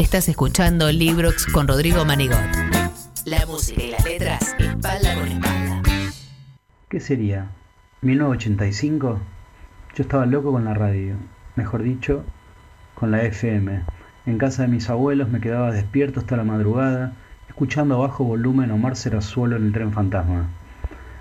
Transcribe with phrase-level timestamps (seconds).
[0.00, 2.38] Estás escuchando Librox con Rodrigo Manigot.
[3.26, 5.82] La música y las letras, espalda con espalda.
[6.88, 7.50] ¿Qué sería?
[8.02, 9.18] ¿1985?
[9.94, 11.16] Yo estaba loco con la radio,
[11.54, 12.24] mejor dicho,
[12.94, 13.82] con la FM.
[14.24, 17.12] En casa de mis abuelos me quedaba despierto hasta la madrugada,
[17.50, 20.48] escuchando a bajo volumen Omar Serazuelo en el tren fantasma.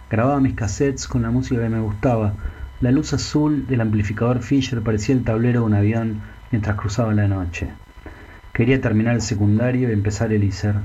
[0.10, 2.34] Grababa mis cassettes con la música que me gustaba.
[2.80, 7.28] La luz azul del amplificador Fisher parecía el tablero de un avión mientras cruzaba la
[7.28, 7.68] noche.
[8.60, 10.76] Quería terminar el secundario y empezar el ISER.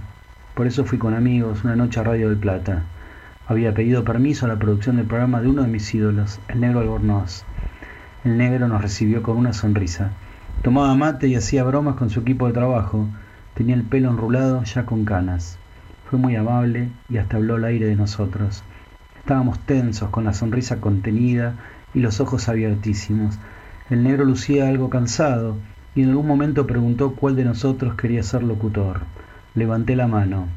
[0.55, 2.85] Por eso fui con amigos una noche a Radio del Plata.
[3.49, 6.79] Había pedido permiso a la producción del programa de uno de mis ídolos, el negro
[6.79, 7.43] Albornoz.
[8.23, 10.13] El negro nos recibió con una sonrisa.
[10.63, 13.09] Tomaba mate y hacía bromas con su equipo de trabajo.
[13.55, 15.59] Tenía el pelo enrulado ya con canas.
[16.09, 18.63] Fue muy amable y hasta habló al aire de nosotros.
[19.19, 21.57] Estábamos tensos, con la sonrisa contenida
[21.93, 23.37] y los ojos abiertísimos.
[23.91, 25.57] El negro lucía algo cansado
[25.95, 29.01] y en algún momento preguntó cuál de nosotros quería ser locutor.
[29.55, 30.49] Levanté la mano.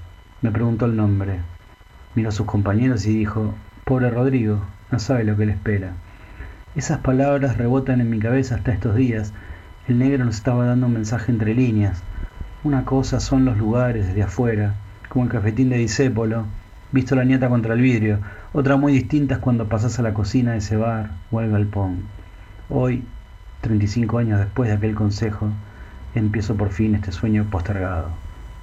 [0.42, 1.40] Me preguntó el nombre.
[2.16, 3.54] Miró a sus compañeros y dijo,
[3.86, 4.62] pobre Rodrigo,
[4.92, 5.94] no sabe lo que le espera.
[6.76, 9.34] Esas palabras rebotan en mi cabeza hasta estos días.
[9.88, 12.02] El negro nos estaba dando un mensaje entre líneas.
[12.64, 14.74] Una cosa son los lugares desde afuera,
[15.10, 16.46] como el cafetín de Disépolo,
[16.92, 18.20] visto la nieta contra el vidrio.
[18.54, 22.04] Otra muy distinta es cuando pasas a la cocina de ese bar o al galpón.
[22.70, 23.04] Hoy,
[23.68, 25.50] 35 años después de aquel consejo,
[26.16, 28.10] empiezo por fin este sueño postergado,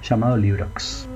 [0.01, 1.07] llamado Librox.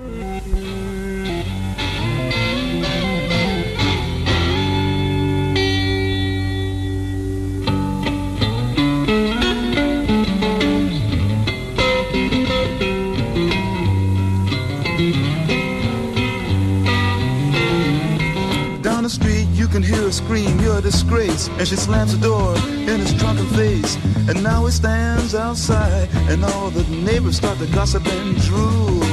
[20.10, 21.50] Her scream, you're a disgrace.
[21.60, 22.56] And she slams the door
[22.92, 23.96] in his drunken face.
[24.28, 29.04] And now he stands outside, and all the neighbors start to gossip and drool.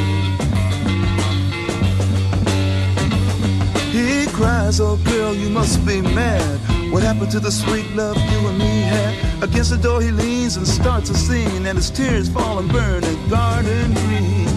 [3.92, 6.58] He cries, oh girl, you must be mad.
[6.90, 9.42] What happened to the sweet love you and me had?
[9.42, 13.04] Against the door he leans and starts a scene, and his tears fall and burn
[13.04, 14.48] a garden green.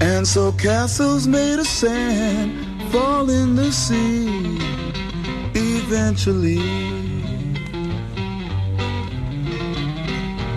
[0.00, 4.58] And so castles made of sand fall in the sea
[5.54, 6.58] eventually.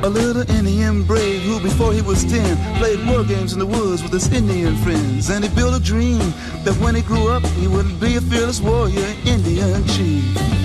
[0.03, 4.01] A little Indian brave who before he was ten played war games in the woods
[4.01, 5.29] with his Indian friends.
[5.29, 6.33] And he built a dream
[6.65, 10.62] that when he grew up he would be a fearless warrior, Indian chief.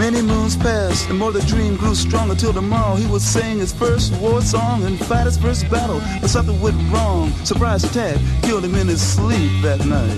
[0.00, 3.70] Many moons passed, and more the dream grew stronger till tomorrow he would sing his
[3.70, 6.00] first war song and fight his first battle.
[6.22, 7.32] But something went wrong.
[7.44, 10.16] Surprise attack killed him in his sleep that night.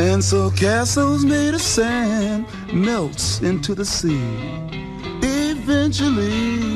[0.00, 4.20] And so castles made of sand melts into the sea.
[5.22, 6.75] Eventually.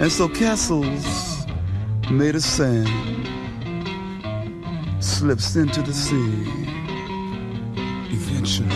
[0.00, 1.44] And so castles
[2.08, 2.88] made of sand
[5.00, 6.46] slips into the sea
[8.08, 8.68] eventually.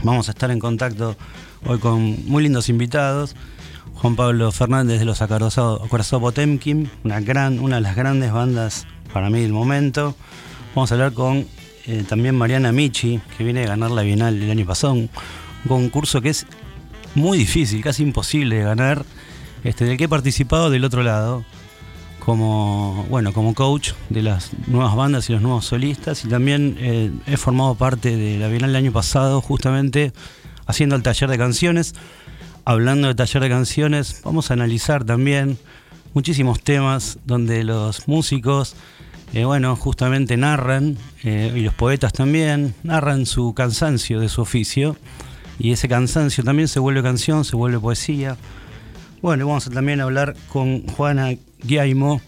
[0.03, 1.17] Vamos a estar en contacto
[1.65, 3.35] hoy con muy lindos invitados.
[4.05, 9.31] Juan Pablo Fernández de los Acorazado Potemkin, una, gran, una de las grandes bandas para
[9.31, 10.15] mí del momento.
[10.75, 11.47] Vamos a hablar con
[11.87, 15.09] eh, también Mariana Michi, que viene a ganar la Bienal el año pasado, un
[15.67, 16.47] concurso que es
[17.15, 19.06] muy difícil, casi imposible de ganar,
[19.65, 21.43] este, del que he participado del otro lado,
[22.19, 27.11] como, bueno, como coach de las nuevas bandas y los nuevos solistas, y también eh,
[27.27, 30.12] he formado parte de la Bienal del año pasado, justamente
[30.67, 31.95] haciendo el taller de canciones.
[32.66, 35.58] Hablando de taller de canciones, vamos a analizar también
[36.14, 38.75] muchísimos temas donde los músicos,
[39.34, 44.96] eh, bueno, justamente narran, eh, y los poetas también, narran su cansancio de su oficio
[45.58, 48.38] y ese cansancio también se vuelve canción, se vuelve poesía.
[49.20, 52.22] Bueno, vamos a también hablar con Juana Guiaimo.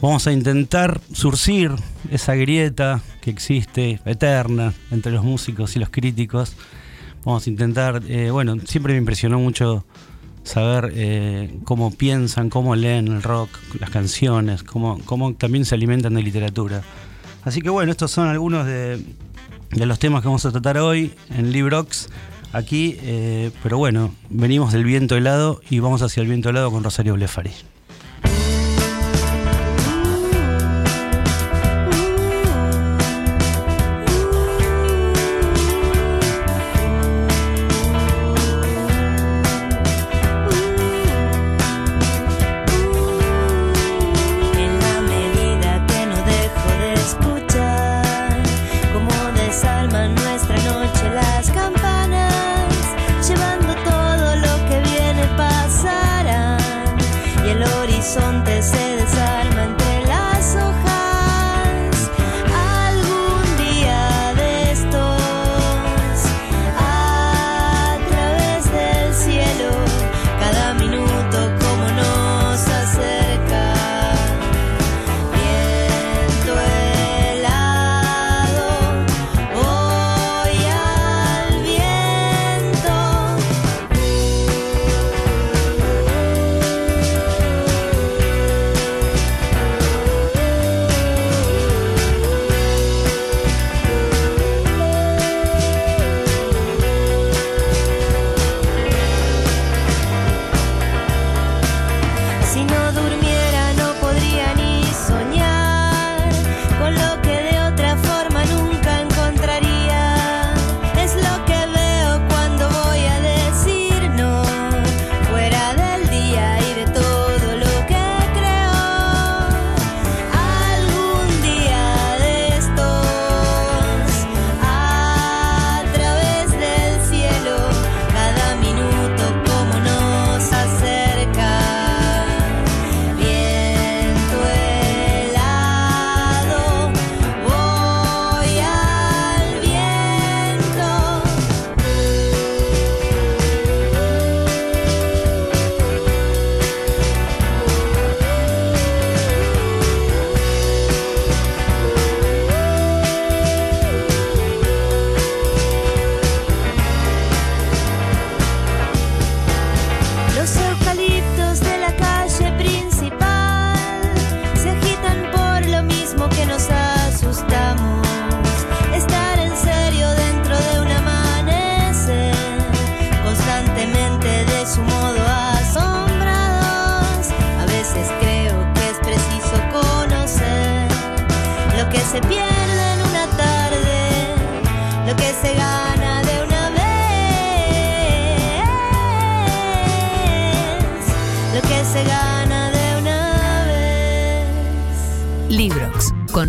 [0.00, 1.72] Vamos a intentar surcir
[2.10, 6.56] esa grieta que existe, eterna, entre los músicos y los críticos.
[7.26, 9.84] Vamos a intentar, eh, bueno, siempre me impresionó mucho
[10.44, 13.50] saber eh, cómo piensan, cómo leen el rock,
[13.80, 16.82] las canciones, cómo, cómo también se alimentan de literatura.
[17.42, 19.02] Así que bueno, estos son algunos de,
[19.70, 22.10] los temas que vamos a tratar hoy en Librox
[22.52, 26.84] aquí, eh, pero bueno, venimos del viento helado y vamos hacia el viento helado con
[26.84, 27.50] Rosario Blefari.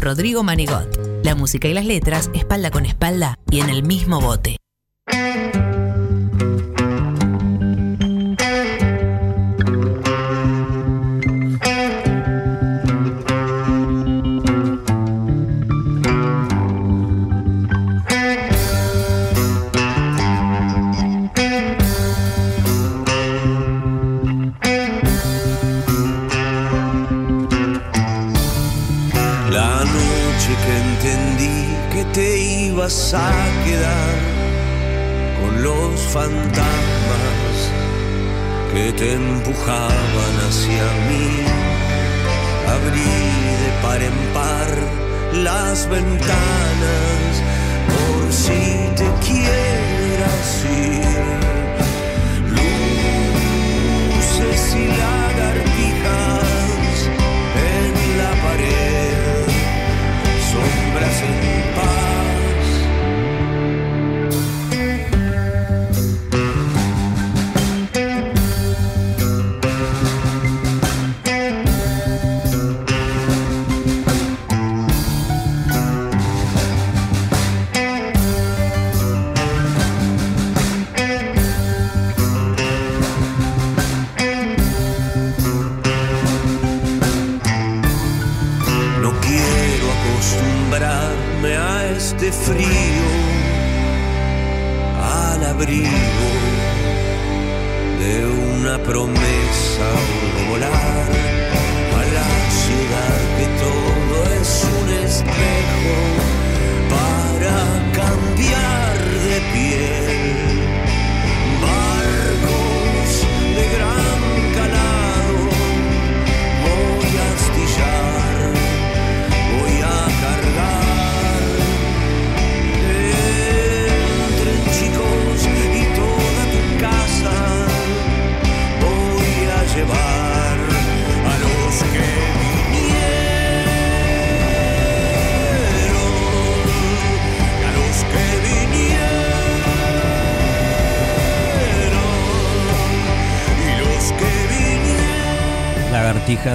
[0.07, 0.87] Rodrigo Manigot.
[1.25, 4.56] La música y las letras espalda con espalda y en el mismo bote.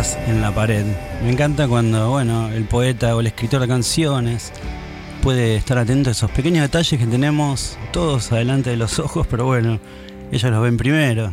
[0.02, 0.84] En la pared.
[1.22, 4.52] Me encanta cuando, bueno, el poeta o el escritor de canciones
[5.22, 9.44] puede estar atento a esos pequeños detalles que tenemos todos adelante de los ojos, pero
[9.44, 9.78] bueno,
[10.32, 11.32] ellos los ven primero.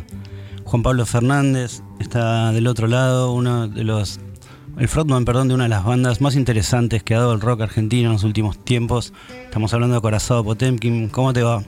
[0.62, 4.20] Juan Pablo Fernández está del otro lado, uno de los
[4.78, 7.62] el frontman, perdón, de una de las bandas más interesantes que ha dado el rock
[7.62, 9.12] argentino en los últimos tiempos.
[9.42, 11.08] Estamos hablando de Corazado Potemkin.
[11.08, 11.64] ¿Cómo te va?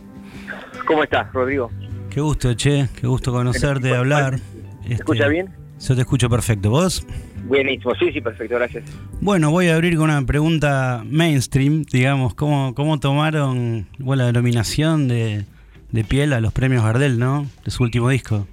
[0.86, 1.68] ¿Cómo estás, Rodrigo?
[2.10, 4.38] Qué gusto, che, qué gusto conocerte, hablar.
[4.86, 5.61] ¿Me escucha bien?
[5.86, 6.70] Yo te escucho perfecto.
[6.70, 7.06] ¿Vos?
[7.46, 8.84] Buenísimo, sí, sí, perfecto, gracias.
[9.20, 15.08] Bueno, voy a abrir con una pregunta mainstream, digamos, ¿cómo, cómo tomaron bueno, la denominación
[15.08, 15.44] de,
[15.90, 17.46] de piel a los premios Gardel, ¿no?
[17.64, 18.46] De su último disco.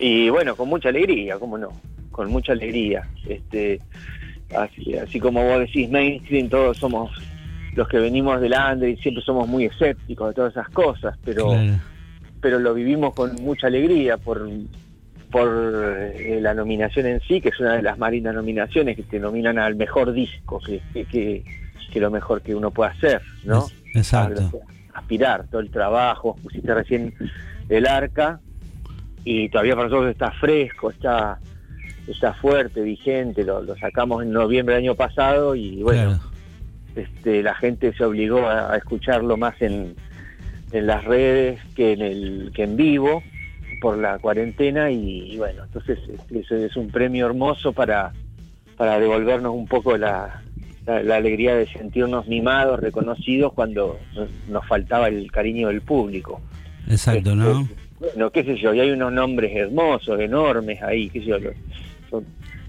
[0.00, 1.68] Y bueno, con mucha alegría, ¿cómo no?
[2.10, 3.08] Con mucha alegría.
[3.28, 3.80] Este,
[4.56, 7.10] así, así como vos decís, mainstream, todos somos
[7.74, 11.50] los que venimos del under y siempre somos muy escépticos de todas esas cosas, pero,
[11.50, 11.74] Claro.
[12.40, 14.48] pero lo vivimos con mucha alegría por,
[15.30, 15.48] por
[16.16, 19.18] eh, la nominación en sí, que es una de las más lindas nominaciones que te
[19.18, 21.44] nominan al mejor disco, que, que, que,
[21.92, 23.66] que lo mejor que uno puede hacer, ¿no?
[23.94, 24.50] Exacto.
[24.94, 27.14] aspirar todo el trabajo, pusiste recién
[27.68, 28.40] el arca
[29.24, 31.38] y todavía para nosotros está fresco, está
[32.06, 36.20] está fuerte, vigente, lo, lo sacamos en noviembre del año pasado y bueno, Claro.
[36.96, 39.94] este, la gente se obligó a, a escucharlo más en,
[40.72, 43.22] en las redes que en el que en vivo
[43.80, 48.12] por la cuarentena y, y bueno, entonces este, eso es un premio hermoso para,
[48.76, 50.42] para devolvernos un poco la,
[50.86, 53.98] la, la alegría de sentirnos mimados, reconocidos cuando
[54.48, 56.40] nos, faltaba el cariño del público.
[56.88, 57.60] Exacto, ¿no?
[57.62, 61.38] Este, bueno, qué sé yo, y hay unos nombres hermosos, enormes ahí, qué sé yo,
[61.38, 61.54] los-
[62.10, 62.24] son-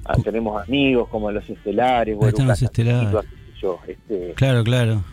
[0.05, 2.47] ah, tenemos amigos como los estelares, están
[3.13, 3.25] los
[3.61, 5.03] yo, este, Claro, claro.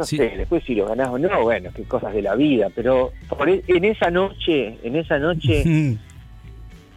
[0.00, 0.16] No Sí.
[0.16, 3.48] sé, después si lo ganás o no, bueno, qué cosas de la vida, pero por
[3.50, 5.62] e- en esa noche, en esa noche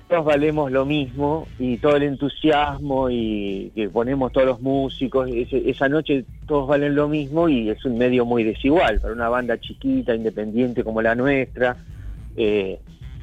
[0.08, 5.70] todos valemos lo mismo y todo el entusiasmo y que ponemos todos los músicos, ese-
[5.70, 9.60] esa noche todos valen lo mismo y es un medio muy desigual para una banda
[9.60, 11.76] chiquita, independiente como la nuestra.
[12.36, 12.80] eh,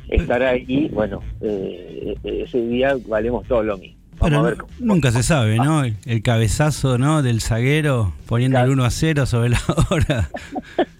[0.09, 4.00] estar ahí, bueno, eh, ese día valemos todos lo mismo.
[4.21, 5.83] Vamos Pero a ver nu- cómo- nunca se sabe, ¿no?
[5.85, 7.23] El, el cabezazo, ¿no?
[7.23, 8.73] Del zaguero poniendo el Claro.
[8.75, 9.61] 1 a 0 sobre la
[9.91, 10.29] hora.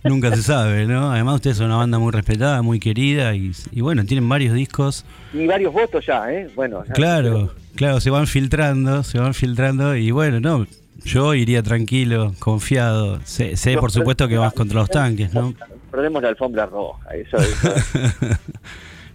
[0.05, 1.11] nunca se sabe, ¿no?
[1.13, 5.05] Además, ustedes son una banda muy respetada, muy querida y, y bueno, tienen varios discos.
[5.35, 6.51] Y varios votos ya, ¿eh?
[6.57, 10.67] Bueno, ya- Claro, claro, se van filtrando, se van filtrando y bueno, no.
[11.05, 13.21] Yo iría tranquilo, confiado.
[13.25, 15.55] Sé, sé, por supuesto que vas contra los tanques, ¿no?
[15.91, 17.75] Perdemos la alfombra roja, eso, eso.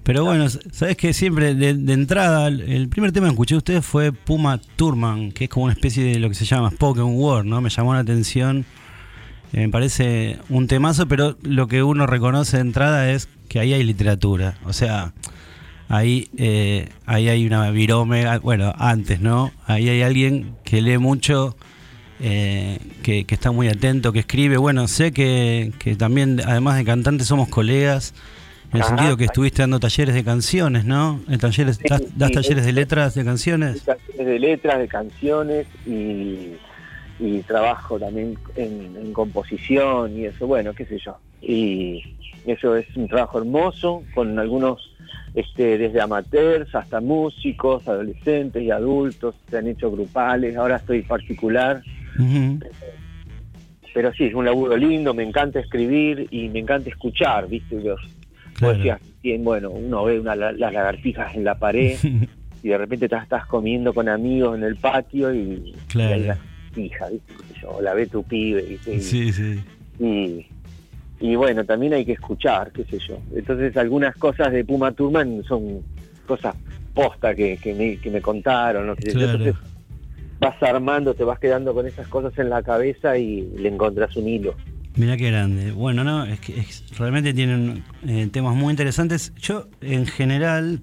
[0.06, 3.86] Pero bueno, sabes que siempre de, de entrada, el- primer tema que escuché de ustedes
[3.86, 7.46] fue Puma Turman, que es como una especie de lo que se llama spoken word,
[7.46, 7.60] ¿no?
[7.60, 8.66] Me llamó la atención.
[9.52, 13.74] Eh, me parece un temazo, pero lo que uno reconoce de entrada es que ahí
[13.74, 14.60] hay literatura.
[14.66, 15.14] O sea,
[15.90, 19.52] ahí, eh, ahí hay una virome, ah, bueno, antes, ¿no?
[19.66, 21.58] Ahí hay alguien que lee mucho,
[22.20, 24.58] eh, que, que está muy atento, que escribe.
[24.58, 28.14] Bueno, sé que, que también, además de cantante, somos colegas
[28.76, 28.96] En el Ajá.
[28.98, 31.22] sentido que estuviste dando talleres de canciones, ¿no?
[31.30, 33.82] En talleres, Sí, das, talleres de letras de canciones.
[33.84, 36.52] canciones de letras, de canciones y,
[37.20, 41.18] y trabajo también en, en composición y eso, bueno, qué sé yo.
[41.42, 42.04] Y
[42.46, 44.94] eso es un trabajo hermoso con algunos,
[45.36, 51.82] este, desde amateurs hasta músicos, adolescentes y adultos, se han hecho grupales, ahora estoy particular,
[53.94, 57.76] pero sí, es un laburo lindo, me encanta escribir y me encanta escuchar, ¿viste?
[57.82, 58.02] Los,
[58.60, 59.00] Decías,
[59.40, 61.98] bueno, uno ve una, las lagartijas en la pared
[62.64, 66.36] y de repente te estás comiendo con amigos en el patio y, Claro.
[66.76, 67.22] y hay
[67.62, 68.96] yo, o la ve tu pibe, ¿viste?
[68.96, 69.60] Y, Sí, sí.
[70.00, 70.46] y,
[71.20, 73.18] y bueno, también hay que escuchar, qué sé yo.
[73.36, 75.82] Entonces algunas cosas de Puma Turman son
[76.28, 76.56] cosas
[76.94, 78.96] posta que, que, me, que me contaron, ¿no?
[78.96, 79.32] Claro.
[79.32, 79.56] Entonces
[80.40, 84.28] vas armando, te vas quedando con esas cosas en la cabeza y le encontrás un
[84.28, 84.56] hilo.
[84.96, 85.72] Mirá qué grande.
[85.72, 89.34] Bueno, no, es que es- realmente tienen eh, temas muy interesantes.
[89.42, 90.82] Yo, en general,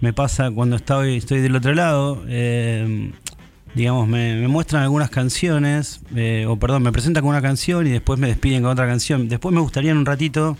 [0.00, 3.10] me pasa cuando estoy, estoy del otro lado, eh,
[3.74, 7.90] digamos, me, me muestran algunas canciones, eh, o perdón, me presentan con una canción y
[7.90, 9.28] después me despiden con otra canción.
[9.28, 10.56] Después me gustaría en un ratito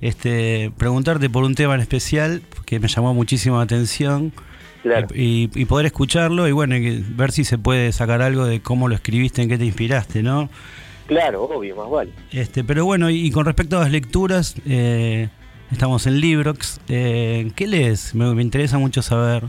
[0.00, 4.32] este, preguntarte por un tema en especial que me llamó muchísimo la atención.
[4.82, 5.08] Claro.
[5.14, 6.76] Y, y poder escucharlo y bueno,
[7.16, 10.48] ver si se puede sacar algo de cómo lo escribiste, en qué te inspiraste, ¿no?
[11.08, 12.12] Claro, obvio, más vale.
[12.30, 15.28] Este, pero bueno, y, y con respecto a las lecturas, eh,
[15.72, 16.80] estamos en Librox.
[16.88, 18.14] Eh, ¿Qué lees?
[18.14, 19.44] Me, me interesa mucho saber.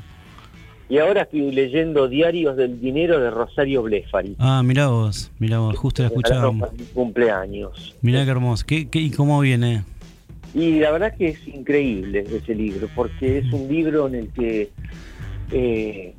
[0.89, 4.36] Y ahora estoy leyendo Diarios del Dinero de Rosario Blefari.
[4.39, 6.70] Ah, mirá vos, mirá vos, justo la escuchábamos.
[6.96, 7.96] cumpleaños.
[8.01, 8.66] Mirá qué hermoso.
[8.66, 9.84] ¿Qué, qué, ¿Y cómo viene?
[10.56, 14.72] Y la verdad que es increíble ese libro, porque es un libro en el que
[15.51, 16.16] eh,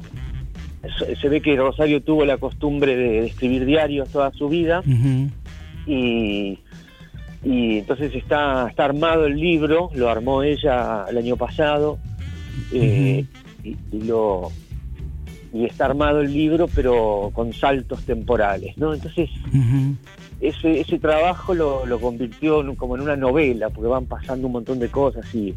[1.17, 4.83] se- ve que Rosario tuvo la costumbre de, de escribir diarios toda su vida.
[5.87, 6.59] Y,
[7.43, 11.99] y entonces está, está armado el libro, lo armó ella el año pasado
[12.73, 13.25] eh,
[13.65, 14.51] y, y lo
[15.53, 18.95] y está armado el libro pero con saltos temporales, ¿no?
[18.95, 19.29] Entonces
[20.41, 24.79] ese, ese trabajo lo, lo convirtió como en una novela, porque van pasando un montón
[24.79, 25.55] de cosas y,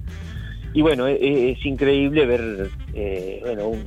[0.74, 3.84] y bueno, e- e- es, increíble ver eh, bueno, un,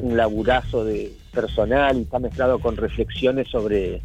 [0.00, 4.00] un laburazo de personal y está mezclado con reflexiones sobre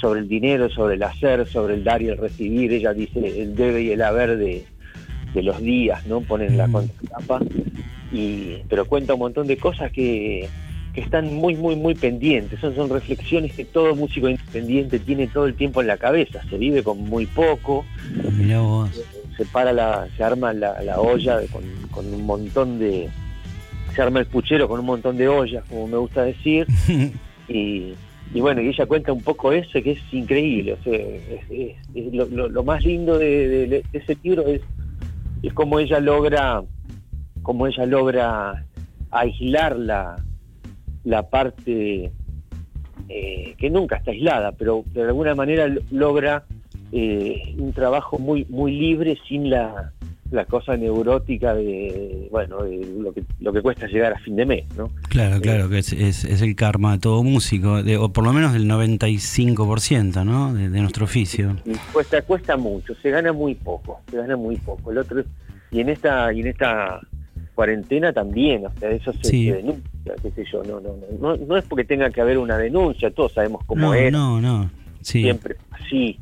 [0.00, 2.72] sobre el dinero, sobre el hacer, sobre el dar y el recibir.
[2.72, 4.64] Ella dice el debe y el haber de,
[5.34, 6.20] de los días, ¿no?
[6.20, 6.72] Ponen la Mm.
[6.72, 7.40] contratapa,
[8.12, 10.48] y, pero cuenta un montón de cosas que,
[10.94, 12.60] que están muy, muy, muy pendientes.
[12.60, 16.42] Son, son reflexiones que todo músico independiente tiene todo el tiempo en la cabeza.
[16.48, 17.84] Se vive con muy poco,
[18.38, 18.90] Mirá vos.
[19.38, 23.08] Se para la, se arma la, la olla con, con un montón de,
[23.94, 26.66] se arma el puchero con un montón de ollas, como me gusta decir,
[27.48, 27.94] y,
[28.34, 31.76] y bueno, y ella cuenta un poco eso, que es increíble, o sea, es- es-
[31.94, 34.60] es lo, lo- lo más lindo de, de- de ese libro es,
[35.42, 36.62] es cómo ella logra,
[37.42, 38.64] cómo ella logra
[39.10, 40.16] aislar la,
[41.04, 42.12] la parte
[43.08, 46.44] eh, que nunca está aislada, pero de alguna manera lo- logra
[46.92, 49.92] eh, un trabajo muy muy libre sin la,
[50.30, 54.46] la cosa neurótica de bueno de lo que lo que cuesta llegar a fin de
[54.46, 54.90] mes, ¿no?
[55.08, 58.32] Claro, claro, que es, es, es el karma de todo músico, de- o por lo
[58.32, 60.52] menos del 95%, ¿no?
[60.54, 61.56] De, de nuestro oficio.
[61.64, 64.90] Y cuesta cuesta mucho, se gana muy poco, se gana muy poco.
[64.92, 65.22] El otro
[65.70, 67.00] y en esta y en esta
[67.54, 69.46] cuarentena también, o sea, eso se, Sí.
[69.48, 72.38] se denuncia, qué sé yo, no, no, no, no, no es porque tenga que haber
[72.38, 74.70] una denuncia, todos sabemos cómo No, es, no, no.
[75.00, 75.22] Sí.
[75.22, 76.18] siempre así.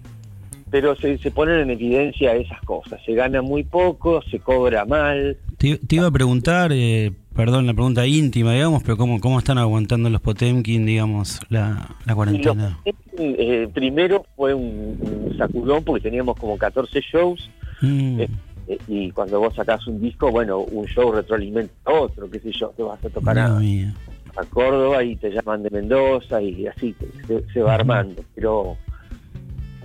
[0.70, 3.00] Pero se, se ponen en evidencia esas cosas.
[3.04, 5.36] Se gana muy poco, se cobra mal.
[5.58, 9.58] Te, te iba a preguntar, eh, perdón, la pregunta íntima, digamos, pero ¿cómo, cómo están
[9.58, 12.78] aguantando los Potemkin, digamos, la, la cuarentena?
[13.18, 17.48] eh, primero fue un, un sacudón porque teníamos como 14 shows
[17.80, 18.28] Mm, eh,
[18.68, 22.52] eh, y cuando vos sacás un disco, bueno, un show retroalimenta a otro, qué sé
[22.52, 26.94] yo, te vas a tocar a, a Córdoba y te llaman de Mendoza y así
[27.26, 28.22] se, se va armando.
[28.34, 28.76] Pero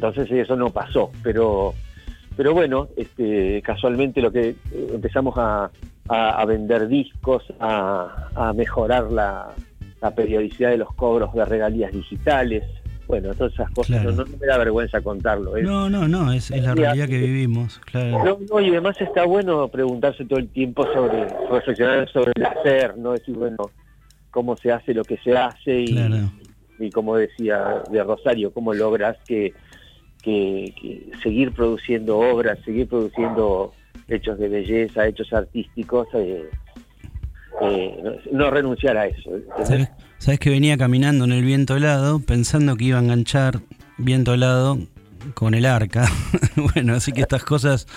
[0.02, 1.12] entonces eso no pasó.
[1.24, 1.74] Pero
[2.36, 4.56] pero bueno, este, casualmente lo que eh,
[4.94, 5.70] empezamos a,
[6.08, 9.50] a- a vender discos, a, a mejorar la,
[10.02, 12.64] la periodicidad de los cobros de regalías digitales.
[13.08, 14.12] Bueno, todas esas cosas, Claro.
[14.14, 15.58] no, no me da vergüenza contarlo.
[15.58, 15.64] ¿eh?
[15.64, 18.24] No, no, no, es, es la realidad que vivimos, claro.
[18.24, 22.98] No, no, y además está bueno preguntarse todo el tiempo sobre, reflexionar sobre el hacer,
[22.98, 23.12] ¿no?
[23.12, 23.70] Decir, bueno,
[24.32, 26.32] cómo se hace lo que se hace y, Claro.
[26.80, 29.54] y como decía de Rosario, cómo logras que,
[30.22, 33.74] que, que seguir produciendo obras, seguir produciendo
[34.08, 36.50] hechos de belleza, hechos artísticos, eh,
[37.62, 39.36] eh, no, no renunciar a eso.
[39.36, 39.68] ¿entendés?
[39.68, 43.60] ¿Sabes, sabes que venía caminando en el viento helado pensando que iba a enganchar
[43.98, 44.80] viento helado
[45.34, 46.06] con el arca?
[46.74, 47.88] bueno, así que estas cosas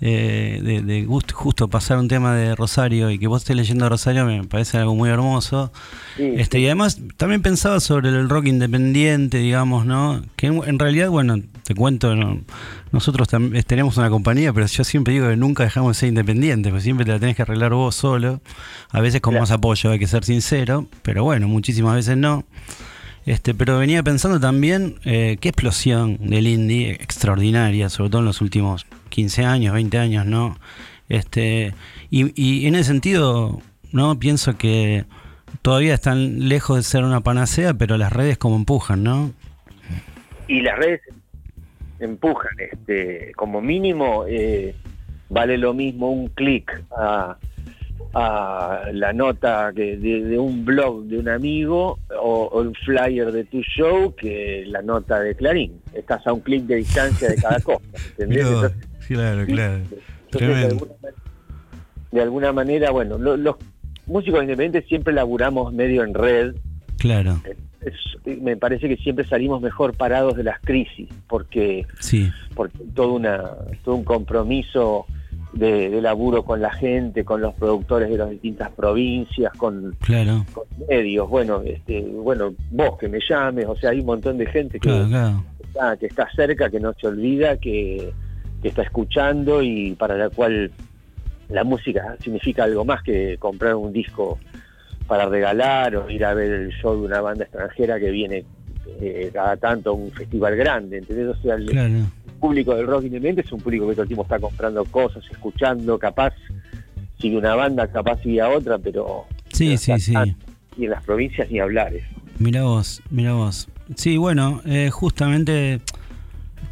[0.00, 3.88] eh, de, de gust- justo pasar un tema de Rosario y que vos estés leyendo
[3.88, 5.72] Rosario me parece algo muy hermoso.
[6.16, 10.22] Sí, Este, y además también pensaba sobre el rock independiente, digamos, ¿no?
[10.36, 12.40] Que en, en realidad, bueno, te cuento, ¿no?
[12.92, 16.70] nosotros tam- tenemos una compañía, pero yo siempre digo que nunca dejamos de ser independientes,
[16.70, 18.40] porque siempre te la tenés que arreglar vos solo,
[18.90, 19.42] a veces con Claro.
[19.42, 22.44] más apoyo, hay que ser sincero, pero bueno, muchísimas veces no.
[23.26, 28.40] Este, pero venía pensando también eh, qué explosión del indie extraordinaria, sobre todo en los
[28.40, 30.58] últimos 15 años, 20 años, ¿no?
[31.08, 31.74] Este,
[32.10, 34.18] y, y en ese sentido, ¿no?
[34.18, 35.06] Pienso que
[35.62, 39.32] todavía están lejos de ser una panacea, pero las redes como empujan, ¿no?
[40.48, 41.00] y las redes
[41.98, 44.74] empujan, este, como mínimo eh,
[45.28, 47.36] vale lo mismo un clic a,
[48.14, 53.32] a la nota que de, de un blog de un amigo o, o el flyer
[53.32, 55.80] de tu show que la nota de Clarín.
[55.94, 58.46] Estás a un clic de distancia de cada cosa, ¿entendés?
[58.46, 58.72] Entonces,
[59.06, 59.82] claro, claro.
[60.24, 61.12] entonces, de, alguna, man-
[62.12, 63.56] de alguna manera, bueno, lo- los
[64.06, 66.54] músicos independientes siempre laburamos medio en red,
[66.98, 72.78] Claro, es- me parece que siempre salimos mejor parados de las crisis, porque sí, porque
[72.94, 73.42] todo una
[73.84, 75.06] todo un compromiso
[75.52, 80.44] de, de laburo con la gente, con los productores de las distintas provincias, con, claro,
[80.52, 84.46] con medios, bueno, este, bueno, vos que me llames, o sea, hay un montón de
[84.46, 85.44] gente que, claro, claro.
[85.62, 88.12] está, que está cerca, que no se olvida, que,
[88.62, 90.70] que está escuchando y para la cual
[91.48, 94.38] la música significa algo más que comprar un disco
[95.06, 98.44] para regalar o ir a ver el show de una banda extranjera que viene
[99.00, 101.28] eh, cada tanto a un festival grande, ¿entendés?
[101.28, 101.94] O sea, el claro.
[102.40, 105.98] público del rock independiente es un público que todo el tiempo está comprando cosas, escuchando,
[105.98, 106.34] capaz
[107.20, 110.14] sigue una banda, capaz sigue a otra, pero Sí, sí, sí.
[110.76, 112.06] y en las provincias ni hablar eso.
[112.38, 113.68] Mira vos, mira vos.
[113.94, 115.80] Sí, bueno, eh, justamente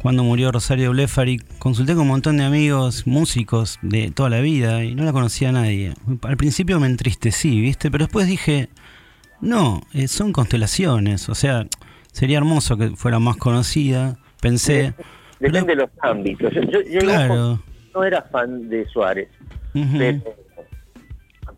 [0.01, 4.83] cuando murió Rosario Blefari, consulté con un montón de amigos, músicos de toda la vida
[4.83, 5.93] y no la conocía a nadie.
[6.21, 7.89] Al principio me entristecí, ¿viste?
[7.89, 8.69] Pero después dije,
[9.41, 11.65] no, eh, son constelaciones, o sea,
[12.11, 14.17] sería hermoso que fuera más conocida.
[14.41, 14.93] Pensé,
[15.39, 16.53] Depende de los ámbitos.
[16.53, 17.59] Yo, claro.
[17.93, 19.27] no era fan de Suárez,
[19.73, 20.23] ujú, pero,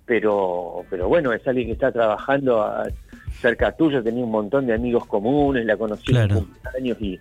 [0.05, 2.87] pero pero bueno, es alguien que está trabajando a-
[3.41, 6.37] cerca tuyo, tenía un montón de amigos comunes, la conocí Claro.
[6.37, 7.19] en cumpleaños y,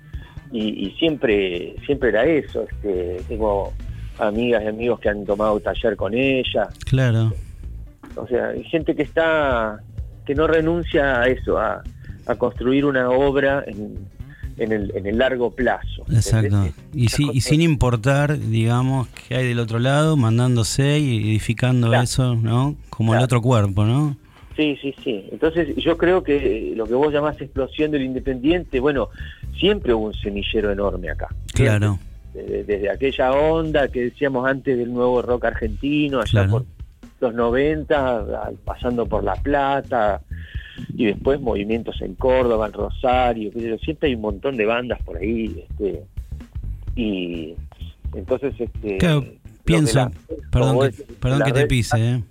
[0.52, 2.64] y, y siempre siempre era eso.
[2.70, 3.72] Este, tengo
[4.18, 7.32] amigas y amigos que han tomado taller con ella, Claro,
[8.14, 9.78] o sea, hay gente que está
[10.24, 11.82] que no renuncia a eso, a,
[12.26, 13.96] a construir una obra en,
[14.56, 16.04] en, el, en el largo plazo.
[16.10, 16.46] exacto.
[16.46, 16.74] ¿entendés?
[16.94, 22.02] Y, si- y sin importar, digamos, qué hay del otro lado, mandándose y edificando Claro.
[22.04, 22.74] eso, ¿no?
[22.90, 24.16] Como el otro cuerpo, ¿no?
[24.56, 25.26] Sí, sí, sí.
[25.30, 29.10] Entonces yo creo que lo que vos llamás explosión del independiente, bueno,
[29.58, 31.28] siempre hubo un semillero enorme acá.
[31.54, 31.98] Claro.
[32.34, 36.50] Desde, desde aquella onda que decíamos antes del nuevo rock argentino, allá Claro.
[36.50, 36.64] por
[37.20, 40.20] los 90, al- pasando por La Plata,
[40.94, 43.50] y después movimientos en Córdoba, en Rosario,
[43.82, 46.02] siempre hay un montón de bandas por ahí, este,
[46.94, 47.54] y
[48.14, 49.24] entonces este Claro,
[49.64, 50.10] pienso, la-
[50.50, 52.22] perdón que, perdón que te pise, ¿eh?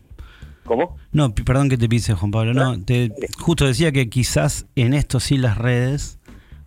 [0.64, 0.98] ¿Cómo?
[1.12, 2.54] No, perdón que te pise, Juan Pablo.
[2.54, 6.18] No, Ah, te, justo decía que quizás en esto sí las redes,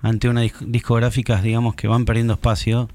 [0.03, 2.89] ante una dis- discográficas, digamos, que van perdiendo espacio,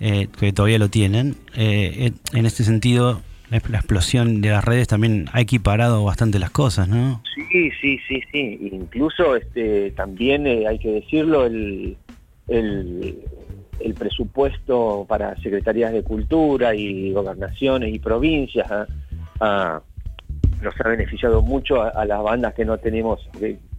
[0.00, 4.88] eh, que todavía lo tienen, eh, eh, en este sentido, la, explosión de las redes
[4.88, 7.22] también ha equiparado bastante las cosas, ¿no?
[7.50, 8.70] Sí, sí, sí, sí.
[8.72, 11.96] Incluso este también eh, hay que decirlo el,
[12.48, 13.18] el,
[13.80, 18.66] el presupuesto para secretarías de cultura y gobernaciones y provincias
[19.40, 19.80] ah,
[20.62, 23.20] nos ha beneficiado mucho a, las bandas que no tenemos.
[23.40, 23.71] eh, el- el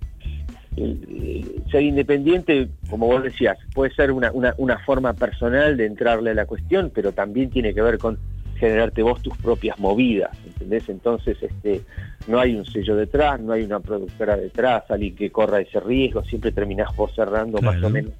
[0.75, 6.33] ser independiente, como vos decías, puede ser una, una, una forma personal de entrarle a
[6.33, 8.17] la cuestión, pero también tiene que ver con
[8.55, 10.87] generarte vos tus propias movidas, ¿entendés?
[10.87, 11.81] Entonces, este,
[12.27, 16.23] no hay un sello detrás, no hay una productora detrás, alguien que corra ese riesgo,
[16.23, 18.13] siempre terminás vos cerrando más o menos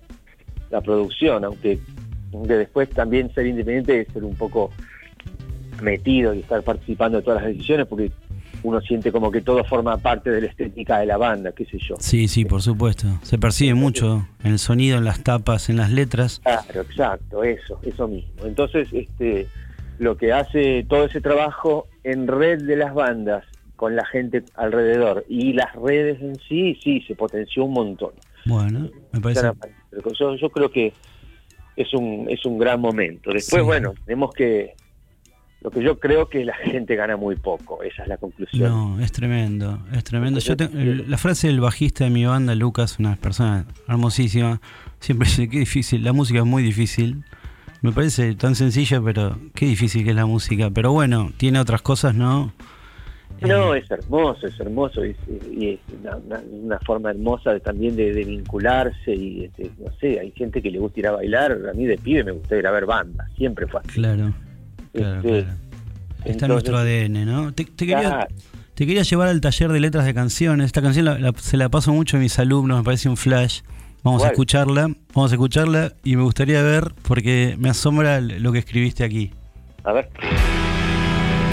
[0.70, 1.80] la producción, aunque,
[2.34, 4.72] aunque después también ser independiente es ser un poco
[5.82, 8.12] metido y estar participando de todas las decisiones, porque
[8.64, 11.78] uno siente como que todo forma parte de la estética de la banda, qué sé
[11.80, 11.96] yo.
[12.00, 13.08] Sí, sí, por supuesto.
[13.22, 16.40] Se percibe mucho en el sonido, en las tapas, en las letras.
[16.44, 18.46] Claro, exacto, eso, eso mismo.
[18.46, 19.48] Entonces, este,
[20.00, 23.44] lo que hace todo ese trabajo en red de las bandas,
[23.76, 28.12] con la gente alrededor y las redes en sí, sí, se potenció un montón.
[28.46, 29.52] Bueno, me parece...
[30.18, 30.94] Yo, yo creo que
[31.76, 33.32] es un, es un gran momento.
[33.34, 33.66] Después, Sí.
[33.66, 34.74] bueno, tenemos que...
[35.64, 38.70] Lo que yo creo que la gente gana muy poco, esa es la conclusión.
[38.70, 40.40] No, es tremendo, es tremendo.
[40.40, 44.60] Yo te- el- la frase del bajista de mi banda, Lucas, una persona hermosísima,
[45.00, 47.24] siempre dice que difícil, la música es muy difícil,
[47.82, 50.70] Me parece tan sencillo, pero qué difícil que es la música.
[50.74, 52.54] Pero bueno, tiene otras cosas, ¿no?
[53.42, 55.14] No, Eh, es hermoso, es hermoso y,
[55.68, 60.18] es una, una- una forma hermosa de- también de, de vincularse y este, no sé,
[60.18, 62.66] hay gente que le gusta ir a bailar, a mí de pibe me gusta ir
[62.66, 63.90] a ver bandas, siempre fue así.
[63.90, 64.34] Claro,
[64.94, 65.40] claro, Este, claro.
[65.40, 65.56] Está
[66.26, 67.54] en entonces- nuestro ADN, ¿no?
[67.54, 68.28] Te, te quería, Claro.
[68.76, 70.68] te quería llevar al taller de letras de canciones.
[70.68, 73.62] Esta canción la- la- se la paso mucho a mis alumnos, me parece un flash.
[74.04, 78.60] Vamos a escucharla, vamos a escucharla y me gustaría ver, porque me asombra lo que
[78.60, 79.32] escribiste aquí.
[79.86, 80.10] A ver,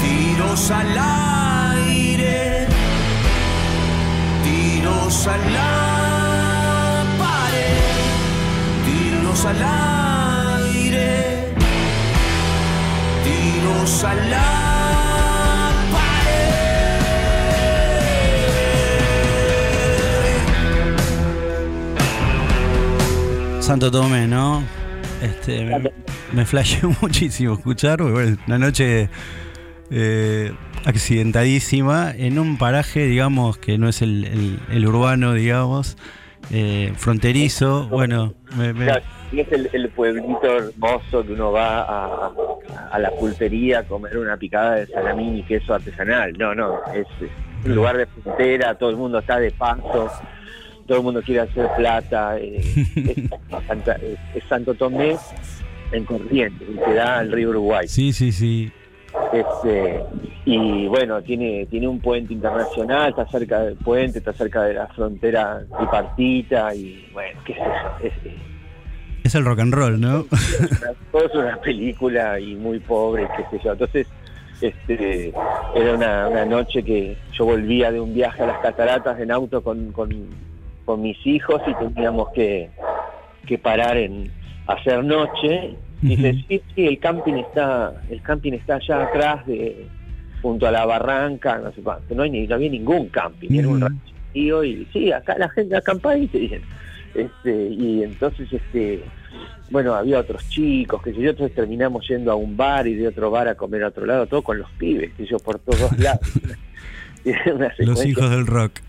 [0.00, 0.98] Tiros al
[1.79, 2.66] aire,
[4.42, 7.81] tiros a la pared,
[8.87, 9.62] tiros al
[13.61, 17.61] tiros a la pared.
[23.61, 24.62] Santo Tomé, ¿no?
[25.23, 25.92] Este, me,
[26.33, 29.09] me flasheó muchísimo escuchar, bueno, una noche
[29.90, 30.53] eh,
[30.85, 35.96] accidentadísima en un paraje, digamos, que no es el, el- el urbano, digamos,
[36.51, 37.87] eh, fronterizo.
[37.88, 42.31] Bueno, me- me- Claro, y es el, el pueblito hermoso que uno va a,
[42.91, 46.33] a la pulpería a comer una picada de salamín y queso artesanal.
[46.39, 47.07] No, no, es,
[47.65, 50.11] un lugar de frontera, todo el mundo está de paso,
[50.87, 52.39] todo el mundo quiere hacer plata.
[52.39, 52.61] eh,
[54.35, 55.17] es, Santo Tomé
[55.93, 57.87] en Corrientes, y que da al río Uruguay.
[57.89, 58.73] sí, sí, sí.
[59.33, 60.01] Este,
[60.45, 64.87] y bueno, tiene, tiene un puente internacional, está cerca del puente, está cerca de la
[64.89, 68.50] frontera tripartita y bueno, qué sé yo, es- es-
[69.31, 70.27] Es el rock and roll, ¿no?
[71.12, 73.71] todo es una película y muy pobre, qué sé yo.
[73.75, 74.09] Entonces,
[74.61, 75.33] este,
[75.77, 79.62] era una, una noche que yo volvía de un viaje a las cataratas en auto
[79.62, 80.11] con, con,
[80.85, 82.71] con mis hijos y teníamos que,
[83.47, 84.33] que parar en
[84.66, 85.77] hacer noche.
[86.03, 89.87] Y dice, sí, sí, el camping está, el camping está allá atrás de,
[90.43, 92.16] junto a la barranca, no sé cuánto.
[92.16, 95.77] No, hay ni, no había ningún camping, era un rancho y sí, acá la gente
[95.77, 96.62] acampa ahí, te dicen.
[97.14, 99.05] Este, y entonces este
[99.71, 103.09] bueno había otros chicos que si yo entonces terminamos yendo a un bar y de
[103.09, 105.99] otro bar a comer a otro lado todo con los pibes que yo por todos
[105.99, 106.21] lados
[107.79, 108.81] Los hijos del rock.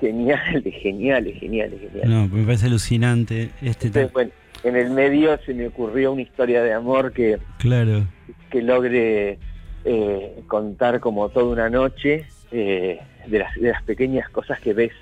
[0.00, 3.50] genial genial genial genial No, me parece alucinante.
[3.62, 4.32] Este Entonces, bueno
[4.64, 8.06] en el medio se me ocurrió una historia de amor que claro.
[8.50, 9.38] que logre
[9.84, 14.92] eh, contar como toda una noche eh, de, las, de las pequeñas cosas que ves,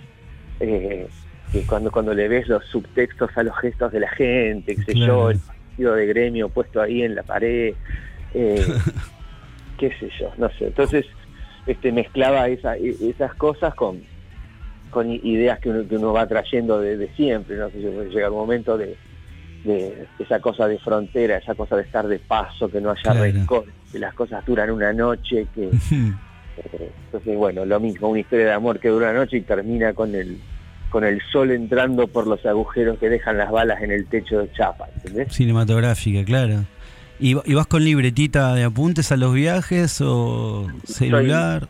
[0.60, 1.08] eh,
[1.52, 4.92] que cuando, cuando le ves los subtextos a los gestos de la gente, qué sé
[4.92, 5.06] Claro.
[5.24, 7.74] yo, el partido de gremio puesto ahí en la pared,
[8.34, 8.66] eh,
[9.78, 10.66] qué sé yo, no sé.
[10.66, 11.06] Entonces
[11.66, 14.02] este, mezclaba esa, e- esas cosas con,
[14.90, 18.36] con ideas que uno, que uno va trayendo de, de siempre, no sé, llega un
[18.36, 18.96] momento de,
[19.64, 23.20] de esa cosa de frontera, esa cosa de estar de paso, que no haya Claro.
[23.22, 25.64] rencor, que las cosas duran una noche, que
[26.56, 29.92] eh, entonces bueno, lo mismo, una historia de amor que dura una noche y termina
[29.92, 30.38] con el
[30.90, 34.52] con el sol entrando por los agujeros que dejan las balas en el techo de
[34.52, 35.32] chapa, ¿entendés?
[35.34, 36.64] Cinematográfica, claro.
[37.18, 41.68] ¿Y, va- y vas con libretita de apuntes a los viajes o celular?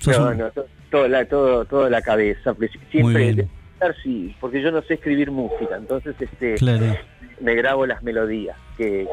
[0.00, 3.48] Sos No, un- no, to- todo la, todo, toda la cabeza, Muy siempre
[4.02, 6.96] sí, porque yo no sé escribir música, entonces este Claro.
[7.40, 9.06] me grabo las melodías que,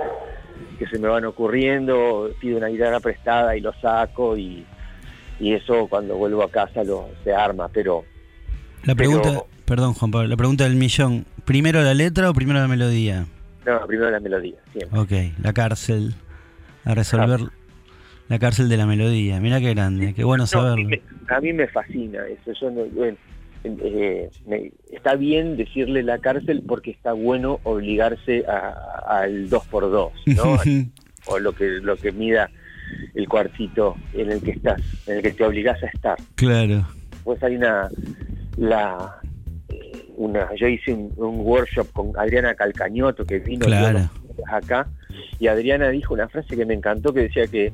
[0.80, 4.66] que se me van ocurriendo, pido una guitarra prestada y lo saco y,
[5.39, 8.06] y eso cuando vuelvo a casa lo se arma, pero
[8.84, 12.60] La Pero- pregunta, perdón Juan Pablo, la pregunta del millón, ¿primero la letra o primero
[12.60, 13.26] la melodía?
[13.65, 15.00] no, primero la melodía, siempre.
[15.00, 16.15] Ok, la cárcel,
[16.84, 17.39] a resolver
[18.28, 19.39] la cárcel de la melodía.
[19.39, 20.76] Mira qué grande, qué bueno No, a, saberlo.
[20.76, 21.02] mí me,
[21.34, 22.52] a mí me fascina eso.
[22.60, 23.15] Yo no- bueno,
[23.63, 30.58] eh, me- está bien decirle la cárcel porque está bueno obligarse a- al 2x2, ¿no?
[31.28, 32.50] o lo que lo que mida
[33.15, 36.17] el cuartito en el que estás, en el que te obligas a estar.
[36.36, 36.86] claro.
[37.24, 37.88] Pues hay una
[38.58, 39.20] la
[40.16, 44.10] una yo hice un, un workshop con Adriana Calcañoto que vino Claro.
[44.52, 44.88] acá
[45.39, 47.74] y Adriana dijo una frase que me encantó que decía que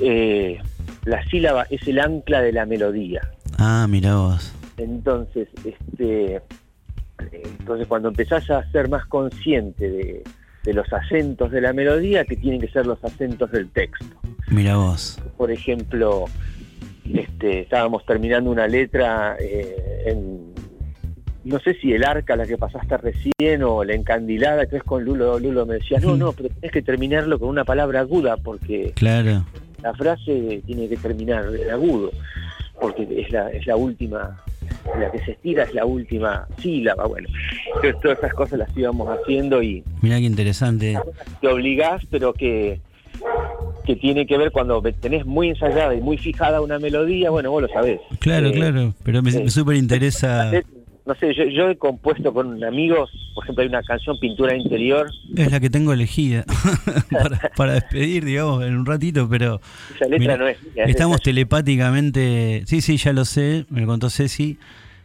[0.00, 0.58] eh,
[1.04, 3.20] la sílaba es el ancla de la melodía.
[3.58, 4.52] Ah, mira vos.
[4.76, 6.40] Entonces, este,
[7.58, 10.22] entonces cuando empezás a ser más consciente de,
[10.64, 14.06] de los acentos de la melodía, que tienen que ser los acentos del texto.
[14.48, 15.20] Mira vos.
[15.36, 16.24] Por ejemplo,
[17.14, 20.50] este, estábamos terminando una letra eh, en,
[21.44, 25.04] no sé si el arca la que pasaste recién o la encandilada que es con
[25.04, 28.92] Lulo, Lulo me decía, no, no, pero tenés que terminarlo con una palabra aguda porque
[28.94, 29.44] Claro.
[29.82, 32.10] la frase tiene que terminar en agudo,
[32.80, 34.36] porque es la, es la última
[34.98, 37.28] la que se estira es la última sílaba, bueno.
[37.76, 40.98] Entonces todas esas cosas las íbamos haciendo y Mirá qué interesante.
[41.40, 42.80] te obligás, pero que
[43.94, 47.62] que tiene que ver cuando tenés muy ensayada y muy fijada una melodía, bueno, vos
[47.62, 48.00] lo sabés.
[48.20, 50.52] Claro, Eh, claro, pero me, eh, me súper interesa.
[51.06, 55.10] No sé, yo, yo he compuesto con amigos, por ejemplo, hay una canción Pintura Interior,
[55.34, 56.44] Es la que tengo elegida
[57.10, 59.60] para, para despedir, digamos, en un ratito, pero
[59.96, 64.08] esa letra Mirá, no es estamos esa- telepáticamente, sí, sí, ya lo sé, me contó
[64.10, 64.58] Ceci,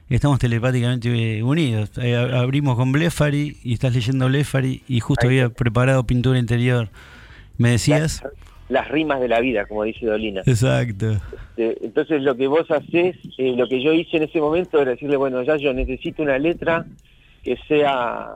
[0.10, 1.89] estamos telepáticamente eh, unidos.
[1.98, 6.89] Eh, abrimos con Blefari y estás leyendo Blefari y justo había preparado pintura interior.
[7.58, 8.21] ¿Me decías?
[8.69, 10.41] Las rimas de la vida, como dice Dolina.
[10.45, 11.17] Exacto.
[11.58, 14.91] Eh, Entonces lo que vos haces, eh, lo que yo hice en ese momento era
[14.91, 16.86] decirle, bueno, ya yo necesito una letra
[17.43, 18.36] que sea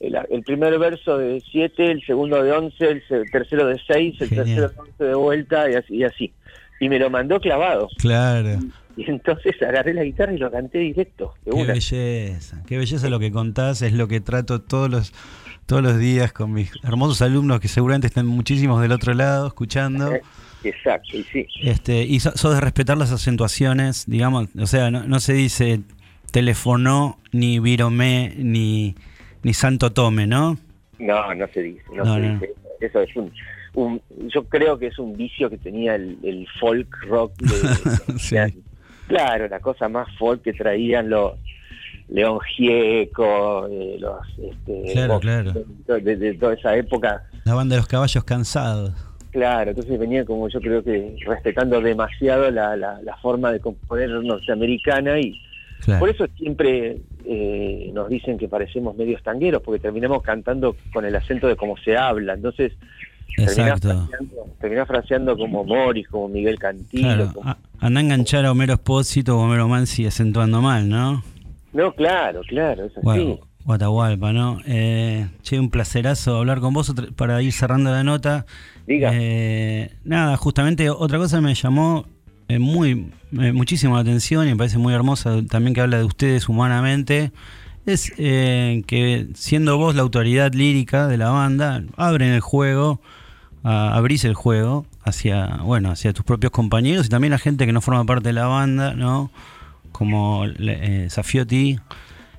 [0.00, 4.28] el, el primer verso de 7, el segundo de 11, el tercero de 6, el
[4.28, 4.44] Genial.
[4.46, 6.32] tercero de 11 de vuelta y así, y así.
[6.80, 7.88] Y me lo mandó clavado.
[7.98, 8.58] Claro.
[8.96, 11.72] Y entonces agarré la guitarra y lo canté directo, de Qué una.
[11.72, 15.12] belleza, qué belleza lo que contás, es lo que trato todos los
[15.68, 20.12] todos los días con mis hermosos alumnos que seguramente están muchísimos del otro lado escuchando.
[20.14, 20.22] Eh,
[20.64, 21.46] Exacto, y sí.
[21.62, 25.82] Este, y so- sos de respetar las acentuaciones, digamos, o sea, no, no se dice
[26.32, 28.94] telefonó, ni viromé, ni,
[29.42, 30.56] ni santo tome, ¿no?
[30.98, 32.32] No, no se dice, no, No, se no.
[32.34, 32.54] dice.
[32.80, 33.32] Eso es un,
[33.74, 34.00] un-
[34.34, 37.32] yo creo que es un vicio que tenía el, el folk rock.
[37.38, 38.36] De, Sí.
[39.06, 41.32] Claro, la cosa más folk que traían los
[42.08, 45.52] León Gieco, eh, los este, Claro, vos- claro.
[45.86, 47.22] De, de toda esa época.
[47.44, 48.92] La banda de los caballos cansados.
[49.30, 54.08] Claro, entonces venía como yo creo que respetando demasiado la, la, la forma de componer
[54.10, 55.38] norteamericana y
[55.84, 56.00] Claro.
[56.00, 61.14] por eso siempre eh, nos dicen que parecemos medios tangueros, porque terminamos cantando con el
[61.14, 62.34] acento de cómo se habla.
[62.34, 62.72] Entonces,
[63.36, 67.02] terminás fraseando, terminás fraseando como Morris, como Miguel Cantilo.
[67.14, 71.22] Claro, como- a- anda a enganchar a Homero Espósito o Homero Mansi acentuando mal, ¿no?
[71.72, 73.00] No, claro, claro, es así.
[73.02, 74.58] Bueno, Guatahualpa, ¿no?
[74.66, 78.46] Eh, che, un placerazo hablar con vos para ir cerrando la nota.
[78.86, 79.10] Diga.
[79.12, 82.06] Eh, nada, justamente otra cosa me llamó
[82.48, 86.04] eh, muy eh, muchísimo la atención y me parece muy hermosa también que habla de
[86.04, 87.30] ustedes humanamente.
[87.84, 93.00] Es eh, que siendo vos la autoridad lírica de la banda, abren el juego,
[93.64, 97.72] a- abrís el juego hacia, bueno, hacia tus propios compañeros y también la gente que
[97.72, 99.30] no forma parte de la banda, ¿no?
[99.98, 101.78] Como eh, Safiotti,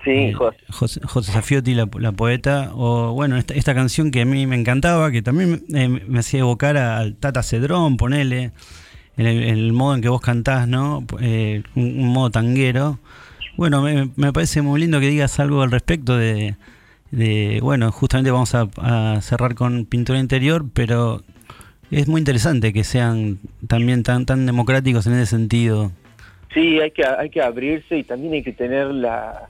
[0.01, 1.01] Sí, eh, José.
[1.03, 5.11] José, Safiotti, la, la poeta, o bueno, esta, esta canción que a mí me encantaba,
[5.11, 8.51] que también eh, me hacía evocar al Tata Cedrón, ponele,
[9.17, 11.03] en el, el modo en que vos cantás, ¿no?
[11.19, 12.97] Eh, un, un modo tanguero.
[13.57, 16.55] Bueno, me, me parece muy lindo que digas algo al respecto de,
[17.11, 21.23] de bueno, justamente vamos a, a cerrar con pintura interior, pero
[21.91, 25.91] es muy interesante que sean también tan, tan democráticos en ese sentido.
[26.53, 29.49] Sí, hay que, hay que abrirse y también hay que tener la,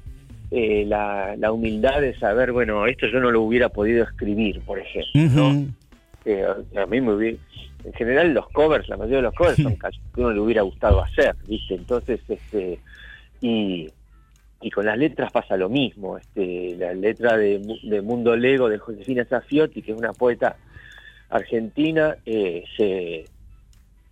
[0.51, 4.79] eh, la, la humildad de saber, bueno, esto yo no lo hubiera podido escribir, por
[4.79, 5.11] ejemplo.
[5.13, 5.65] ¿no?
[6.25, 7.37] Eh, a mí me hubiera...
[7.85, 10.63] En general los covers, la mayoría de los covers son canciones que uno le hubiera
[10.63, 11.75] gustado hacer, ¿viste?
[11.75, 12.79] Entonces, este...
[13.39, 13.87] Y,
[14.59, 16.17] y con las letras pasa lo mismo.
[16.17, 20.57] Este, la letra de Mundo Lego de Josefina Safiotti, que es una poeta
[21.29, 23.25] argentina, eh, se...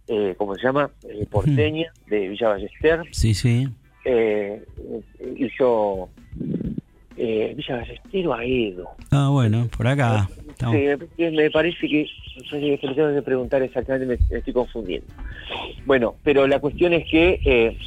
[0.07, 0.89] Eh, ¿Cómo se llama?
[1.03, 3.67] Eh, porteña, de Villa Ballester, Sí, sí.
[4.05, 4.63] eh,
[5.19, 6.09] eh, hizo
[7.17, 8.89] eh, Villa Ballester o Aedo.
[9.11, 10.29] Ah, bueno, por acá.
[10.59, 10.87] Sí,
[11.31, 15.07] me- parece que, no sé si me tengo que preguntar exactamente, me, me estoy confundiendo.
[15.85, 17.77] Bueno, pero la cuestión es que eh,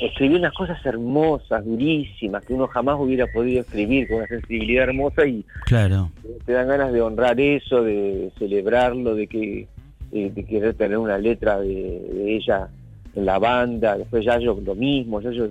[0.00, 5.26] escribió unas cosas hermosas, durísimas, que uno jamás hubiera podido escribir con una sensibilidad hermosa
[5.26, 6.10] y Claro.
[6.44, 9.66] te dan ganas de honrar eso, de celebrarlo, de que
[10.14, 12.68] eh, de querer tener una letra de, de ella
[13.14, 15.50] en la banda, después Yayo lo mismo, Yayo,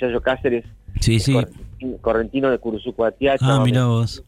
[0.00, 0.64] Yayo Cáceres,
[1.00, 1.32] Sí, sí.
[1.34, 4.24] correntino, correntino de Curuzucuatiacha, Ah, mira vos.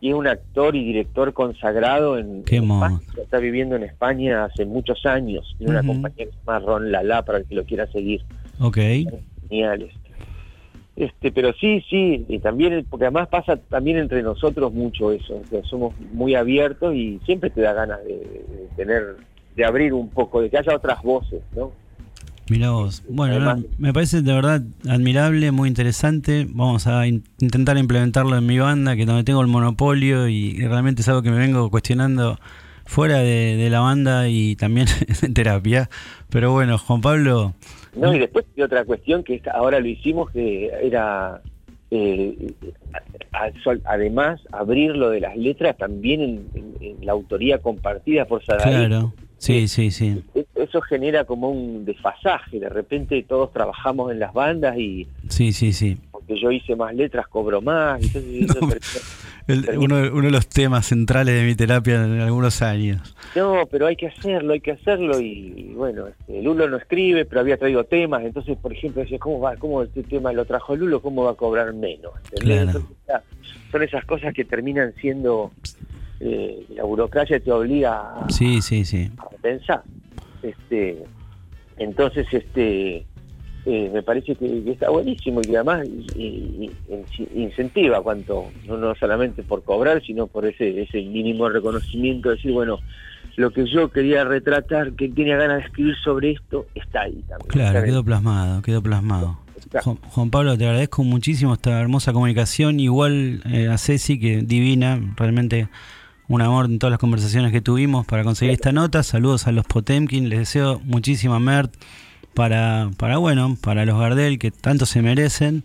[0.00, 2.64] y es un actor y director consagrado en, Qué en.
[2.64, 6.92] España, está viviendo en España hace muchos años, tiene una compañía que se llama Ron
[6.92, 8.22] Lala para el que lo quiera seguir,
[8.60, 8.76] Ok.
[9.48, 9.88] genial
[10.96, 11.32] este.
[11.32, 15.62] Pero sí, sí, y también, porque además pasa también entre nosotros mucho eso, o sea,
[15.64, 19.16] somos muy abiertos y siempre te da ganas de, de tener,
[19.56, 21.72] de abrir un poco, de que haya otras voces, ¿no?
[22.50, 23.02] Mira vos.
[23.08, 26.46] Bueno, Además- no, me parece de verdad admirable, muy interesante.
[26.50, 30.66] Vamos a in- intentar implementarlo en mi banda, que donde tengo el monopolio y, y
[30.66, 32.38] realmente es algo que me vengo cuestionando
[32.84, 34.88] fuera de, de la banda y también
[35.22, 35.88] en terapia.
[36.30, 37.54] Pero bueno, Juan Pablo,
[37.94, 41.40] No, y después hay otra cuestión que ahora lo hicimos, que era,
[41.90, 42.54] eh,
[43.84, 48.86] además, abrir lo de las letras también en, en- en la autoría compartida por Sadaí.
[48.86, 49.12] claro.
[49.38, 50.22] Sí, sí, sí.
[50.54, 55.72] Eso genera como un desfasaje, de repente todos trabajamos en las bandas y Sí, sí,
[55.72, 55.98] sí.
[56.32, 58.46] Porque yo hice más letras cobro más, entonces
[59.48, 63.16] No, El- uno, uno de los temas centrales de mi terapia en algunos años.
[63.34, 67.40] No, pero hay que hacerlo, hay que hacerlo y bueno, este, Lulo no escribe, pero
[67.40, 69.56] había traído temas, entonces por ejemplo decía, ¿cómo va?
[69.56, 71.02] ¿Cómo este tema lo trajo Lulo?
[71.02, 72.12] ¿Cómo va a cobrar menos?
[72.38, 72.60] Claro.
[72.70, 72.90] Entonces,
[73.72, 75.50] son esas cosas que terminan siendo,
[76.20, 79.10] eh, la burocracia te obliga a, Sí, sí, sí.
[79.18, 79.82] a pensar.
[80.42, 81.02] Este,
[81.78, 83.06] entonces, este,
[83.66, 85.86] eh, me parece que, que está buenísimo y que además
[86.16, 86.70] y-
[87.34, 92.78] incentiva cuanto, no, no solamente por cobrar, sino por ese, ese mínimo reconocimiento, decir, bueno,
[93.36, 97.48] lo que yo quería retratar, que tenía ganas de escribir sobre esto, está ahí también.
[97.48, 99.38] Claro, quedó plasmado, quedó plasmado.
[100.10, 102.78] Juan Pablo, te agradezco muchísimo esta hermosa comunicación.
[102.78, 105.68] Igual eh, a Ceci, que divina, realmente
[106.28, 109.02] un amor en todas las conversaciones que tuvimos para conseguir esta nota.
[109.02, 111.72] Saludos a los Potemkin, les deseo muchísima Mert
[112.34, 115.64] para, para bueno, para los Gardel que tanto se merecen.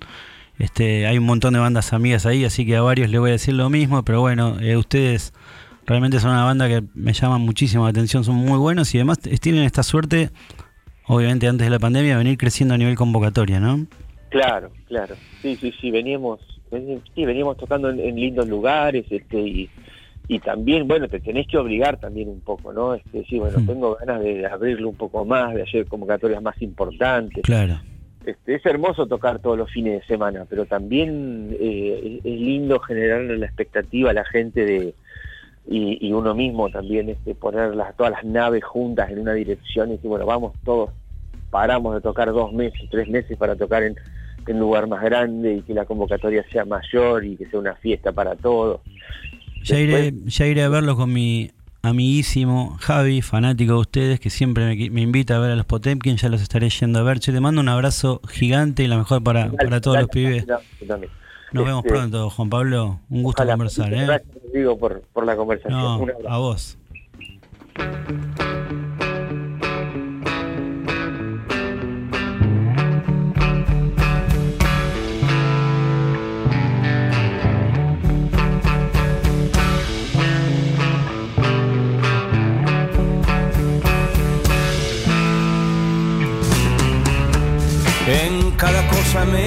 [0.59, 3.33] Este, hay un montón de bandas amigas ahí, así que a varios les voy a
[3.33, 5.33] decir lo mismo, pero bueno, eh, ustedes
[5.85, 9.19] realmente son una banda que me llama muchísimo la atención, son muy buenos y además
[9.19, 10.31] tienen esta suerte,
[11.05, 13.85] obviamente antes de la pandemia, de venir creciendo a nivel convocatoria, ¿no?
[14.29, 15.15] Claro, claro.
[15.43, 16.39] Sí, sí, sí, veníamos,
[17.15, 19.69] sí, veníamos tocando en, en lindos lugares, este, y,
[20.27, 22.93] y también, bueno, te tenés que obligar también un poco, ¿no?
[22.95, 23.65] Este, sí, bueno, Mm.
[23.67, 27.43] tengo ganas de abrirlo un poco más, de hacer convocatorias más importantes.
[27.43, 27.79] Claro.
[28.25, 32.79] Este, es hermoso tocar todos los fines de semana, pero también eh, es, es lindo
[32.81, 34.93] generarle la expectativa a la gente de
[35.69, 39.89] y, y uno mismo también este, poner las, todas las naves juntas en una dirección
[39.89, 40.91] y decir, bueno, vamos todos,
[41.49, 43.95] paramos de tocar dos meses, tres meses para tocar en,
[44.47, 47.75] en un lugar más grande y que la convocatoria sea mayor y que sea una
[47.75, 48.79] fiesta para todos.
[49.67, 51.51] Ya iré, ya iré a verlo con mi
[51.81, 56.29] amiguísimo Javi, fanático de ustedes, que siempre me, invita a ver a los Potemkin, ya
[56.29, 57.19] los estaré yendo a ver.
[57.19, 60.45] Che, te mando un abrazo gigante y la mejor para, para todos los pibes.
[61.51, 62.99] Nos vemos Este, pronto, Juan Pablo.
[63.09, 63.53] Un gusto Ojalá.
[63.53, 64.05] conversar, ¿eh?
[64.05, 65.77] Gracias, Rodrigo, por, por la conversación.
[65.77, 66.77] No, a vos.
[88.97, 89.45] Cosa me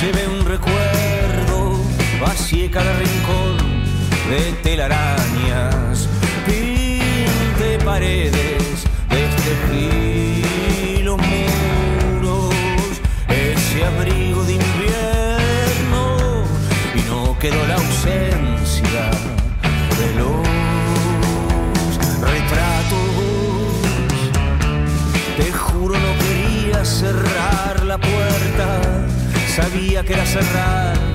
[0.00, 1.80] llevé un recuerdo,
[2.20, 3.56] vacié cada rincón
[4.30, 6.08] de telarañas,
[6.46, 9.95] pinté paredes, destejí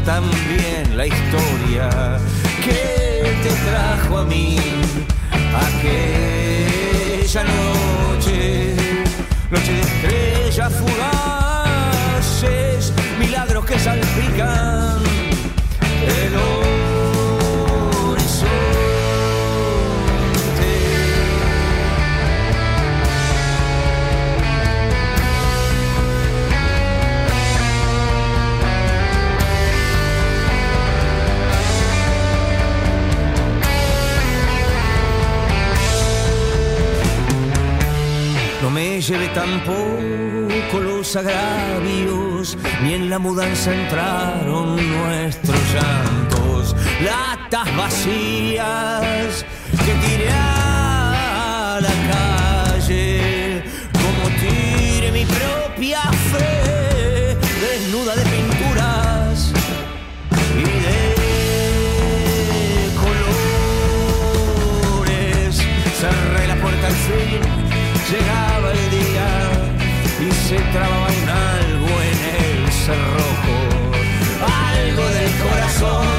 [0.05, 2.17] también la historia
[2.65, 4.57] que te trajo a mí
[5.69, 8.75] aquella noche,
[9.51, 12.11] noche de estrellas fugaces,
[13.19, 15.03] milagros que salpican
[16.07, 16.60] el horizonte.
[39.01, 49.43] No me llevé tampoco los agravios, ni en la mudanza entraron nuestros llantos, latas vacías
[49.71, 59.51] que tiré a la calle, como tiré mi propia fe, desnuda de pinturas
[60.59, 61.01] y de
[65.01, 65.57] colores.
[65.99, 67.41] Cerré la puerta al fin,
[68.11, 68.50] y
[70.51, 73.55] se trababa un algo en el cerrojo.
[74.75, 76.10] Algo del corazón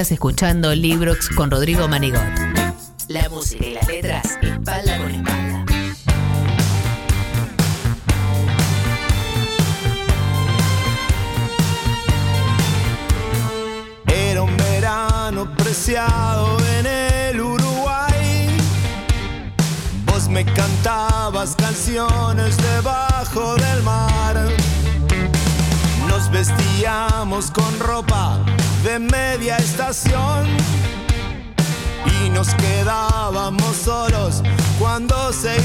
[0.00, 2.39] Escuchando Librox con Rodrigo Manigot.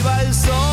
[0.06, 0.65] Cuando se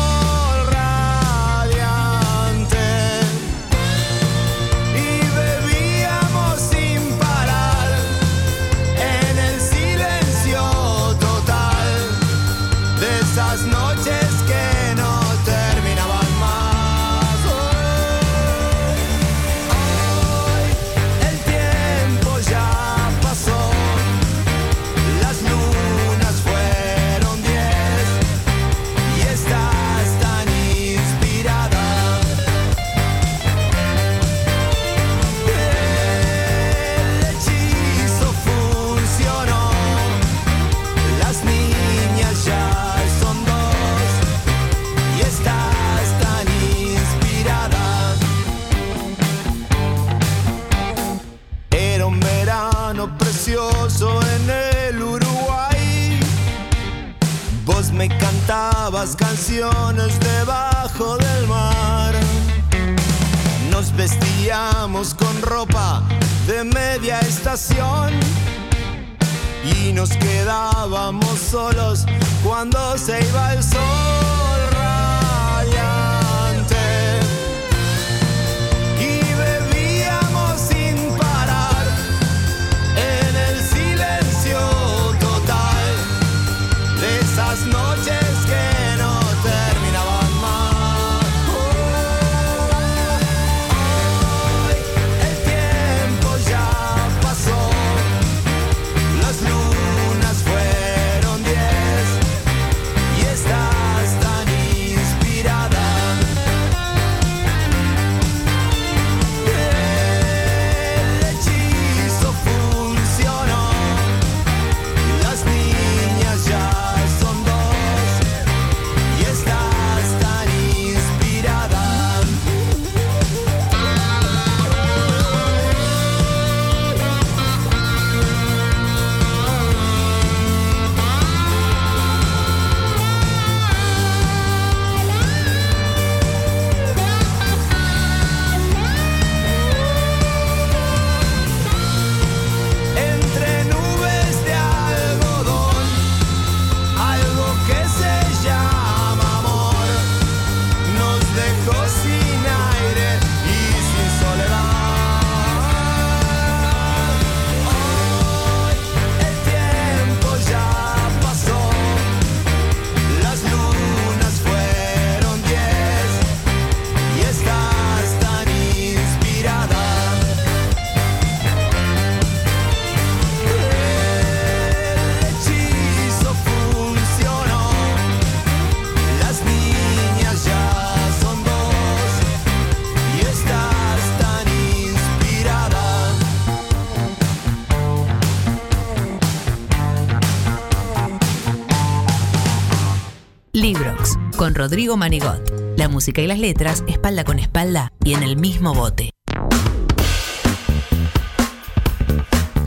[194.53, 195.77] Rodrigo Manigot.
[195.77, 199.09] La música y las letras, espalda con espalda y en el mismo bote.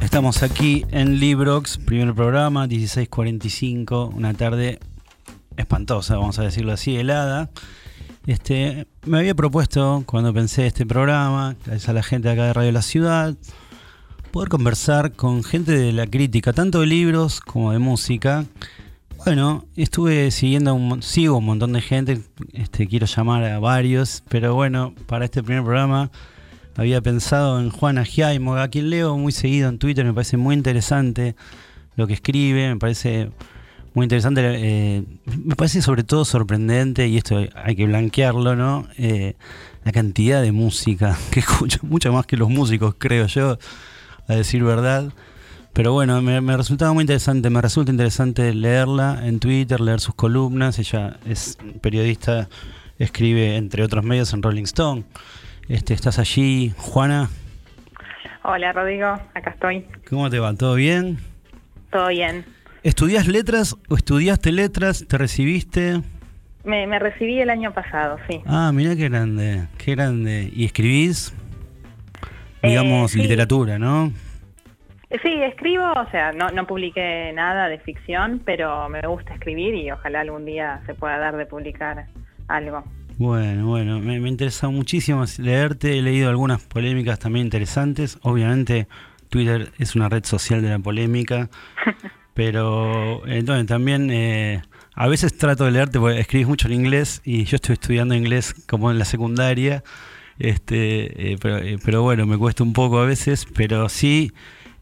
[0.02, 4.80] Estamos aquí en Librox, primer programa, 16.45, una tarde
[5.56, 7.50] espantosa, vamos a decirlo así, helada.
[8.26, 12.72] Este, me había propuesto, cuando pensé este programa, gracias a la gente acá de Radio
[12.72, 13.36] La Ciudad,
[14.32, 18.44] poder conversar con gente de la crítica, tanto de libros como de música.
[19.26, 22.20] Bueno, estuve siguiendo, un, sigo un montón de gente,
[22.52, 26.12] este, quiero llamar a varios, pero bueno, para este primer programa
[26.76, 30.54] había pensado en Juana Giaimo, a quien leo muy seguido en Twitter, me parece muy
[30.54, 31.34] interesante
[31.96, 33.32] lo que escribe, me parece
[33.94, 35.02] muy interesante, eh,
[35.44, 38.86] me parece sobre todo sorprendente, y esto hay que blanquearlo, ¿no?
[38.96, 39.34] Eh,
[39.82, 43.58] la cantidad de música que escucho, mucho más que los músicos, creo yo,
[44.28, 45.12] a decir verdad.
[45.76, 50.14] Pero bueno, me, me resultaba muy interesante, me resulta interesante leerla en Twitter, leer sus
[50.14, 50.78] columnas.
[50.78, 52.48] Ella es periodista,
[52.98, 55.04] escribe entre otros medios en Rolling Stone.
[55.68, 57.28] Este, ¿Estás allí, Juana?
[58.42, 59.84] Hola Rodrigo, acá estoy.
[60.08, 60.54] ¿Cómo te va?
[60.54, 61.18] ¿Todo bien?
[61.90, 62.46] Todo bien.
[62.82, 65.04] ¿Estudias letras o estudiaste letras?
[65.06, 66.00] ¿Te recibiste?
[66.64, 68.40] Me, me recibí el año pasado, sí.
[68.46, 70.50] Ah, mira qué grande, qué grande.
[70.56, 71.34] ¿Y escribís?
[72.62, 73.20] Digamos, Eh, sí.
[73.22, 74.10] literatura, ¿no?
[75.10, 79.74] Eh, Sí, escribo, o sea, no, no publiqué nada de ficción, pero me gusta escribir
[79.74, 82.06] y ojalá algún día se pueda dar de publicar
[82.48, 82.84] algo.
[83.18, 85.98] Bueno, bueno, me, me interesa muchísimo leerte.
[85.98, 88.18] He leído algunas polémicas también interesantes.
[88.22, 88.88] Obviamente,
[89.30, 91.48] Twitter es una red social de la polémica,
[92.34, 94.62] pero entonces también eh,
[94.94, 98.54] a veces trato de leerte porque escribís mucho en inglés y yo estoy estudiando inglés
[98.68, 99.82] como en la secundaria.
[100.38, 104.32] Este, eh, pero, eh, pero bueno, me cuesta un poco a veces, pero sí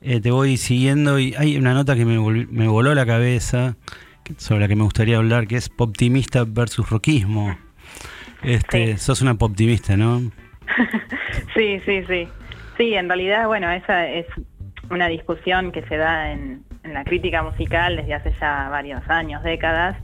[0.04, 2.18] eh, te voy siguiendo y hay una nota que me,
[2.50, 3.76] me voló la cabeza
[4.22, 7.56] que- sobre la que me gustaría hablar, que es poptimista versus rockismo.
[8.42, 8.98] Este, Sí.
[8.98, 10.20] sos una poptimista, ¿no?
[11.54, 12.28] Sí, sí, sí.
[12.76, 14.26] Sí, en realidad, bueno, esa es
[14.90, 19.42] una discusión que se da en, en la crítica musical desde hace ya varios años,
[19.42, 19.96] décadas,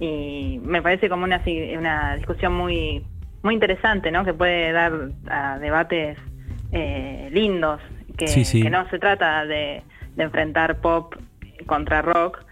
[0.00, 1.42] y me parece como una,
[1.78, 3.04] una discusión muy,
[3.42, 4.24] muy interesante, ¿no?
[4.24, 4.92] Que puede dar
[5.28, 6.16] a debates
[6.72, 7.80] eh, lindos,
[8.16, 8.62] que, Sí, sí.
[8.62, 9.82] que no se trata de,
[10.16, 11.14] de enfrentar pop
[11.66, 12.44] contra rock,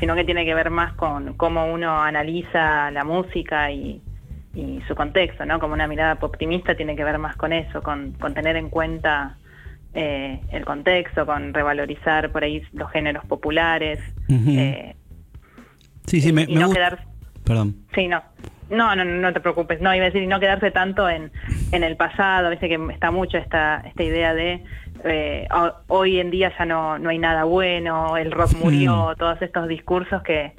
[0.00, 4.00] sino que tiene que ver más con cómo uno analiza la música y,
[4.54, 5.58] y su contexto, ¿no?
[5.60, 9.36] Como una mirada optimista tiene que ver más con eso, con, con tener en cuenta
[9.94, 14.00] eh, el contexto, con revalorizar por ahí los géneros populares.
[14.28, 14.96] Eh,
[16.06, 17.06] Sí, sí, me, y me no quedar,
[17.44, 17.76] Perdón.
[17.94, 18.22] sí, no.
[18.70, 21.30] No, no, no te preocupes, no, iba a decir, y no quedarse tanto en,
[21.70, 24.64] en el pasado, viste que está mucho esta, esta idea de
[25.04, 29.40] eh, ho- hoy en día ya no, no hay nada bueno, el rock murió, todos
[29.42, 30.52] estos discursos que,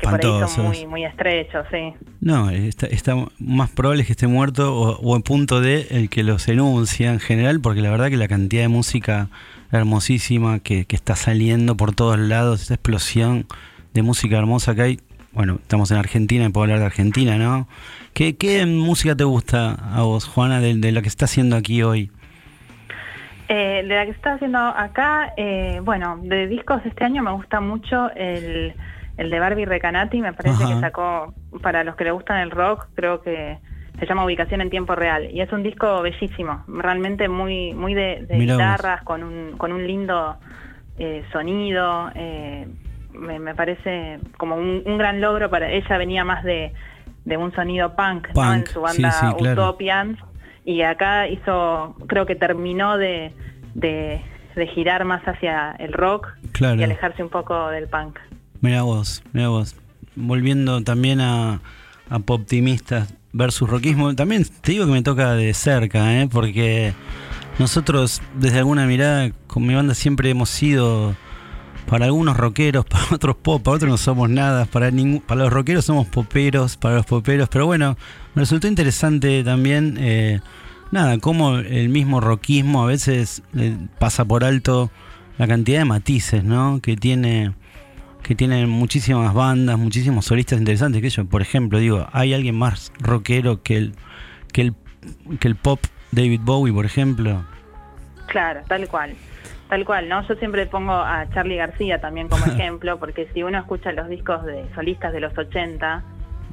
[0.00, 0.20] que por ahí
[0.54, 1.94] son muy, muy estrechos, sí.
[2.20, 6.22] No, está, está más probable que esté muerto o, o en punto de el que
[6.22, 9.28] los enuncia en general, porque la verdad que la cantidad de música
[9.72, 13.46] hermosísima que, que está saliendo por todos lados, esta explosión
[13.94, 15.00] de música hermosa que hay.
[15.32, 17.66] Bueno, estamos en Argentina y puedo hablar de Argentina, ¿no?
[18.12, 21.82] ¿Qué, qué música te gusta a vos, Juana, de, de lo que está haciendo aquí
[21.82, 22.10] hoy?
[23.48, 27.60] Eh, de la que está haciendo acá, eh, bueno, de discos este año me gusta
[27.60, 28.74] mucho el,
[29.16, 30.74] el de Barbie Recanati, me parece Ajá.
[30.74, 33.58] que sacó, para los que le gustan el rock, creo que
[33.98, 35.30] se llama Ubicación en Tiempo Real.
[35.30, 39.86] Y es un disco bellísimo, realmente muy muy de, de guitarras, con un, con un
[39.86, 40.36] lindo
[40.98, 42.10] eh, sonido.
[43.12, 46.72] Me, me parece como un, un gran logro para ella, venía más de,
[47.24, 48.54] de un sonido punk, ¿no?
[48.54, 49.26] en su banda sí.
[49.48, 50.18] Utopians
[50.64, 53.32] y acá hizo, creo que terminó de,
[53.74, 54.20] de,
[54.54, 56.80] de girar más hacia el rock Claro.
[56.80, 58.18] y alejarse un poco del punk.
[58.60, 59.74] Mira vos, mira vos.
[60.14, 61.60] Volviendo también a,
[62.10, 66.28] a poptimistas versus rockismo, también te digo que me toca de cerca, ¿eh?
[66.30, 66.92] porque
[67.58, 71.14] nosotros desde alguna mirada con mi banda siempre hemos sido
[71.86, 74.90] para algunos rockeros, para otros pop, para otros no somos nada, para
[75.26, 77.96] para los rockeros somos poperos, para los poperos, pero bueno,
[78.34, 80.40] me resultó interesante también, eh,
[80.90, 84.90] nada, cómo el mismo rockismo a veces eh, pasa por alto
[85.38, 86.80] la cantidad de matices, ¿no?
[86.80, 87.52] Que tiene
[88.22, 92.92] que tienen muchísimas bandas, muchísimos solistas interesantes que yo, por ejemplo, digo, hay alguien más
[93.00, 93.94] rockero que el
[94.52, 94.74] que el
[95.40, 95.80] que el pop
[96.12, 97.44] David Bowie, por ejemplo.
[98.28, 99.14] Claro, tal cual.
[99.72, 100.20] Tal cual, ¿no?
[100.28, 104.44] Yo siempre pongo a Charlie García también como ejemplo, porque si uno escucha los discos
[104.44, 106.02] de solistas de los 80,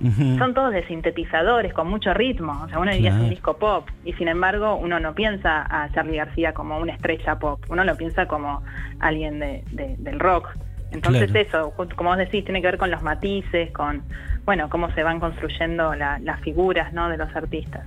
[0.01, 0.37] Ujú.
[0.37, 2.61] son todos de sintetizadores con mucho ritmo.
[2.63, 3.89] O sea, uno diría es un disco pop.
[4.05, 7.59] Y sin embargo, uno no piensa a Charlie García como una estrella pop.
[7.67, 8.63] Uno lo piensa como
[9.01, 10.47] alguien de, de- del rock.
[10.91, 11.73] Entonces Claro.
[11.75, 14.01] eso, como vos decís, tiene que ver con los matices, con,
[14.45, 17.09] bueno, cómo se van construyendo la- las figuras, ¿no?
[17.09, 17.85] De los artistas.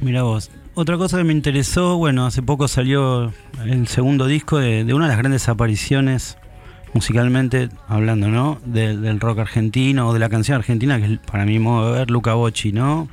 [0.00, 0.52] Mira vos.
[0.74, 3.32] Otra cosa que me interesó, bueno, hace poco salió
[3.66, 6.38] el segundo disco de, de una de las grandes apariciones
[6.94, 8.58] musicalmente hablando, ¿no?
[8.64, 11.98] De- del rock argentino o de la canción argentina, que es para mi modo de
[11.98, 13.08] ver, Luca Bocci, ¿no?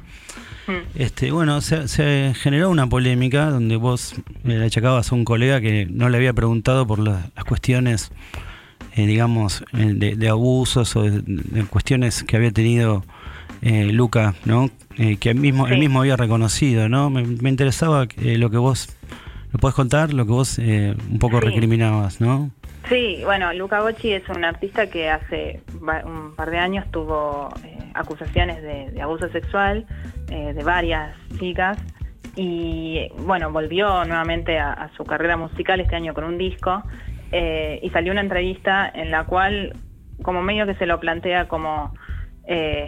[0.68, 0.72] Mm.
[0.96, 5.86] Este, bueno, se, se generó una polémica donde vos le achacabas a un colega que
[5.90, 8.12] no le había preguntado por la- las cuestiones,
[8.96, 13.04] eh, digamos, eh, de, de abusos o de, de cuestiones que había tenido
[13.62, 14.70] eh, Luca, ¿no?
[14.98, 15.80] Eh, que él mismo, él Sí.
[15.80, 17.10] mismo había reconocido, ¿no?
[17.10, 18.96] Me, me interesaba eh, lo que vos,
[19.52, 20.14] ¿lo podés contar?
[20.14, 21.46] Lo que vos eh, un poco Sí.
[21.46, 22.50] recriminabas, ¿no?
[22.88, 27.78] Sí, bueno, Luca Bocci es un artista que hace un par de años tuvo eh,
[27.94, 29.86] acusaciones de, de abuso sexual
[30.28, 31.78] de varias chicas
[32.36, 36.84] y bueno, volvió nuevamente a, a su carrera musical este año con un disco
[37.32, 39.76] eh, y salió una entrevista en la cual
[40.22, 41.94] como medio que se lo plantea como
[42.52, 42.88] eh,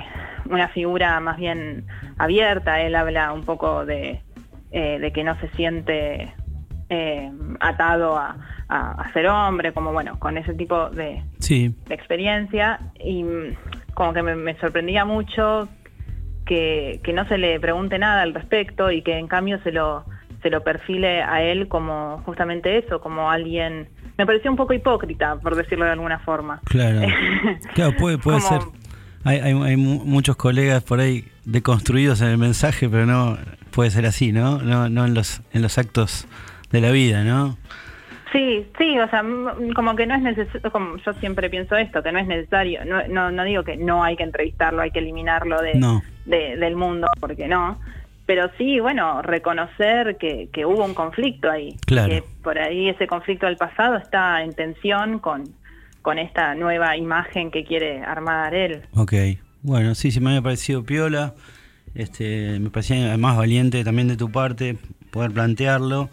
[0.50, 1.86] una figura más bien
[2.18, 4.22] abierta, él habla un poco de,
[4.72, 6.34] eh, de que no se siente
[6.90, 8.36] eh, atado a,
[8.68, 13.24] a- a ser hombre, como bueno, con ese tipo de, Sí, de experiencia y
[13.94, 15.70] como que me, me sorprendía mucho
[16.46, 20.06] que, que no se le pregunte nada al respecto y que en cambio se lo
[20.42, 25.36] se lo perfile a él como justamente eso, como alguien me pareció un poco hipócrita,
[25.36, 26.62] por decirlo de alguna forma.
[26.66, 27.02] claro.
[27.76, 28.81] Claro, puede, puede Como- ser.
[29.24, 33.38] Hay, hay, hay mu- muchos colegas por ahí deconstruidos en el mensaje, pero no
[33.72, 34.60] puede ser así, ¿no?
[34.60, 36.28] No, no en los en los actos
[36.72, 37.58] de la vida, ¿no?
[38.32, 39.24] Sí, sí, o sea,
[39.76, 43.06] como que no es necesario, como yo siempre pienso esto, que no es necesario, no,
[43.10, 46.02] no, no digo que no hay que entrevistarlo, hay que eliminarlo de, No.
[46.26, 47.78] de- del mundo, porque no,
[48.26, 52.08] pero sí, bueno, reconocer que, que hubo un conflicto ahí, Claro.
[52.08, 55.44] que por ahí ese conflicto del pasado está en tensión con,
[56.02, 58.84] con esta nueva imagen que quiere armar él.
[58.96, 59.14] Ok.
[59.62, 61.36] Bueno, sí, sí me había parecido piola.
[61.94, 64.78] Este, me parecía además valiente también de tu parte
[65.12, 66.10] poder plantearlo.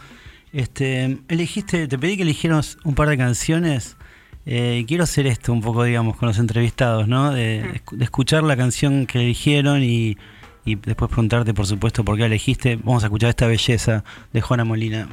[0.52, 3.96] Este, elegiste, te pedí que eligieras un par de canciones.
[4.44, 7.32] Eh, quiero hacer esto un poco, digamos, con los entrevistados, ¿no?
[7.32, 10.16] De, de escu- de escuchar la canción que eligieron y,
[10.64, 12.76] y después preguntarte, por supuesto, por qué elegiste.
[12.76, 15.06] Vamos a escuchar esta belleza de Juana Molina.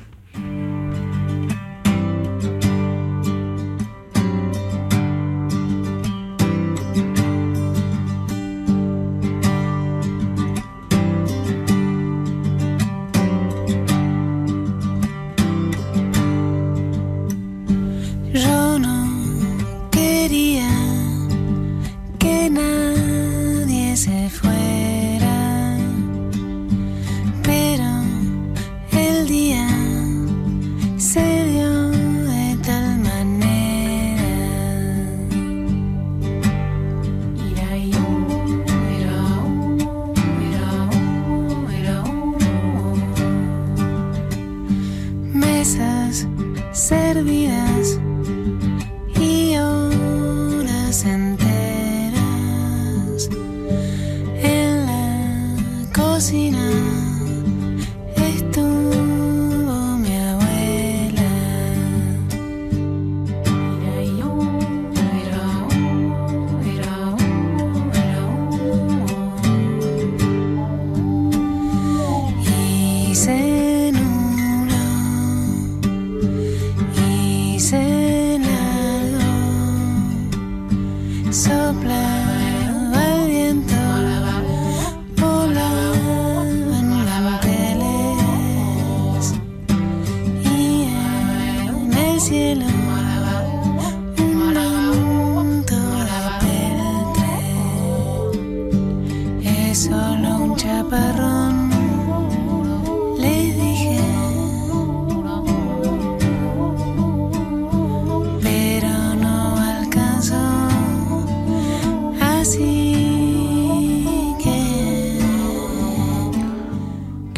[50.95, 51.24] Horas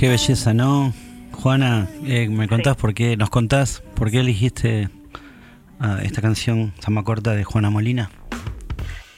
[0.08, 0.94] Qué belleza, ¿no?
[1.34, 2.82] Juana, eh, ¿me contás Sí.
[2.82, 4.88] por qué, nos contás por qué elegiste
[5.82, 8.10] ah, esta canción Sama Corta de Juana Molina?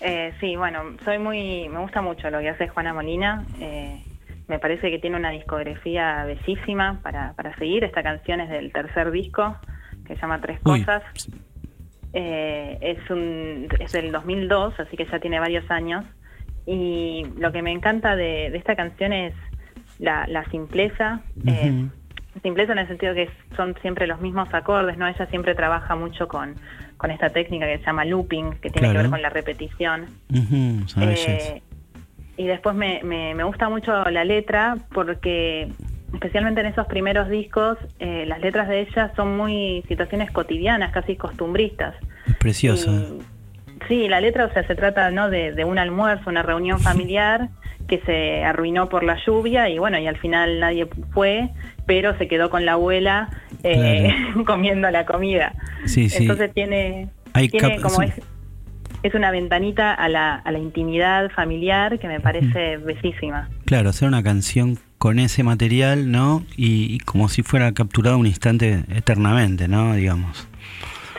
[0.01, 3.45] Eh, sí, bueno, soy muy, me gusta mucho lo que hace Juana Molina.
[3.61, 4.01] eh,
[4.47, 7.83] me parece que tiene una discografía bellísima para, para seguir.
[7.83, 9.57] Esta canción es del tercer disco,
[10.07, 10.79] que se llama Tres Uy.
[10.79, 11.03] Cosas.
[12.13, 16.03] Eh, es, un, es del 2002, así que ya tiene varios años.
[16.65, 19.35] Y lo que me encanta de, de esta canción es
[19.99, 21.21] la, la simpleza.
[21.45, 21.87] eh,
[22.41, 25.07] simpleza en el sentido que son siempre los mismos acordes, ¿no?
[25.07, 26.55] Ella siempre trabaja mucho con,
[26.97, 30.05] con esta técnica que se llama looping, que tiene que ver con la repetición.
[31.15, 31.61] Eh,
[32.37, 35.69] y después me, me, me gusta mucho la letra porque
[36.13, 41.15] especialmente en esos primeros discos eh, las letras de ella son muy situaciones cotidianas, casi
[41.17, 41.95] costumbristas.
[42.39, 42.91] Preciosa.
[42.91, 43.19] Y-
[43.89, 45.29] sí, la letra, o sea, se trata ¿no?
[45.29, 47.49] de, de un almuerzo, una reunión familiar
[47.89, 51.49] que se arruinó por la lluvia y bueno, y al final nadie fue,
[51.85, 53.29] pero se quedó con la abuela
[53.63, 54.13] eh,
[54.45, 55.53] comiendo la comida.
[55.85, 56.21] Sí, sí.
[56.21, 58.05] Entonces tiene, Hay tiene como sí.
[58.05, 58.21] es,
[59.01, 63.49] es una ventanita a la, a la intimidad familiar que me parece bellísima.
[63.65, 66.45] Claro, hacer una canción con ese material, ¿no?
[66.57, 69.95] Y, y como si fuera capturado un instante eternamente, ¿no?
[69.95, 70.48] Digamos.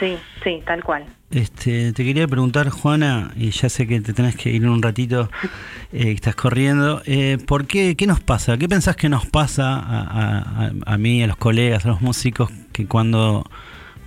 [0.01, 1.05] Sí, sí, tal cual.
[1.31, 5.31] Este, te quería preguntar, Juana, y ya sé que te tenés que ir un ratito,
[5.93, 8.57] eh, estás corriendo, eh, ¿por qué, qué nos pasa?
[8.59, 12.51] ¿Qué pensás que nos pasa a, a- a- mí, a los colegas, a los músicos,
[12.73, 13.45] que cuando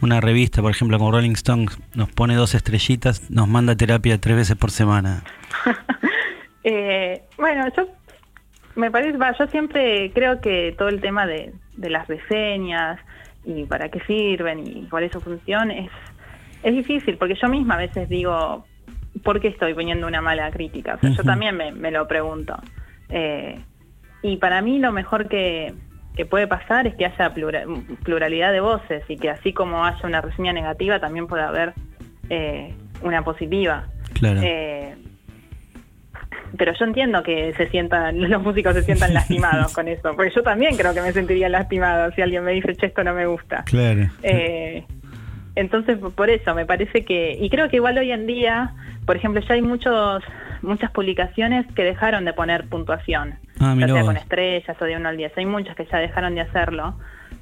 [0.01, 4.35] una revista, por ejemplo, como Rolling Stone, nos pone dos estrellitas, nos manda terapia tres
[4.35, 5.23] veces por semana?
[6.65, 7.89] Eh, bueno, yo
[8.75, 12.99] me parece, va, yo siempre creo que todo el tema de, de las reseñas
[13.45, 15.89] y para qué sirven y cuál es su función, es,
[16.63, 18.65] es difícil, porque yo misma a veces digo,
[19.23, 20.95] ¿por qué estoy poniendo una mala crítica?
[20.95, 22.55] O sea, yo también me, me lo pregunto.
[23.09, 23.59] Eh,
[24.21, 25.73] y para mí lo mejor que,
[26.15, 27.65] que puede pasar es que haya plura-
[28.03, 31.73] pluralidad de voces y que así como haya una reseña negativa, también pueda haber
[32.29, 33.87] eh, una positiva.
[34.13, 34.39] Claro.
[34.43, 34.95] Eh,
[36.57, 40.43] pero yo entiendo que se sientan, los músicos se sientan lastimados con eso, porque yo
[40.43, 43.63] también creo que me sentiría lastimado si alguien me dice, che, esto no me gusta.
[43.65, 44.09] Claro.
[44.21, 44.85] Eh,
[45.55, 48.73] entonces, por eso, me parece que, y creo que igual hoy en día,
[49.05, 50.23] por ejemplo, ya hay muchos
[50.63, 55.09] muchas publicaciones que dejaron de poner puntuación, Ah, ya sea con estrellas o de 1
[55.09, 56.95] al 10, hay muchas que ya dejaron de hacerlo,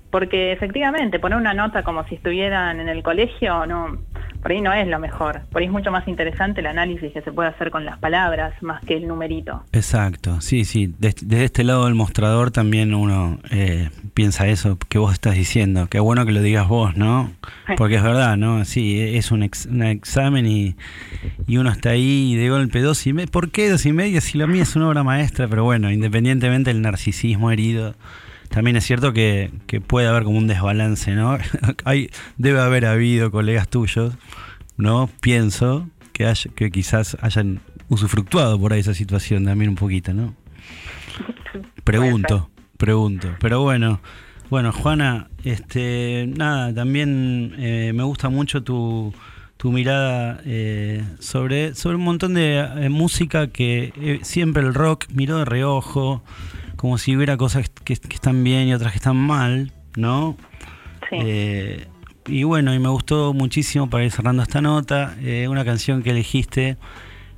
[0.09, 3.99] porque efectivamente poner una nota como si estuvieran en el colegio, no
[4.41, 7.21] por ahí no es lo mejor, por ahí es mucho más interesante el análisis que
[7.21, 9.63] se puede hacer con las palabras más que el numerito.
[9.71, 10.93] Exacto, sí, sí.
[10.99, 15.87] Des- Desde este lado del mostrador también uno eh, piensa eso que vos estás diciendo.
[15.89, 17.31] Qué bueno que lo digas vos, ¿no?
[17.77, 18.65] Porque es verdad, ¿no?
[18.65, 20.75] Sí, es un, ex- un examen y,
[21.47, 23.29] y uno está ahí y de golpe dos y media.
[23.31, 25.47] ¿Por qué dos y media si la mía es una obra maestra?
[25.47, 27.95] Pero bueno, independientemente del narcisismo herido,
[28.51, 31.37] también es cierto que, que puede haber como un desbalance, ¿no?
[31.85, 34.13] Hay, debe haber habido colegas tuyos,
[34.77, 35.09] ¿no?
[35.21, 40.35] Pienso que, haya- que quizás hayan usufructuado por ahí esa situación también un poquito, ¿no?
[41.83, 43.29] Pregunto, pregunto.
[43.39, 43.99] Pero bueno,
[44.49, 49.13] bueno, Juana, este, nada, también eh, me gusta mucho tu,
[49.57, 55.05] tu mirada eh, sobre, sobre un montón de eh, música que eh, siempre el rock
[55.13, 56.23] miró de reojo,
[56.81, 60.35] como si hubiera cosas que, que están bien y otras que están mal, ¿no?
[61.09, 61.17] Sí.
[61.21, 61.87] Eh,
[62.27, 66.09] y bueno, y me gustó muchísimo para ir cerrando esta nota, eh, una canción que
[66.11, 66.77] elegiste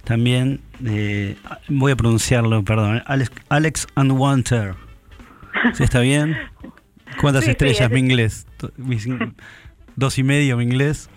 [0.04, 1.36] también, eh,
[1.70, 4.76] voy a pronunciarlo, perdón, Alex, Alex and Wanter.
[5.74, 6.36] ¿Sí está bien?
[7.22, 8.48] ¿Cuántas Sí, sí, estrellas es- mi inglés?
[9.96, 11.10] Dos y medio mi inglés.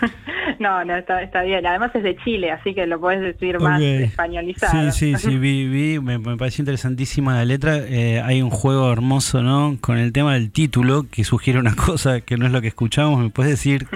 [0.60, 1.66] No, no, está, está bien.
[1.66, 4.90] Además es de Chile, así que lo podés decir más españolizado.
[4.90, 7.76] Sí, sí, sí, vi, vi, me, me pareció interesantísima la letra.
[7.78, 9.76] Eh, hay un juego hermoso, ¿no?
[9.80, 13.20] Con el tema del título, que sugiere una cosa que no es lo que escuchamos.
[13.20, 13.86] ¿Me puedes decir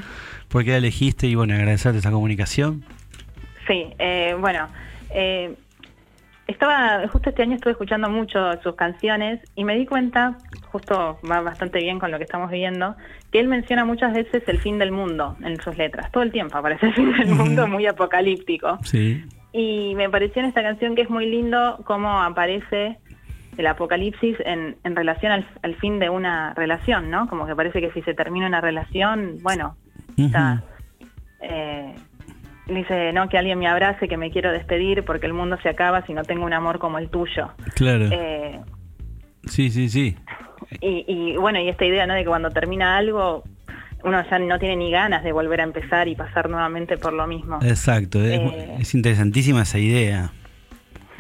[0.49, 1.27] por qué la elegiste?
[1.27, 2.85] Y bueno, agradecerte esa comunicación.
[3.67, 4.69] Sí, eh, bueno,
[5.11, 5.55] eh,
[6.51, 10.37] estaba, justo este año estuve escuchando mucho sus canciones y me di cuenta,
[10.71, 12.97] justo va bastante bien con lo que estamos viendo,
[13.31, 16.11] que él menciona muchas veces el fin del mundo en sus letras.
[16.13, 18.79] Todo el tiempo aparece el fin del mundo muy apocalíptico.
[18.83, 19.25] Sí.
[19.53, 22.99] Y me pareció en esta canción que es muy lindo cómo aparece
[23.57, 27.29] el apocalipsis en, en relación al, al fin de una relación, ¿no?
[27.29, 29.77] Como que parece que si se termina una relación, bueno,
[30.17, 30.63] está,
[31.41, 31.95] eh,
[32.75, 36.05] dice, no, que alguien me abrace, que me quiero despedir porque el mundo se acaba
[36.07, 37.51] si no tengo un amor como el tuyo.
[37.75, 38.07] Claro.
[38.11, 38.61] Eh,
[39.47, 40.17] Sí, sí, sí.
[40.83, 42.13] y, y bueno, y esta idea, ¿no?
[42.15, 43.43] De que cuando termina algo,
[44.05, 47.27] uno ya no tiene ni ganas de volver a empezar y pasar nuevamente por lo
[47.27, 47.59] mismo.
[47.63, 48.23] Exacto.
[48.23, 50.31] Es, Eh, es interesantísima esa idea.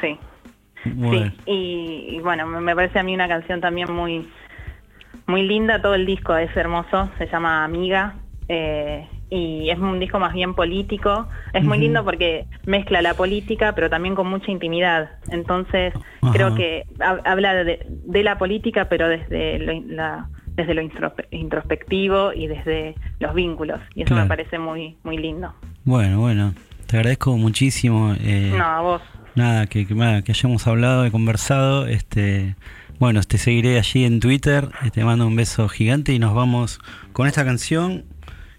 [0.02, 0.18] Sí.
[0.84, 1.30] Bueno.
[1.30, 4.28] Sí, y, y bueno, me, me parece a mí una canción también muy
[5.26, 8.16] muy linda, todo el disco es hermoso, se llama Amiga,
[8.48, 13.72] eh, y es un disco más bien político, es muy lindo porque mezcla la política,
[13.74, 15.94] pero también con mucha intimidad, entonces
[16.32, 21.26] creo que ha- habla de, de la política, pero desde lo, la- desde lo introspe-
[21.30, 24.22] introspectivo y desde los vínculos, y eso Claro.
[24.24, 25.54] me parece muy muy lindo.
[25.84, 26.52] Bueno, bueno.
[26.86, 28.14] Te agradezco muchísimo.
[28.20, 29.02] eh, No, a vos.
[29.36, 31.86] Nada, que, que, nada, que hayamos hablado y conversado.
[31.86, 32.56] Este,
[32.98, 34.68] bueno, te seguiré allí en Twitter.
[34.92, 36.80] Te mando un beso gigante y nos vamos
[37.12, 38.04] con esta canción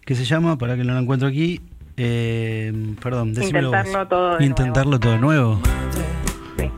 [0.05, 1.61] que se llama, para que no la encuentro aquí.
[1.97, 2.71] eh,
[3.01, 3.77] perdón, decímelo vos.
[3.79, 5.59] Intentarlo todo de Intentarlo todo de nuevo.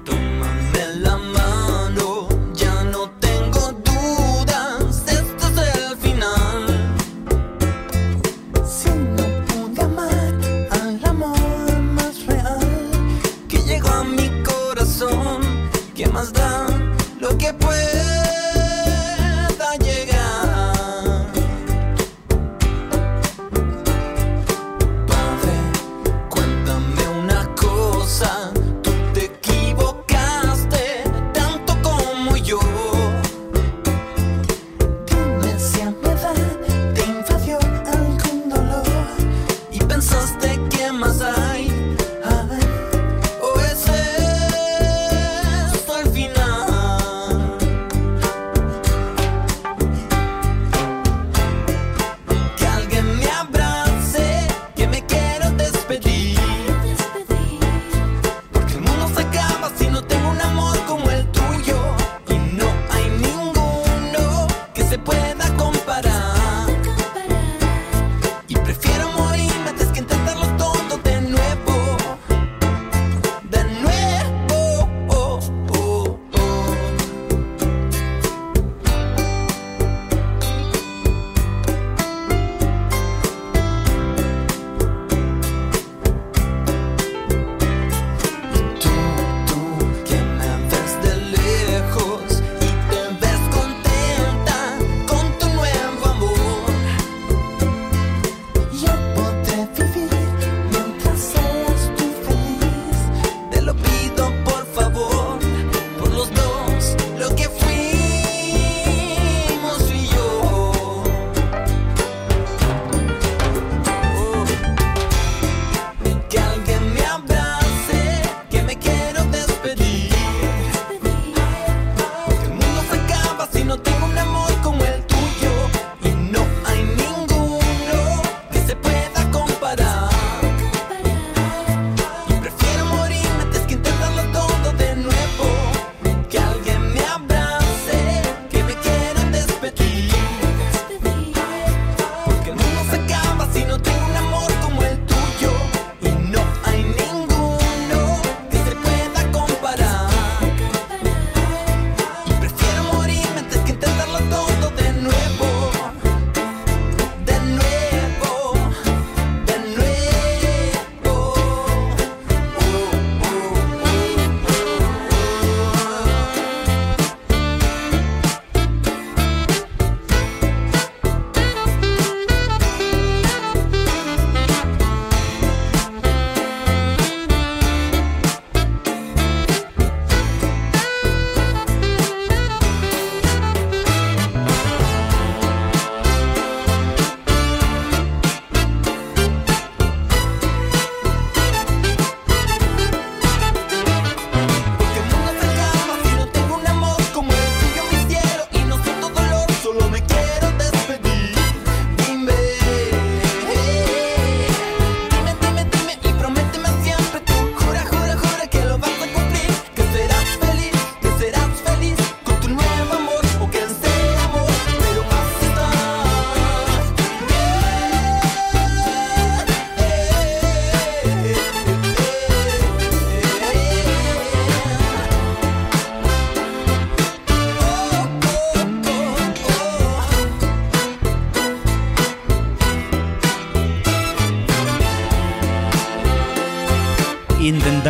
[0.06, 5.06] Tómame la mano, ya no tengo dudas,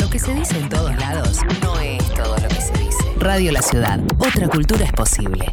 [0.00, 2.85] Lo que se dice en todos lados no es todo lo que se dice.
[3.18, 4.00] Radio La Ciudad.
[4.18, 5.46] Otra cultura es posible.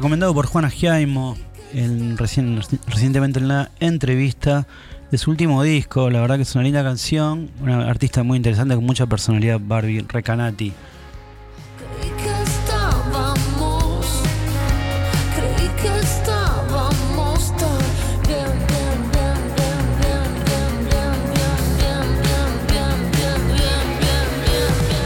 [0.00, 1.36] recomendado por Juana Giaimo
[2.16, 4.66] recientemente en la entrevista
[5.10, 6.08] de su último disco.
[6.08, 10.02] La verdad que es una linda canción, una artista muy interesante con mucha personalidad, Barbie
[10.08, 10.72] Recanati.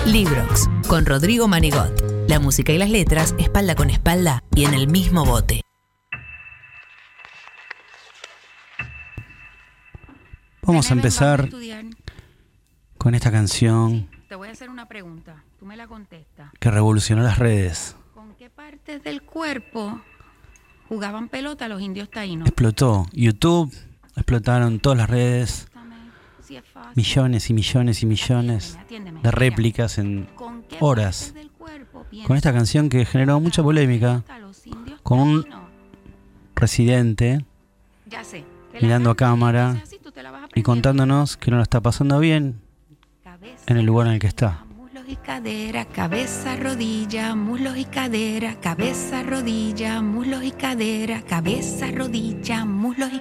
[0.07, 2.04] Librox con Rodrigo Manigot.
[2.29, 5.61] La música y las letras, espalda con espalda y en el mismo bote.
[10.63, 11.51] Vamos a empezar
[12.97, 15.45] con esta canción Te voy a hacer una pregunta.
[15.59, 16.51] Tú me la contestas.
[16.59, 17.97] que revolucionó las redes.
[18.15, 20.01] ¿Con qué partes del cuerpo
[20.89, 22.49] jugaban pelota los indios taínos?
[22.49, 23.75] Explotó YouTube,
[24.17, 25.69] explotaron todas las redes,
[26.95, 31.35] millones y millones y millones Atiéndeme, de réplicas en ¿Con qué horas.
[32.27, 34.23] Con esta canción que generó mucha polémica,
[35.03, 35.47] con un
[36.55, 37.45] residente
[38.81, 39.83] mirando a cámara
[40.55, 42.61] y contándonos que no lo está pasando bien
[43.67, 44.65] en el lugar en el que está.
[44.77, 52.65] Muslos y cadera, cabeza, rodilla, muslos y cadera, cabeza, rodilla, muslos y cadera, cabeza, rodilla,
[52.65, 53.21] muslos y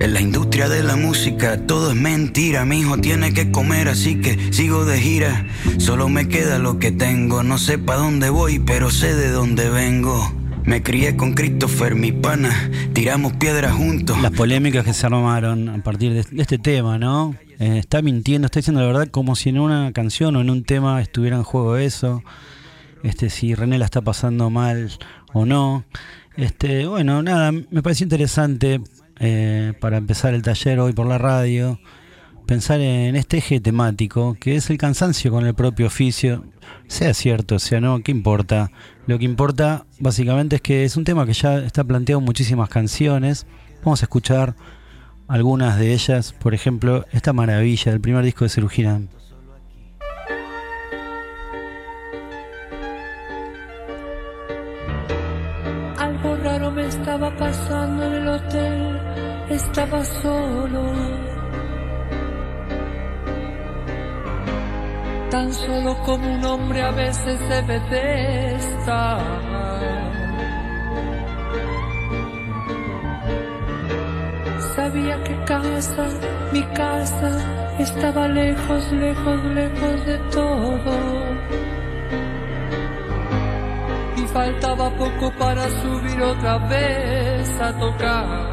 [0.00, 2.64] En la industria de la música todo es mentira.
[2.64, 5.46] Mi hijo tiene que comer, así que sigo de gira.
[5.78, 7.42] Solo me queda lo que tengo.
[7.42, 10.32] No sé pa' dónde voy, pero sé de dónde vengo.
[10.64, 12.70] Me crié con Christopher, mi pana.
[12.92, 14.20] Tiramos piedras juntos.
[14.20, 17.34] Las polémicas que se armaron a partir de, de este tema, ¿no?
[17.58, 20.64] Eh, está mintiendo, está diciendo la verdad como si en una canción o en un
[20.64, 22.22] tema estuviera en juego eso.
[23.02, 24.90] Este, si René la está pasando mal
[25.32, 25.84] o no.
[26.36, 28.80] Este, bueno, nada, me pareció interesante
[29.24, 31.78] eh, para empezar el taller hoy por la radio,
[32.44, 36.44] pensar en este eje temático, que es el cansancio con el propio oficio,
[36.88, 38.72] sea cierto, sea no, ¿qué importa?
[39.06, 42.68] Lo que importa básicamente es que es un tema que ya está planteado en muchísimas
[42.68, 43.46] canciones.
[43.84, 44.56] Vamos a escuchar
[45.28, 49.02] algunas de ellas, por ejemplo, esta maravilla del primer disco de Cerugina.
[66.96, 69.18] Veces de.
[74.74, 76.06] Sabía que casa,
[76.52, 77.30] mi casa,
[77.78, 80.92] estaba lejos, lejos, lejos de todo
[84.16, 88.51] y faltaba poco para subir otra vez a tocar.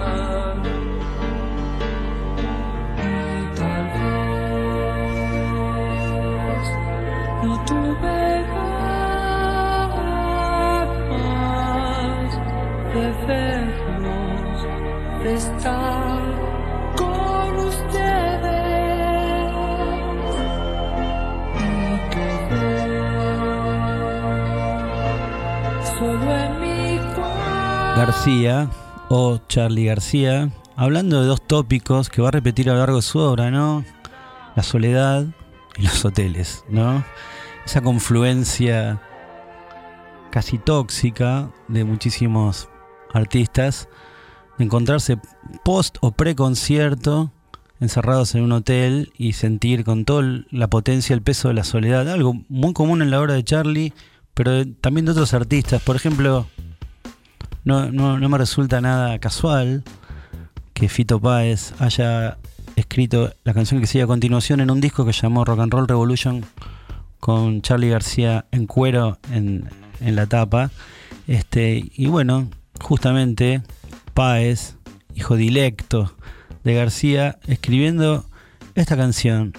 [27.99, 28.69] García
[29.09, 33.01] o Charlie García, hablando de dos tópicos que va a repetir a lo largo de
[33.01, 33.83] su obra, ¿no?
[34.55, 35.25] La soledad
[35.77, 37.03] y los hoteles, ¿no?
[37.65, 39.01] Esa confluencia
[40.31, 42.69] casi tóxica de muchísimos
[43.13, 43.89] artistas,
[44.59, 45.19] encontrarse
[45.65, 47.33] post o pre-concierto
[47.81, 52.07] encerrados en un hotel y sentir con toda la potencia el peso de la soledad,
[52.09, 53.93] algo muy común en la obra de Charlie,
[54.33, 55.81] pero también de otros artistas.
[55.81, 56.47] Por ejemplo,
[57.69, 59.83] no, no, me resulta nada casual
[60.73, 62.39] que Fito Páez haya
[62.75, 65.87] escrito la canción que sigue a continuación en un disco que llamó Rock and Roll
[65.87, 66.43] Revolution
[67.19, 69.69] con Charlie García en cuero en,
[70.01, 70.71] la tapa.
[71.27, 72.49] Este, y bueno,
[72.81, 73.61] justamente
[74.15, 74.75] Páez,
[75.13, 76.15] hijo dilecto
[76.63, 78.25] de García, escribiendo
[78.73, 79.53] esta canción.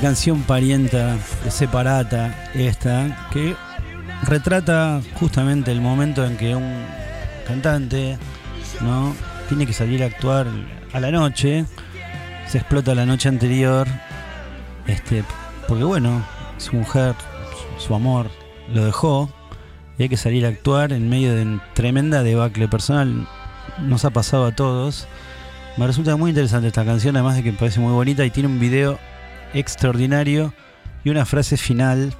[0.00, 1.18] Canción parienta,
[1.50, 3.54] separata esta, que
[4.22, 6.86] retrata justamente el momento en que un
[7.46, 8.16] cantante
[8.80, 9.14] ¿no?
[9.50, 10.46] tiene que salir a actuar
[10.94, 11.66] a la noche,
[12.46, 13.86] se explota la noche anterior,
[14.86, 15.22] este,
[15.68, 16.24] porque bueno,
[16.56, 17.14] su mujer,
[17.76, 18.30] su amor,
[18.72, 19.30] lo dejó,
[19.98, 23.28] y hay que salir a actuar en medio de una tremenda debacle personal.
[23.78, 25.06] Nos ha pasado a todos.
[25.76, 28.48] Me resulta muy interesante esta canción, además de que me parece muy bonita y tiene
[28.48, 28.98] un video
[29.54, 30.52] extraordinario
[31.04, 32.14] y una frase final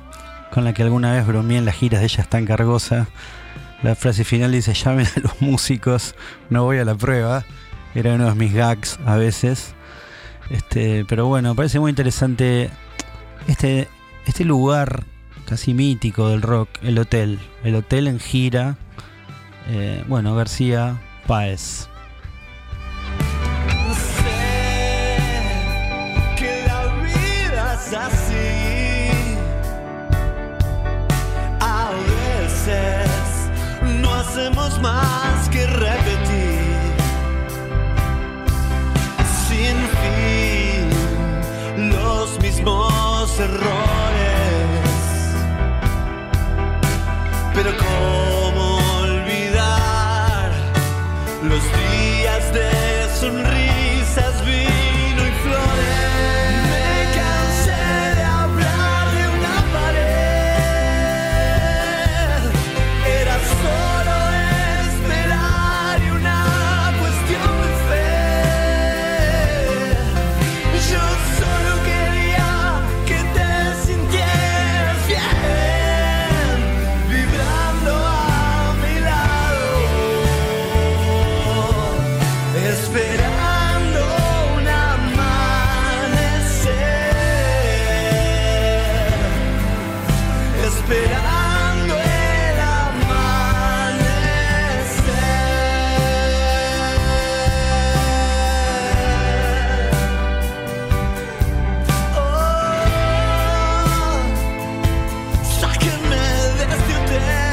[0.50, 3.08] con la que alguna vez bromeé en las giras de ella tan cargosa.
[3.82, 6.14] La frase final dice, llamen a los músicos,
[6.50, 7.44] no voy a la prueba.
[7.94, 9.74] Era uno de mis gags a veces.
[10.50, 12.70] Este, pero bueno, parece muy interesante
[13.46, 13.88] este,
[14.26, 15.04] este lugar
[15.46, 17.38] casi mítico del rock, el hotel.
[17.64, 18.76] El hotel en gira.
[19.68, 21.89] Eh, bueno, García Páez.
[27.94, 29.10] Así.
[31.60, 33.10] A veces
[34.00, 36.60] no hacemos más que repetir.
[39.48, 43.70] Sin fin los mismos errores.
[47.54, 50.50] Pero cómo olvidar
[51.42, 51.79] los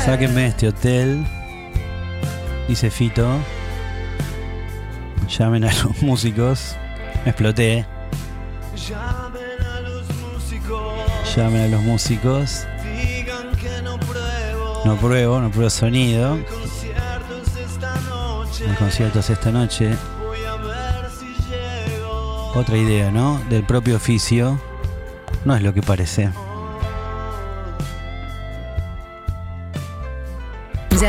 [0.08, 1.28] Sáquenme de este hotel,
[2.70, 3.28] dice Fito.
[5.28, 6.78] Llamen a los músicos.
[7.26, 7.86] Me exploté.
[8.88, 11.36] Llamen a los músicos.
[11.36, 12.66] Llamen a los músicos.
[12.86, 14.82] Digan que no pruebo.
[14.86, 16.40] No pruebo, no pruebo sonido.
[16.46, 18.66] Conciertos esta noche.
[18.66, 19.94] En conciertos esta noche.
[20.26, 22.54] Voy a ver si llego.
[22.56, 23.42] Otra idea, ¿no?
[23.50, 24.58] Del propio oficio.
[25.44, 26.30] No es lo que parece.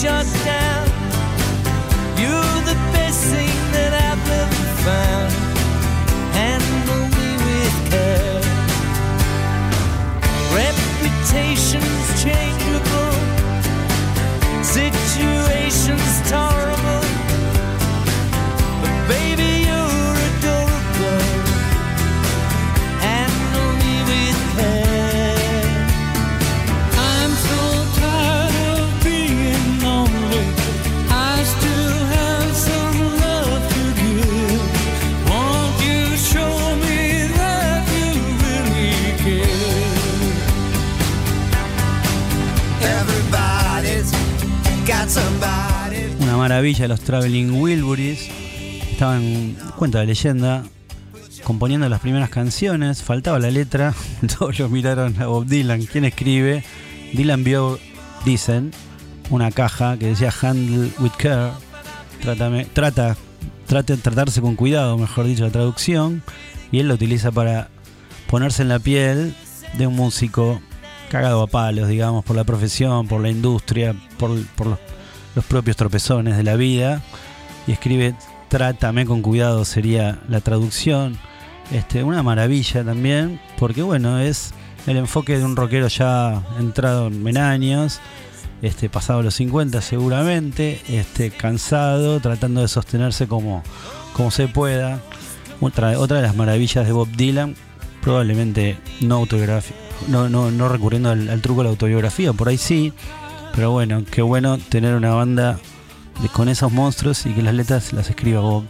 [0.03, 0.87] Shut down.
[2.17, 5.33] You're the best thing that I've ever found.
[6.39, 8.43] Handle me with care.
[10.55, 11.98] Reputation's
[46.59, 48.29] maravilla los Traveling Wilburys.
[48.91, 50.65] Estaban, cuenta de leyenda,
[51.45, 53.01] componiendo las primeras canciones.
[53.01, 53.95] Faltaba la letra.
[54.39, 55.85] Todos lo miraron a Bob Dylan.
[55.85, 56.65] ¿Quién escribe?
[57.13, 57.79] Dylan vio,
[58.25, 58.73] dicen,
[59.31, 61.53] una caja que decía Handle with Care.
[62.23, 63.17] Trátame, trata,
[63.69, 66.25] trate, tratarse con cuidado, mejor dicho, la traducción.
[66.73, 67.69] Y él lo utiliza para
[68.29, 69.33] ponerse en la piel
[69.75, 70.61] de un músico
[71.09, 74.79] cagado a palos, digamos, por la profesión, por la industria, por, por los,
[75.39, 77.01] los propios tropezones de la vida.
[77.69, 78.17] Y escribe,
[78.49, 81.17] trátame con cuidado, sería la traducción.
[81.71, 84.53] Este, una maravilla también, porque bueno, es
[84.89, 88.01] el enfoque de un rockero ya entrado en años,
[88.63, 93.63] este, pasado los 50 seguramente, este, cansado, tratando de sostenerse como,
[94.15, 95.01] como se pueda.
[95.61, 97.55] Otra, otra de las maravillas de Bob Dylan,
[98.01, 99.25] probablemente no
[100.09, 102.93] no, no, no recurriendo al, al truco de la autobiografía, por ahí sí,
[103.59, 105.59] pero bueno, qué bueno tener una banda
[106.33, 108.63] con esos monstruos y que las letras las escriba Bob.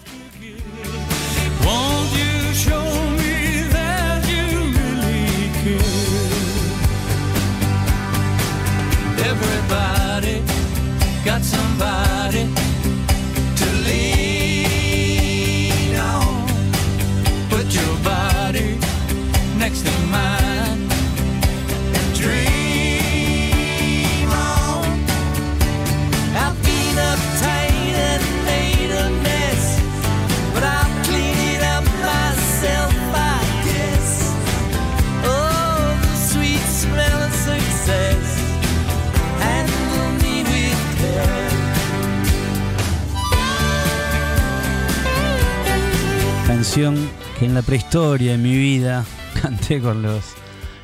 [47.38, 49.05] Que en la prehistoria de mi vida
[49.42, 50.22] canté con los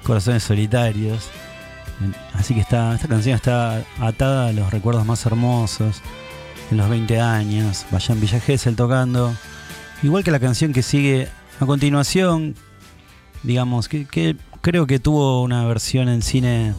[0.03, 1.29] corazones solitarios.
[2.33, 6.03] Así que está, esta canción está atada a los recuerdos más hermosos
[6.69, 7.87] de los 20 años.
[7.93, 9.33] Vayan Villa Gesell tocando.
[10.03, 11.29] Igual que la canción que sigue
[11.61, 12.57] a continuación,
[13.45, 16.75] digamos, que, creo que tuvo una versión en cine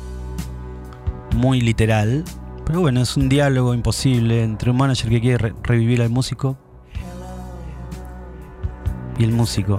[1.34, 2.26] muy literal.
[2.66, 6.58] Pero bueno, es un diálogo imposible entre un manager que quiere re- revivir al músico
[9.18, 9.78] y el músico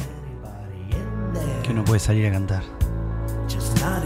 [1.62, 2.62] que no puede salir a cantar.
[3.48, 4.02] Just not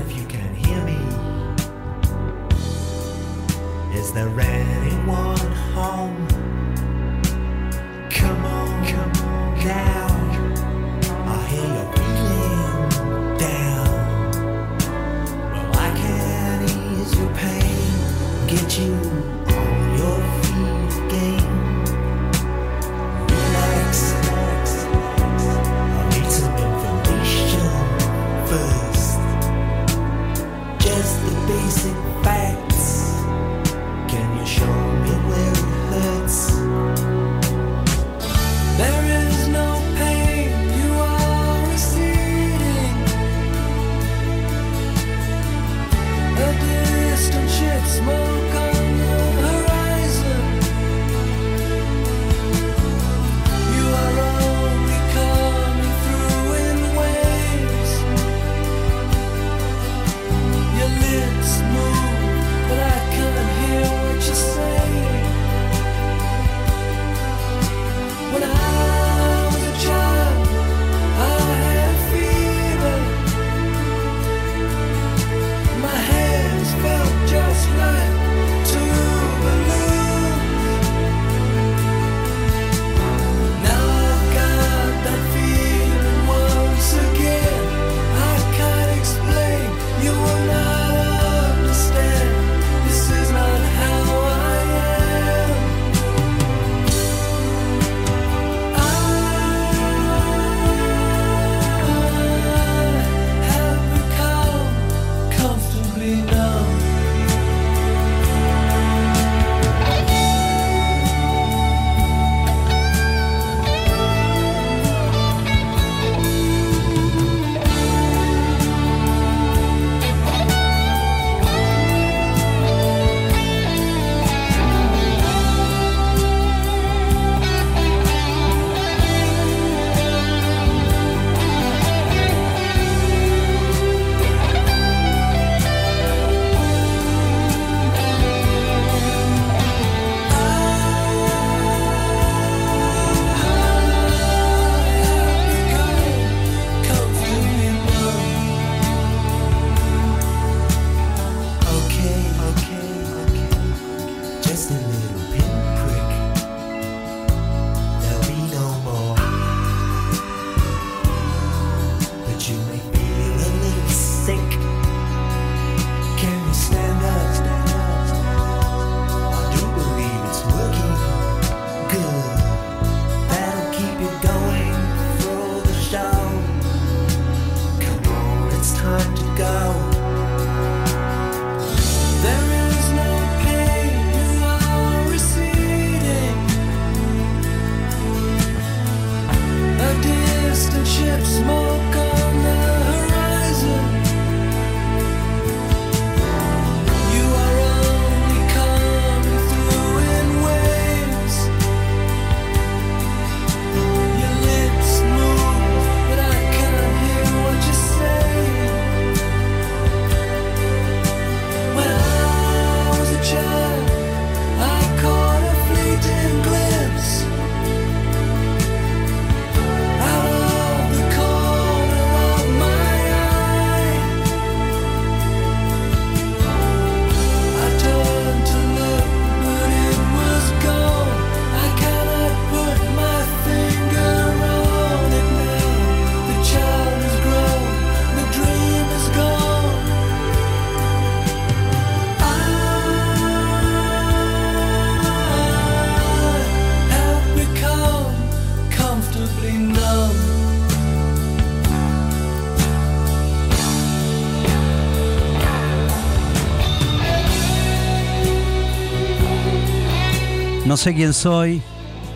[260.80, 261.60] sé quién soy,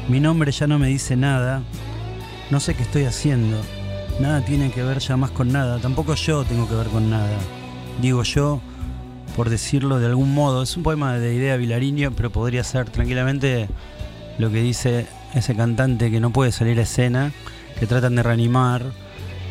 [0.09, 1.63] mi nombre ya no me dice nada,
[2.49, 3.61] no sé qué estoy haciendo,
[4.21, 7.37] nada tiene que ver ya más con nada, tampoco yo tengo que ver con nada.
[8.01, 8.63] Digo yo,
[9.37, 13.69] por decirlo de algún modo, es un poema de idea Vilariño, pero podría ser tranquilamente
[14.39, 15.05] lo que dice
[15.35, 17.33] ese cantante que no puede salir a escena,
[17.79, 18.83] que tratan de reanimar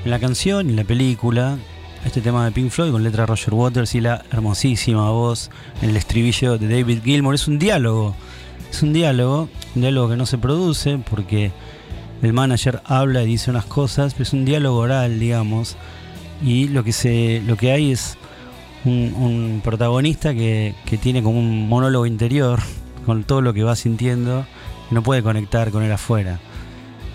[0.03, 1.59] en la canción y en la película.
[2.03, 5.51] Este tema de Pink Floyd con letra Roger Waters y la hermosísima voz
[5.83, 7.35] en el estribillo de David Gilmour.
[7.35, 8.15] Es un diálogo,
[8.71, 11.51] es un diálogo, un diálogo que no se produce porque
[12.21, 15.75] el manager habla y dice unas cosas, pero es un diálogo oral, digamos.
[16.43, 18.17] Y lo que, se, lo que hay es
[18.85, 22.59] un, protagonista que, que tiene como un monólogo interior
[23.05, 24.45] con todo lo que va sintiendo
[24.91, 26.39] no puede conectar con él afuera.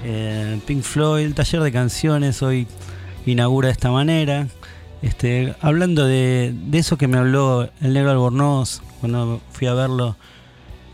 [0.05, 2.67] Eh, Pink Floyd, el taller de canciones, hoy
[3.27, 4.49] inaugura de esta manera.
[5.03, 10.17] Este, hablando de, de eso que me habló el negro Albornoz cuando fui a verlo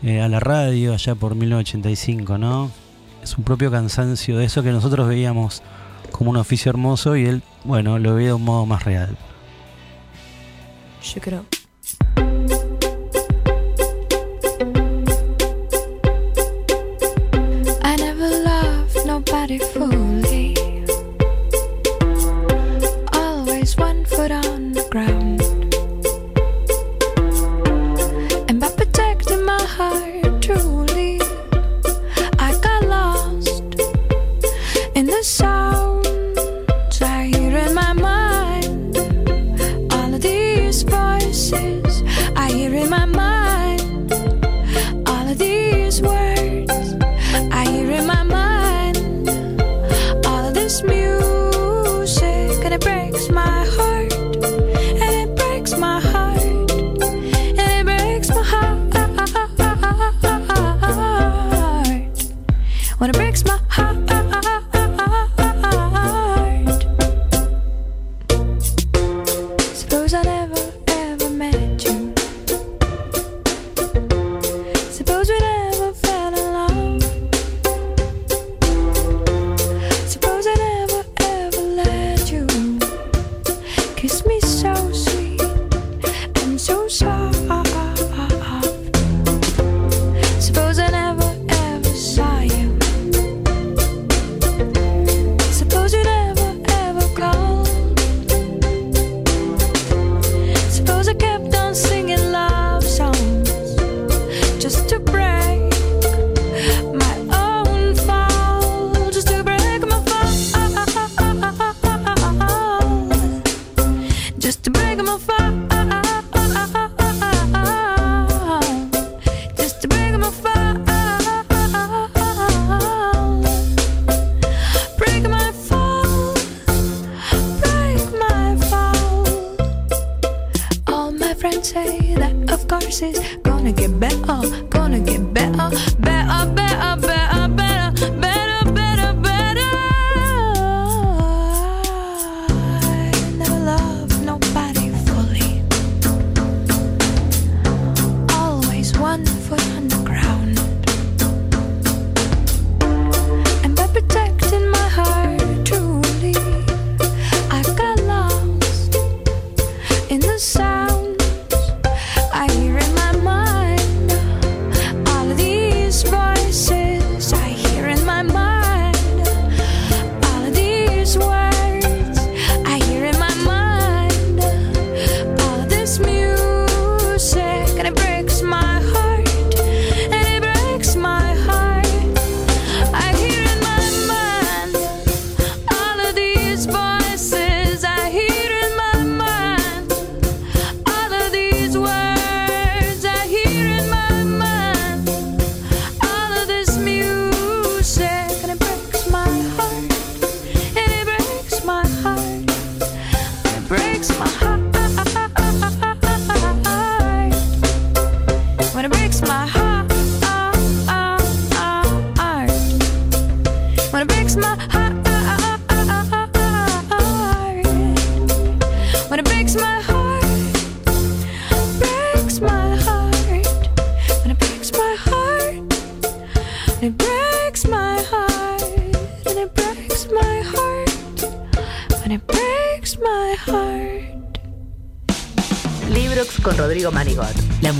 [0.05, 2.69] eh, a la radio allá por 1985, ¿no?
[3.23, 5.63] Es un propio cansancio de eso que nosotros veíamos
[6.11, 9.17] como un oficio hermoso y él, bueno, lo veía de un modo más real.
[11.01, 11.45] Yo creo.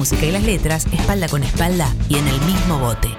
[0.05, 3.14] Música y las letras, espalda con espalda y en el mismo bote.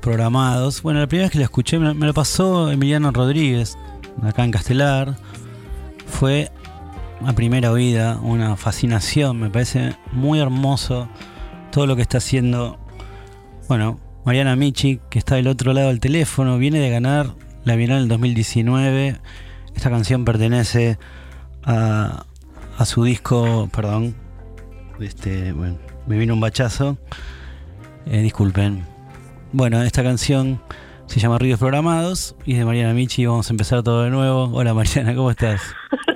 [0.00, 3.76] Programados, bueno, la primera vez que la escuché me, la pasó Emiliano Rodríguez,
[4.22, 5.16] acá en Castelar.
[6.06, 6.50] Fue
[7.24, 11.08] a primera oída una fascinación, me parece muy hermoso
[11.70, 12.78] todo lo que está haciendo,
[13.68, 18.00] bueno, Mariana Michi, que está del otro lado del teléfono, viene de ganar la Bienal
[18.00, 19.20] del 2019.
[19.74, 20.98] Esta canción pertenece
[21.64, 22.24] a,
[22.78, 24.14] a su disco, perdón,
[25.00, 26.98] este, me vino un bachazo.
[28.06, 28.91] Eh, disculpen.
[29.52, 30.60] Bueno, esta canción
[31.06, 33.26] se llama Ríos Programados y es de Mariana Michi.
[33.26, 34.44] Vamos a empezar todo de nuevo.
[34.52, 35.60] Hola Mariana, ¿cómo estás?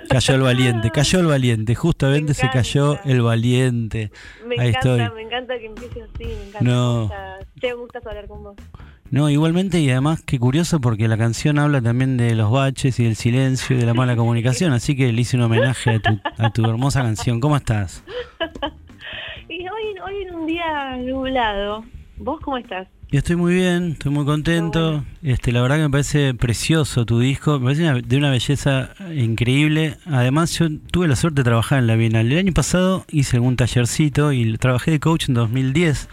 [0.08, 4.10] Cayó el valiente, cayó el valiente, justamente se cayó el valiente.
[4.46, 5.14] Me Ahí encanta, estoy.
[5.16, 6.60] me encanta que empieces así, me encanta.
[6.62, 6.94] No.
[6.94, 8.56] Me gusta, te gusta hablar con vos.
[9.10, 13.04] No, igualmente y además qué curioso porque la canción habla también de los baches y
[13.04, 16.18] del silencio y de la mala comunicación, así que le hice un homenaje a tu,
[16.38, 17.40] a tu hermosa canción.
[17.40, 18.02] ¿Cómo estás?
[19.48, 21.84] Y hoy, hoy en un día nublado,
[22.18, 22.88] ¿vos cómo estás?
[23.12, 25.04] Yo estoy muy bien, estoy muy contento.
[25.22, 28.90] Este, la verdad que me parece precioso tu disco, me parece una- de una belleza
[29.14, 29.96] increíble.
[30.06, 32.30] Además, yo tuve la suerte de trabajar en la Bienal.
[32.32, 36.08] El año pasado hice algún tallercito y trabajé de coach en 2010.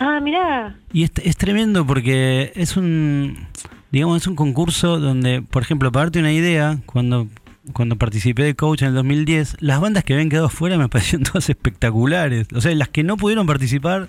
[0.00, 0.74] Ah, mirá.
[0.92, 3.46] Y es, es tremendo porque es un,
[3.92, 7.28] digamos, es un concurso donde, por ejemplo, para darte una idea, cuando,
[7.74, 11.24] cuando participé de coach en el 2010, las bandas que habían quedado fuera me parecieron
[11.24, 12.46] todas espectaculares.
[12.54, 14.08] O sea, las que no pudieron participar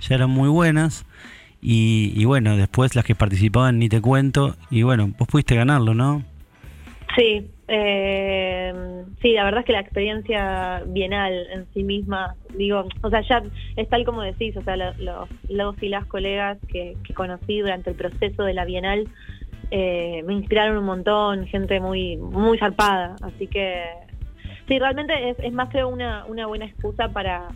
[0.00, 1.04] ya eran muy buenas.
[1.60, 4.56] Y, y bueno, después las que participaban ni te cuento.
[4.70, 6.22] Y bueno, vos pudiste ganarlo, ¿no?
[7.16, 8.74] Sí, eh,
[9.22, 13.42] sí, la verdad es que la experiencia bienal en sí misma, digo, o sea, ya
[13.76, 17.60] es tal como decís, o sea, lo- lo- los y las colegas que, que conocí
[17.60, 19.08] durante el proceso de la bienal
[19.70, 23.82] eh, me inspiraron un montón, gente muy muy zarpada, así que
[24.68, 27.48] sí, realmente es, es más que una, una buena excusa para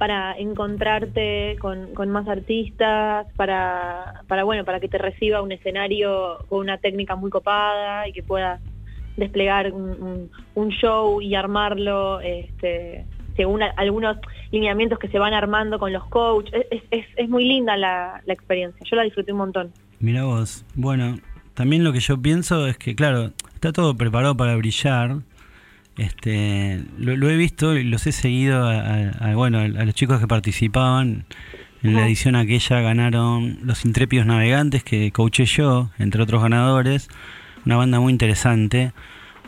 [0.00, 6.60] para encontrarte con, más artistas, para, para bueno, para que te reciba un escenario con
[6.60, 8.62] una técnica muy copada y que puedas
[9.18, 10.30] desplegar un,
[10.70, 13.04] show y armarlo este,
[13.36, 14.16] según algunos
[14.50, 16.64] lineamientos que se van armando con los coaches.
[16.70, 19.70] Es, es, es muy linda la, la experiencia, yo la disfruté un montón.
[19.98, 20.64] Mira vos.
[20.76, 21.16] Bueno,
[21.52, 25.16] también lo que yo pienso es que, claro, está todo preparado para brillar.
[25.96, 29.94] Este, lo, lo he visto y los he seguido a, a- a, bueno, a los
[29.94, 31.24] chicos que participaban
[31.82, 37.08] en la edición aquella ganaron los Intrépidos Navegantes que coaché yo, entre otros ganadores,
[37.64, 38.92] una banda muy interesante.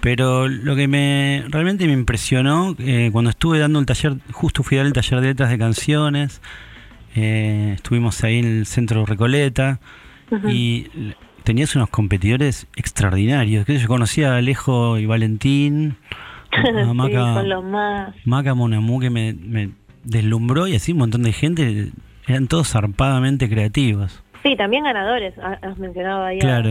[0.01, 4.77] Pero lo que me realmente me impresionó eh, cuando estuve dando el taller, justo fui
[4.77, 6.41] a dar el taller de letras de canciones,
[7.15, 9.79] eh, estuvimos ahí en el centro Recoleta
[10.51, 10.87] y
[11.45, 13.65] tenías unos competidores extraordinarios.
[13.67, 15.97] Que yo conocía a Alejo y Valentín,
[16.53, 18.15] a Sí, Maca, son los más.
[18.25, 19.71] Maca Monamú que me, me
[20.05, 21.89] deslumbró y así un montón de gente.
[22.27, 24.23] Eran todos zarpadamente creativos.
[24.43, 26.71] Sí, también ganadores, ha- has mencionado ahí Claro.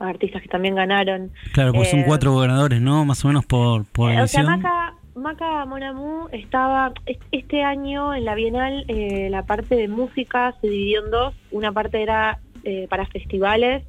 [0.00, 1.30] a, a artistas que también ganaron.
[1.52, 3.04] Claro, porque son Eh, cuatro ganadores, ¿no?
[3.04, 4.42] Más o menos por, por Eh, O sea.
[4.44, 10.54] Maca, Maca Monamu estaba es- este año en la Bienal eh, la parte de música
[10.60, 11.34] se dividió en dos.
[11.52, 13.84] Una parte era eh, para festivales,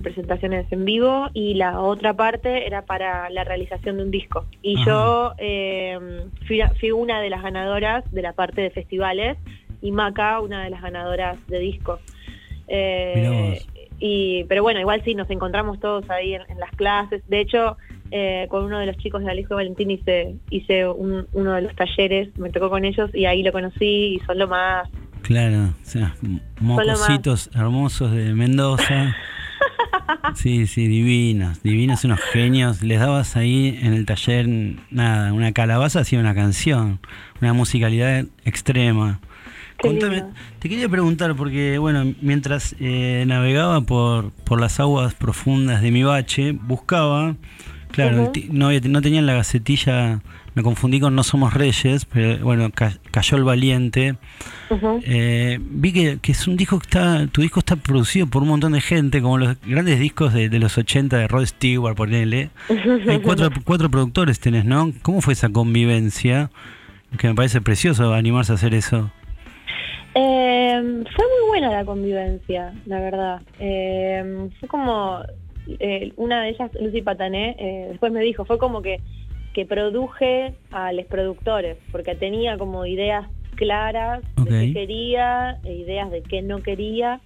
[0.00, 4.46] presentaciones en vivo y la otra parte era para la realización de un disco.
[4.62, 4.84] Y Ajá.
[4.86, 5.98] yo eh,
[6.46, 9.36] fui, fui una de las ganadoras de la parte de festivales
[9.82, 11.98] y Maca una de las ganadoras de disco.
[12.68, 13.60] Eh,
[13.98, 17.76] y pero bueno igual sí nos encontramos todos ahí en, en las clases de hecho
[18.12, 21.74] eh, con uno de los chicos de Alejo Valentín hice hice un- uno de los
[21.74, 24.88] talleres me tocó con ellos y ahí lo conocí y son lo más
[25.22, 26.14] Claro, o sea,
[26.60, 29.14] mocositos hermosos de Mendoza.
[30.34, 32.82] Sí, sí, divinos, divinos, unos genios.
[32.82, 34.48] Les dabas ahí en el taller,
[34.90, 36.98] nada, una calabaza hacía una canción,
[37.40, 39.20] una musicalidad extrema.
[39.82, 40.24] Contame,
[40.58, 46.02] te quería preguntar, porque bueno, mientras eh, navegaba por, por las aguas profundas de mi
[46.02, 47.34] bache, buscaba,
[47.90, 48.32] claro, Ujú.
[48.32, 50.20] ti- no, no tenía en la gacetilla,
[50.54, 54.16] me confundí con No Somos Reyes, pero bueno, ca- cayó el valiente.
[55.02, 58.48] Eh, vi que, que es un disco que está, tu disco está producido por un
[58.48, 62.50] montón de gente, como los grandes discos de, de los 80 de Rod Stewart, ponele.
[63.08, 64.92] Hay cuatro, cuatro productores tenés, ¿no?
[65.02, 66.50] ¿Cómo fue esa convivencia?
[67.18, 69.10] Que me parece precioso animarse a hacer eso.
[70.14, 73.42] Eh, fue muy buena la convivencia, la verdad.
[73.60, 75.20] Eh, fue como
[75.78, 79.00] eh, una de ellas, Lucy Patané, eh, después me dijo, fue como que,
[79.54, 86.10] que produje a los productores, porque tenía como ideas claras de qué quería, e ideas
[86.10, 87.20] de qué no quería.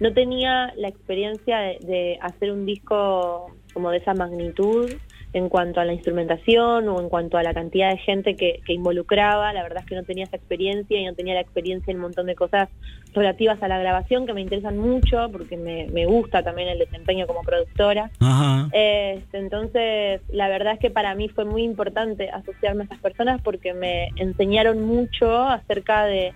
[0.00, 4.90] No tenía la experiencia de, de hacer un disco como de esa magnitud
[5.32, 8.72] en cuanto a la instrumentación o en cuanto a la cantidad de gente que, que
[8.72, 9.52] involucraba.
[9.52, 12.02] La verdad es que no tenía esa experiencia y no tenía la experiencia en un
[12.02, 12.68] montón de cosas
[13.12, 17.26] relativas a la grabación que me interesan mucho porque me, me gusta también el desempeño
[17.26, 18.10] como productora.
[18.20, 18.68] Ajá.
[18.72, 23.40] Este, entonces, la verdad es que para mí fue muy importante asociarme a esas personas
[23.42, 26.34] porque me enseñaron mucho acerca de,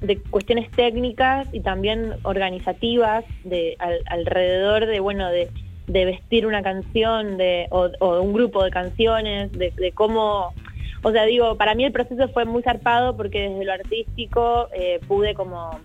[0.00, 5.48] de cuestiones técnicas y también organizativas de al- alrededor de bueno de,
[5.92, 10.54] de vestir una canción de o, o un grupo de canciones de, de cómo
[11.02, 15.00] o sea digo para mí el proceso fue muy zarpado porque desde lo artístico eh,
[15.06, 15.78] pude como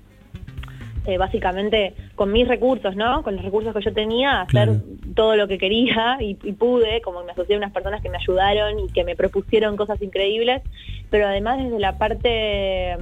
[1.07, 3.23] eh, básicamente con mis recursos, ¿no?
[3.23, 4.81] Con los recursos que yo tenía, hacer
[5.15, 8.17] todo lo que quería y, y pude, como me asocié a unas personas que me
[8.17, 10.63] ayudaron y que me propusieron cosas increíbles,
[11.09, 12.97] pero además desde la parte,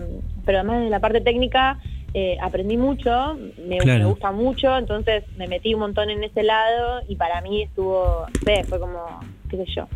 [0.46, 1.80] pero además desde la parte técnica
[2.18, 3.36] eh, aprendí mucho,
[3.68, 4.00] me, Claro.
[4.00, 8.26] me gusta mucho, entonces me metí un montón en ese lado y para mí estuvo,
[8.26, 9.20] no sé, fue como,
[9.50, 9.90] qué sé yo,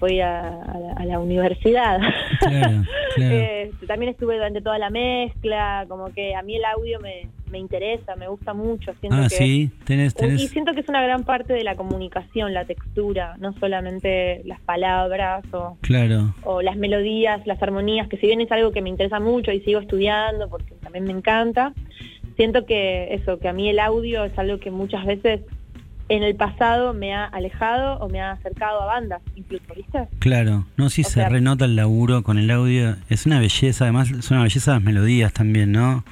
[0.00, 2.00] fui a, a la, a la universidad.
[2.40, 2.82] Claro,
[3.14, 3.36] claro.
[3.40, 7.58] Eh, también estuve durante toda la mezcla, como que a mí el audio me, me
[7.58, 8.92] interesa, me gusta mucho.
[9.00, 10.50] Siento Ah, que sí, tenés, Y tenés.
[10.50, 15.44] siento que es una gran parte de la comunicación, la textura, no solamente las palabras
[15.52, 16.34] o, Claro.
[16.44, 19.60] o las melodías, las armonías, que si bien es algo que me interesa mucho y
[19.60, 21.72] sigo estudiando porque también me encanta,
[22.36, 25.40] siento que eso, que a mí el audio es algo que muchas veces
[26.10, 30.08] en el pasado me ha alejado o me ha acercado a bandas, incluso, ¿viste?
[30.18, 32.96] Claro, no, sí O se sea- renota el laburo con el audio.
[33.08, 36.04] Es una belleza, además, es una belleza las melodías también, ¿no?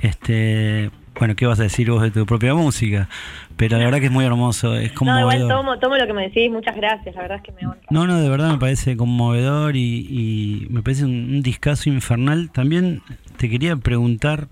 [0.00, 3.08] Este, bueno, ¿qué vas a decir vos de tu propia música?
[3.56, 5.48] Pero la verdad que es muy hermoso, es No, igual conmovedor.
[5.48, 7.80] tomo, tomo lo que me decís, muchas gracias, la verdad es que me honra.
[7.90, 12.50] No, no, de verdad me parece conmovedor y, y me parece un, un discazo infernal.
[12.50, 13.02] También
[13.36, 14.48] te quería preguntar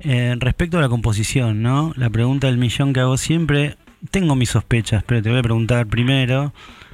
[0.00, 1.92] eh, respecto a la composición, ¿no?
[1.96, 3.76] La pregunta del millón que hago siempre,
[4.10, 6.52] tengo mis sospechas, pero te voy a preguntar primero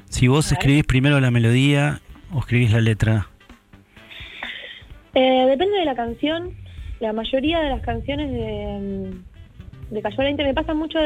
[0.08, 2.00] si vos escribís primero la melodía
[2.32, 3.28] o escribís la letra.
[5.14, 6.54] Eh, depende de la canción.
[7.00, 9.12] La mayoría de las canciones de,
[9.90, 10.98] de Cayó Valiente me pasa mucho.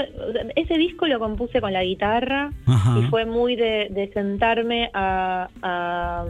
[0.57, 2.99] Ese disco lo compuse con la guitarra Ajá.
[2.99, 6.24] y fue muy de, de sentarme a, a,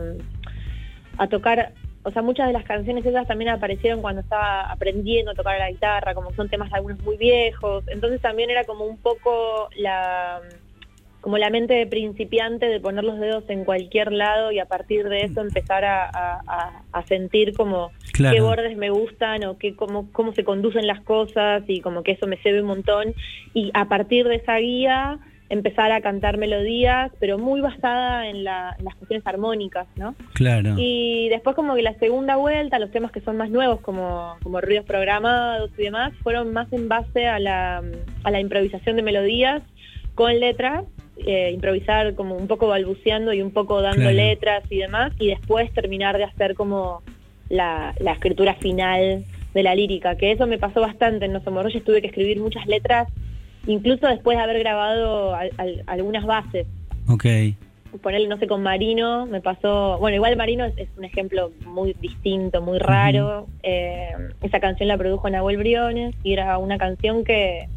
[1.19, 1.73] a tocar.
[2.05, 5.71] O sea, muchas de las canciones esas también aparecieron cuando estaba aprendiendo a tocar la
[5.71, 7.85] guitarra, como son temas algunos muy viejos.
[7.89, 10.41] Entonces también era como un poco la
[11.21, 15.09] como la mente de principiante de poner los dedos en cualquier lado y a partir
[15.09, 18.35] de eso empezar a, a- a- a sentir como Claro.
[18.35, 22.11] qué bordes me gustan o qué, cómo, cómo se conducen las cosas y como que
[22.13, 23.15] eso me sirve un montón
[23.55, 25.21] y a partir de esa guía
[25.53, 30.15] empezar a cantar melodías pero muy basada en, la- en las cuestiones armónicas, ¿no?
[30.33, 30.75] Claro.
[30.79, 34.61] Y después como que la segunda vuelta, los temas que son más nuevos como, como
[34.63, 37.83] ruidos programados y demás, fueron más en base a la,
[38.25, 39.63] a la improvisación de melodías
[40.15, 40.85] con letras,
[41.27, 44.17] eh, improvisar como un poco balbuceando y un poco dando Claro.
[44.17, 47.03] letras y demás, y después terminar de hacer como
[47.51, 51.63] la, la escritura final de la lírica, que eso me pasó bastante en No Somos
[51.63, 53.07] Reyes, tuve que escribir muchas letras,
[53.67, 56.67] incluso después de haber grabado al- al- algunas bases.
[57.09, 57.27] Ok.
[58.01, 61.95] ponerle, no sé, con Marino, me pasó, bueno, igual Marino es, es un ejemplo muy
[62.01, 63.47] distinto, muy raro.
[63.63, 67.69] Eh, esa canción la produjo Nahuel Briones y era una canción que,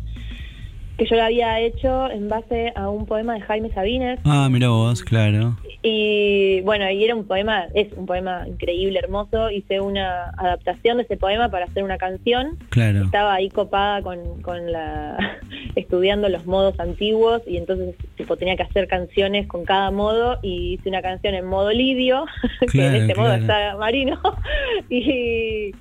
[0.98, 4.20] que yo la había hecho en base a un poema de Jaime Sabines.
[4.24, 5.58] Ah, mira vos, claro.
[5.84, 9.52] Y bueno, y era un poema, es un poema increíble, hermoso.
[9.52, 12.58] Hice una adaptación de ese poema para hacer una canción.
[12.70, 13.04] Claro.
[13.04, 15.40] Estaba ahí copada con, con la
[15.76, 20.74] estudiando los modos antiguos y entonces tipo tenía que hacer canciones con cada modo y
[20.74, 22.26] hice una canción en modo lidio,
[22.60, 24.20] que en Claro, este modo está marino.
[24.90, 25.72] y,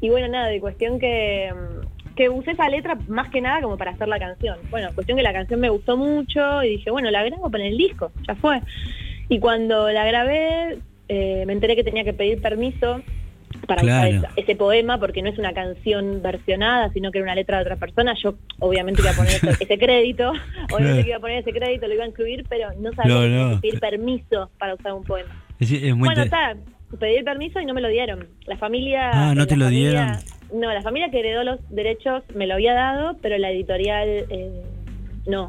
[0.00, 1.52] y bueno, nada, de cuestión que,
[2.20, 4.58] que usé esa letra más que nada como para hacer la canción.
[4.70, 7.78] Bueno, cuestión que la canción me gustó mucho y dije, bueno, la grabo para el
[7.78, 8.60] disco, ya fue.
[9.30, 10.78] Y cuando la grabé,
[11.08, 13.00] eh, me enteré que tenía que pedir permiso
[13.66, 14.18] para Claro.
[14.18, 17.62] usar ese poema porque no es una canción versionada, sino que era una letra de
[17.62, 18.14] otra persona.
[18.22, 20.30] Yo obviamente iba a poner ese, ese crédito,
[20.72, 23.26] obviamente que iba a poner ese crédito, lo iba a incluir, pero no sabía No,
[23.28, 23.54] no.
[23.62, 25.30] que pedir permiso para usar un poema.
[25.58, 26.54] Es, es muy Bueno, está,
[26.98, 28.28] pedí el permiso y no me lo dieron.
[28.44, 29.10] La familia...
[29.10, 30.39] Ah, ¿no te lo familia- dieron?
[30.52, 34.62] No, la familia que heredó los derechos me lo había dado, pero la editorial eh,
[35.26, 35.48] no.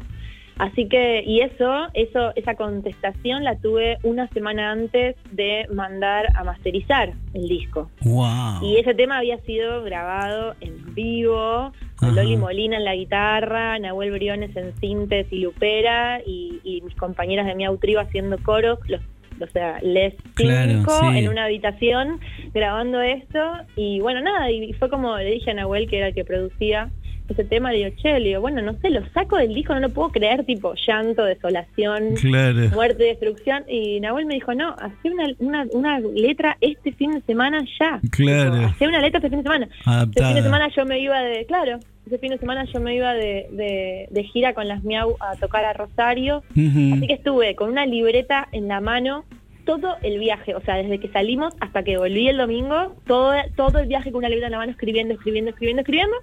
[0.58, 6.44] Así que, y eso, eso, esa contestación la tuve una semana antes de mandar a
[6.44, 7.90] masterizar el disco.
[8.02, 8.62] Wow.
[8.62, 12.14] Y ese tema había sido grabado en vivo, con.
[12.14, 17.46] Loli Molina en la guitarra, Nahuel Briones en sintes y lupera, y, y mis compañeras
[17.46, 19.00] de Miau Trio haciendo coros, los,
[19.40, 21.18] o sea, les Claro, cinco sí.
[21.18, 22.20] en una habitación
[22.52, 23.38] grabando esto,
[23.76, 26.90] y bueno, nada, y fue como le dije a Nahuel, que era el que producía
[27.28, 29.80] ese tema, le digo, che, le digo, bueno, no sé, lo saco del disco, no
[29.80, 32.68] lo puedo creer, tipo llanto, desolación, Claro.
[32.74, 37.20] muerte, destrucción, y Nahuel me dijo, no, hacé una, una, una letra este fin de
[37.22, 38.00] semana ya.
[38.10, 38.66] Claro.
[38.66, 39.66] Hacé una letra este fin de semana.
[39.66, 40.34] Ese fin Adaptada.
[40.34, 43.48] de semana yo me iba de, claro, ese fin de semana yo me iba de,
[43.52, 46.42] de, de gira con las Miau a tocar a Rosario.
[46.50, 46.94] Ujú.
[46.94, 49.24] Así que estuve con una libreta en la mano
[49.64, 53.78] todo el viaje, o sea, desde que salimos hasta que volví el domingo, todo, todo
[53.78, 56.16] el viaje con una libreta en la mano escribiendo, escribiendo, escribiendo, escribiendo.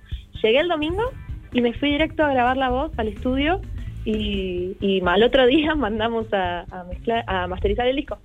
[0.43, 1.03] Llegué el domingo
[1.53, 3.61] y me fui directo a grabar la voz al estudio
[4.05, 8.17] y, y al otro día mandamos a, a mezclar, a masterizar el disco.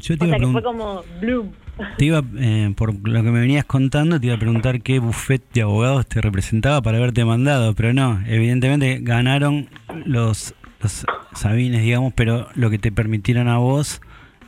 [0.00, 1.52] Yo te O sea que fue como bloom.
[1.96, 5.42] Te iba, eh, por lo que me venías contando, te iba a preguntar qué buffet
[5.54, 9.68] de abogados te representaba para haberte mandado, pero no, evidentemente ganaron
[10.04, 14.00] los, los Sabines, digamos, pero lo que te permitieron a vos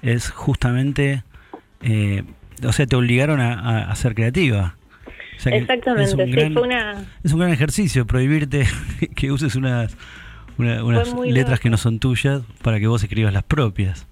[0.03, 1.25] es justamente,
[1.81, 2.25] eh,
[2.63, 4.77] o sea, te obligaron a, a- a ser creativa.
[5.37, 7.05] O sea que Exactamente, es un sí, gran- fue una...
[7.25, 8.67] Es un gran ejercicio prohibirte
[9.17, 9.97] que uses unas,
[10.59, 11.63] una- unas letras loco.
[11.63, 14.07] que no son tuyas para que vos escribas las propias.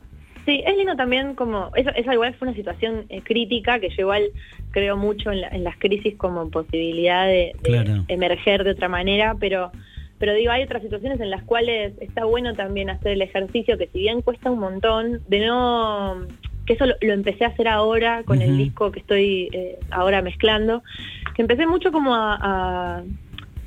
[0.45, 3.95] Sí, es lindo también como, eso, esa igual fue una situación eh, crítica que yo
[4.03, 4.25] igual
[4.73, 8.05] creo mucho en, la- en las crisis como posibilidad de, de Claro.
[8.09, 9.71] emerger de otra manera, pero
[10.19, 13.89] pero digo, hay otras situaciones en las cuales está bueno también hacer el ejercicio que
[13.89, 16.27] si bien cuesta un montón, de no,
[16.65, 20.23] que eso lo, lo empecé a hacer ahora con el disco que estoy eh, ahora
[20.23, 20.85] mezclando,
[21.35, 23.03] que empecé mucho como a, a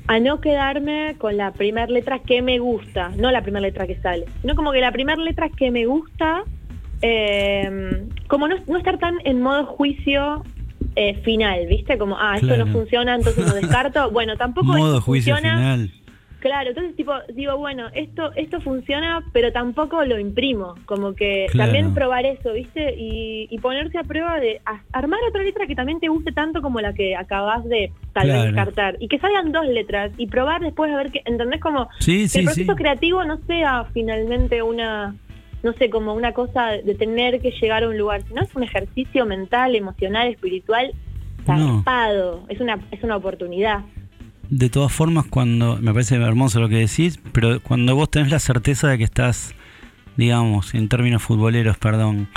[0.08, 3.96] a no quedarme con la primera letra que me gusta, no la primera letra que
[3.96, 6.42] sale, sino como que la primera letra que me gusta,
[7.02, 10.42] eh, como no, no estar tan en modo juicio
[10.94, 11.98] eh, final, ¿viste?
[11.98, 14.10] Como, ah, esto no funciona, entonces lo descarto.
[14.16, 15.56] Bueno, tampoco Modo juicio funciona.
[15.58, 15.90] final.
[16.38, 21.72] Claro, entonces tipo digo, bueno, esto esto funciona, pero tampoco lo imprimo, como que Claro.
[21.72, 22.94] también probar eso, ¿viste?
[22.96, 26.62] Y, y ponerse a prueba de a- armar otra letra que también te guste tanto
[26.62, 30.60] como la que acabas de tal vez descartar y que salgan dos letras y probar
[30.60, 32.76] después a ver que entendés como Sí, el proceso sí.
[32.78, 35.16] creativo no sea finalmente una
[35.66, 38.62] no sé, como una cosa de tener que llegar a un lugar, sino es un
[38.62, 40.92] ejercicio mental, emocional, espiritual
[41.46, 41.76] No.
[41.84, 43.80] zarpado, es una es una oportunidad.
[44.48, 48.38] De todas formas, cuando me parece hermoso lo que decís, pero cuando vos tenés la
[48.38, 49.54] certeza de que estás,
[50.16, 52.28] digamos, en términos futboleros, perdón,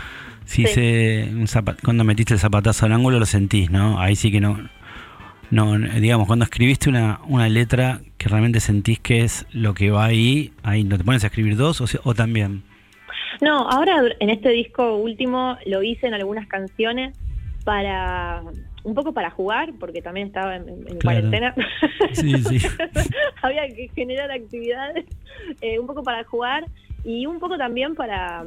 [0.46, 0.74] si Sí.
[0.74, 1.46] se, un
[1.84, 4.00] cuando metiste el zapatazo al ángulo lo sentís, ¿no?
[4.00, 4.58] Ahí sí que no,
[5.52, 10.06] no, digamos, cuando escribiste una, una letra que realmente sentís que es lo que va
[10.06, 12.64] ahí, ahí no te pones a escribir dos o, o también.
[13.42, 17.18] No, ahora en este disco último lo hice en algunas canciones
[17.64, 18.42] para
[18.84, 21.00] un poco para jugar, porque también estaba en, en- Claro.
[21.04, 21.54] cuarentena.
[22.14, 22.68] Sí, sí.
[23.42, 25.06] Había que generar actividades,
[25.62, 26.66] eh, un poco para jugar
[27.04, 28.46] y un poco también para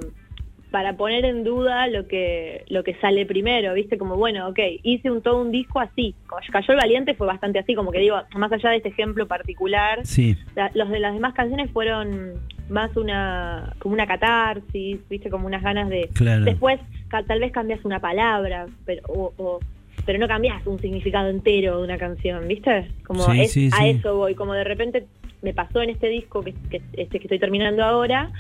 [0.71, 3.99] para poner en duda lo que lo que sale primero, ¿viste?
[3.99, 6.15] Como, bueno, ok, hice un todo un disco así.
[6.51, 10.01] Cayó el Valiente fue bastante así, como que digo, más allá de este ejemplo particular,
[10.07, 10.35] Sí.
[10.57, 15.63] la- los de las demás canciones fueron más una como una catarsis, viste, como unas
[15.63, 16.45] ganas de Claro.
[16.45, 16.81] después
[17.27, 19.61] tal vez cambias una palabra, pero o, o-
[20.07, 22.89] pero no cambias un significado entero de una canción, ¿viste?
[23.07, 23.89] Como Sí, es, sí, a sí.
[23.91, 25.07] eso voy, como de repente
[25.43, 28.31] me pasó en este disco que, que este que estoy terminando ahora,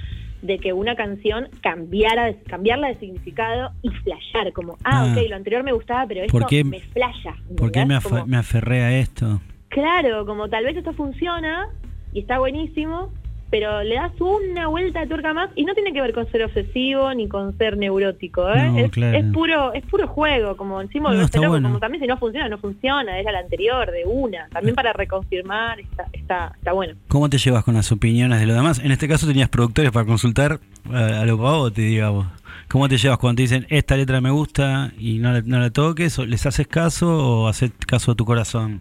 [0.40, 5.12] de que una canción cambiara, de- cambiarla de significado y flashear, como, ah, Ah.
[5.16, 7.34] ok, lo anterior me gustaba, pero esto ¿Por qué- me flasha.
[7.56, 9.40] ¿Por qué me, Como- me aferré a esto?
[9.68, 11.68] Claro, como tal vez esto funciona
[12.12, 13.12] y está buenísimo,
[13.52, 16.42] pero le das una vuelta de tuerca más y no tiene que ver con ser
[16.42, 18.70] obsesivo ni con ser neurótico, ¿eh?
[18.70, 19.18] No, es, claro.
[19.18, 21.68] es puro es puro juego, como encima No, loco, bueno.
[21.68, 25.80] como también si no funciona, no funciona, era la anterior, de una, también para reconfirmar,
[25.80, 26.94] está, está, está bueno.
[27.08, 28.78] ¿Cómo te llevas con las opiniones de los demás?
[28.78, 30.58] En este caso tenías productores para consultar
[30.90, 32.26] a, a lo pavote, digamos.
[32.68, 35.68] ¿Cómo te llevas cuando te dicen esta letra me gusta y no la, no la
[35.68, 36.18] toques?
[36.18, 37.06] ¿O ¿Les haces caso
[37.42, 38.80] o haces caso a tu corazón?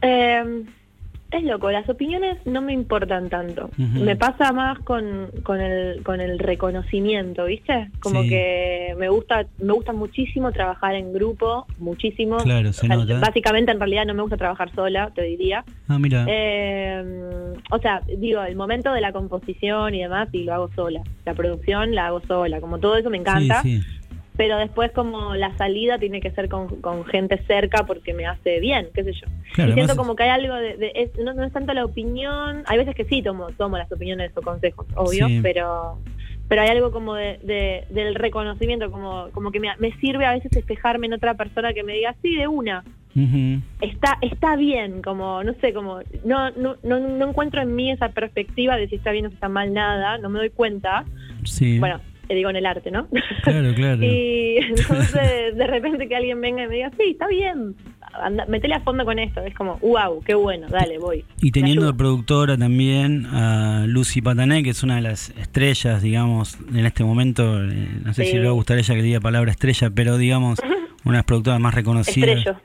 [0.00, 0.62] Eh,
[1.34, 3.70] es loco, las opiniones no me importan tanto.
[3.76, 7.90] Me pasa más con, con, el, con el reconocimiento, ¿viste?
[8.00, 8.28] Como Sí.
[8.30, 12.38] que me gusta me gusta muchísimo trabajar en grupo, muchísimo.
[12.38, 13.18] Claro, se O sea, nota.
[13.20, 15.64] Básicamente, en realidad, no me gusta trabajar sola, te diría.
[15.88, 16.24] Ah, mira.
[16.28, 21.02] Eh, o sea, digo, el momento de la composición y demás, y lo hago sola.
[21.24, 23.62] La producción la hago sola, como todo eso me encanta.
[23.62, 23.86] Sí, sí.
[24.36, 28.58] Pero después como la salida tiene que ser con, con gente cerca porque me hace
[28.58, 29.26] bien, qué sé yo.
[29.54, 30.76] Claro, y siento como que hay algo de...
[30.76, 33.90] de- es- no, no es tanto la opinión, hay veces que sí tomo, tomo las
[33.92, 35.40] opiniones o consejos, obvio, Sí.
[35.42, 35.98] pero
[36.46, 40.32] pero hay algo como de, de- del reconocimiento, como, como que me, me sirve a
[40.32, 42.84] veces despejarme en otra persona que me diga, sí, de una,
[43.80, 48.10] está está bien, como, no sé, como, no, no, no, no encuentro en mí esa
[48.10, 51.04] perspectiva de si está bien o si está mal nada, no me doy cuenta.
[51.44, 51.78] Sí.
[51.78, 52.00] Bueno,
[52.32, 53.06] digo en el arte, ¿no?
[53.42, 53.98] Claro, claro.
[54.02, 57.74] Y entonces de repente que alguien venga y me diga, sí, está bien,
[58.22, 59.40] anda, metele a fondo con esto.
[59.42, 61.24] Es como, wow, qué bueno, dale, voy.
[61.42, 66.56] Y teniendo de productora también a Lucy Patané, que es una de las estrellas, digamos,
[66.72, 68.30] en este momento, eh, no sé Sí.
[68.30, 70.58] si le va a gustar a ella que diga palabra estrella, pero digamos,
[71.04, 72.38] una de las productoras más reconocidas.
[72.38, 72.58] Estrello.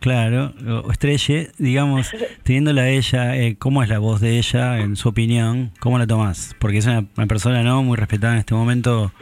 [0.00, 0.52] Claro,
[0.84, 2.10] o estrelle, digamos,
[2.42, 5.70] teniéndola ella, eh, ¿cómo es la voz de ella, en su opinión?
[5.80, 6.54] ¿Cómo la tomás?
[6.58, 9.12] Porque es una, una persona no muy respetada en este momento,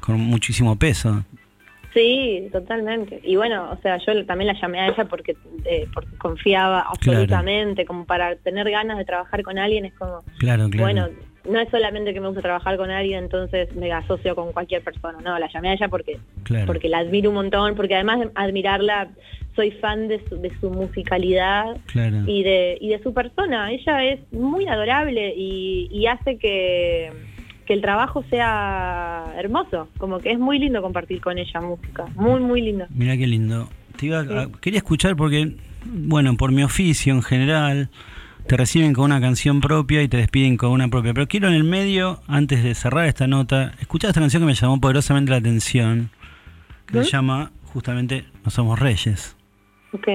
[0.00, 1.24] con muchísimo peso.
[1.92, 3.20] Sí, totalmente.
[3.24, 5.34] Y bueno, o sea, yo también la llamé a ella porque,
[5.64, 7.20] eh, porque confiaba Claro.
[7.20, 10.82] absolutamente, como para tener ganas de trabajar con alguien, es como, Claro, claro.
[10.82, 11.08] bueno,
[11.50, 15.18] no es solamente que me gusta trabajar con alguien, entonces me asocio con cualquier persona,
[15.24, 16.18] no, la llamé a ella porque
[16.66, 19.08] porque la admiro un montón, porque además de admirarla,
[19.56, 22.22] soy fan de su, de su musicalidad Claro.
[22.26, 23.72] y de, y de su persona.
[23.72, 27.10] Ella es muy adorable y, y hace que,
[27.66, 32.40] que el trabajo sea hermoso, como que es muy lindo compartir con ella música, muy,
[32.40, 32.86] muy lindo.
[32.90, 33.68] Mira qué lindo.
[33.96, 37.88] Te iba a- quería escuchar porque, bueno, por mi oficio en general,
[38.46, 41.12] te reciben con una canción propia y te despiden con una propia.
[41.14, 44.54] Pero quiero en el medio, antes de cerrar esta nota, escuchar esta canción que me
[44.54, 46.10] llamó poderosamente la atención,
[46.86, 49.35] que se llama justamente No Somos Reyes.
[49.96, 50.08] Ok.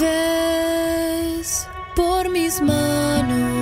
[0.00, 3.59] Ves por mis manos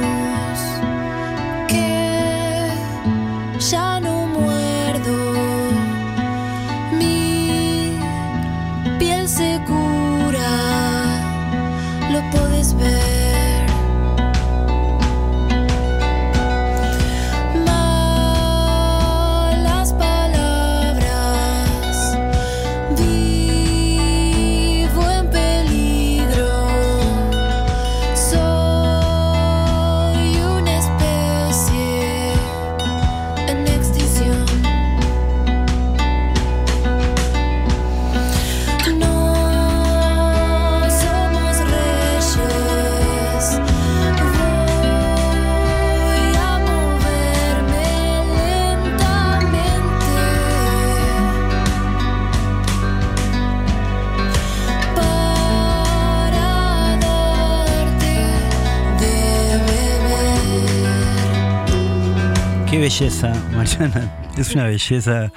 [62.99, 64.13] belleza, Mariana.
[64.37, 65.33] Es una belleza.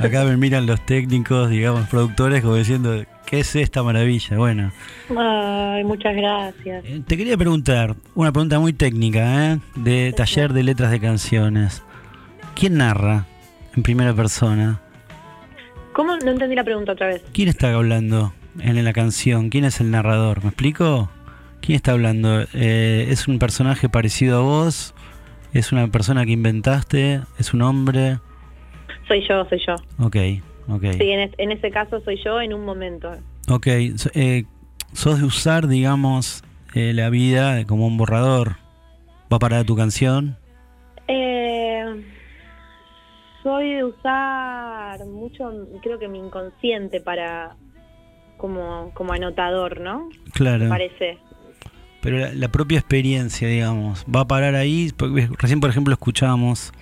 [0.00, 4.36] Acá me miran los técnicos, digamos, productores, como diciendo, ¿qué es esta maravilla?
[4.36, 4.72] Bueno,
[5.16, 6.84] Ay, muchas gracias.
[7.06, 9.58] te quería preguntar, una pregunta muy técnica, ¿eh?
[9.76, 11.84] De taller de letras de canciones.
[12.56, 13.26] ¿Quién narra
[13.76, 14.80] en primera persona?
[15.92, 16.16] ¿Cómo?
[16.16, 17.22] No entendí la pregunta otra vez.
[17.32, 19.50] ¿Quién está hablando en la canción?
[19.50, 20.42] ¿Quién es el narrador?
[20.42, 21.08] ¿Me explico?
[21.60, 22.46] ¿Quién está hablando?
[22.52, 24.92] Eh, ¿Es un personaje parecido a vos?
[25.52, 27.20] ¿Es una persona que inventaste?
[27.38, 28.18] ¿Es un hombre?
[29.08, 29.74] Soy yo, soy yo.
[30.04, 30.16] Ok,
[30.68, 30.82] ok.
[30.98, 33.10] Sí, en, es- en ese caso soy yo en un momento.
[33.48, 33.66] Ok,
[33.96, 34.44] so- eh,
[34.92, 36.42] sos de usar, digamos,
[36.74, 38.56] eh, la vida como un borrador.
[39.32, 40.36] ¿Va para tu canción?
[41.08, 41.84] Eh,
[43.42, 45.50] soy de usar mucho,
[45.82, 47.56] creo que mi inconsciente para
[48.36, 50.08] como, como anotador, ¿no?
[50.32, 50.64] Claro.
[50.64, 51.18] Me parece.
[52.00, 54.92] Pero la, la propia experiencia, digamos, va a parar ahí.
[54.96, 56.72] porque Recién, por ejemplo, escuchábamos,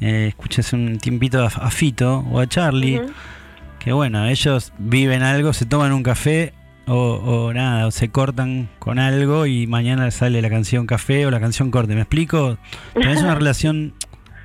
[0.00, 3.00] eh, escuché hace un tiempito a, a Fito o a Charlie,
[3.78, 6.52] que bueno, ellos viven algo, se toman un café
[6.86, 11.30] o, o nada, o se cortan con algo y mañana sale la canción café o
[11.30, 11.94] la canción corte.
[11.94, 12.58] ¿Me explico?
[12.94, 13.94] ¿Tenés una relación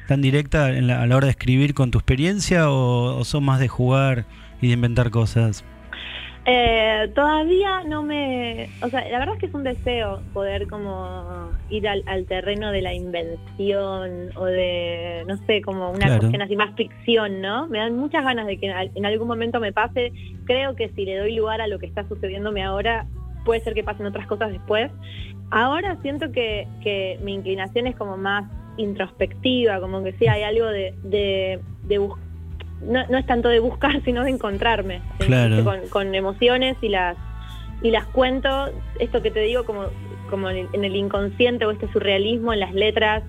[0.07, 3.43] tan directa en la- a la hora de escribir con tu experiencia o, o son
[3.43, 4.25] más de jugar
[4.61, 5.63] y de inventar cosas?
[6.47, 8.69] Eh, todavía no me...
[8.83, 12.71] O sea, la verdad es que es un deseo poder como ir al, al terreno
[12.71, 16.19] de la invención o de, no sé, como una Claro.
[16.19, 17.67] cuestión así más ficción, ¿no?
[17.67, 20.13] Me dan muchas ganas de que en algún momento me pase.
[20.45, 23.07] Creo que si le doy lugar a lo que está sucediéndome ahora,
[23.43, 24.91] puede ser que pasen otras cosas después.
[25.49, 28.45] Ahora siento que, que mi inclinación es como más
[28.77, 32.19] introspectiva, como que sí hay algo de, de, de bus-
[32.81, 35.63] no, no es tanto de buscar, sino de encontrarme Claro.
[35.63, 37.17] con, con emociones y las
[37.81, 38.69] y las cuento,
[38.99, 39.83] esto que te digo como,
[40.29, 43.21] como en el- en el inconsciente o este surrealismo en las letras,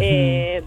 [0.00, 0.62] eh,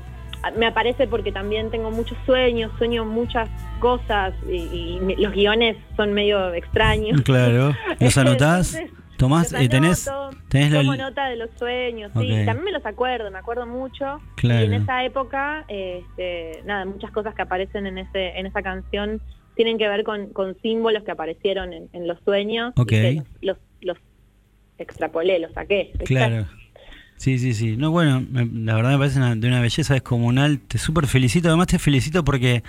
[0.57, 6.53] me aparece porque también tengo muchos sueños, sueño muchas cosas y, los guiones son medio
[6.53, 7.21] extraños.
[7.21, 7.73] Claro.
[7.99, 8.75] ¿Los anotás?
[8.75, 10.09] Entonces, Tomás, eh, tenés,
[10.49, 14.19] tenés la, nota de los sueños, sí, también me los acuerdo, me acuerdo mucho.
[14.35, 14.61] Claro.
[14.61, 19.21] Y en esa época, este, nada, muchas cosas que aparecen en ese, en esa canción
[19.55, 22.73] tienen que ver con, con símbolos que aparecieron en, en los sueños.
[22.75, 22.87] y Ok.
[22.89, 23.97] que los, los, los
[24.77, 25.93] extrapolé, los saqué.
[26.03, 26.45] Claro.
[27.17, 27.77] Sí, sí, sí.
[27.77, 30.59] No, bueno, me- la verdad me parece una- de una belleza descomunal.
[30.59, 31.47] Te súper felicito.
[31.47, 32.61] Además te felicito porque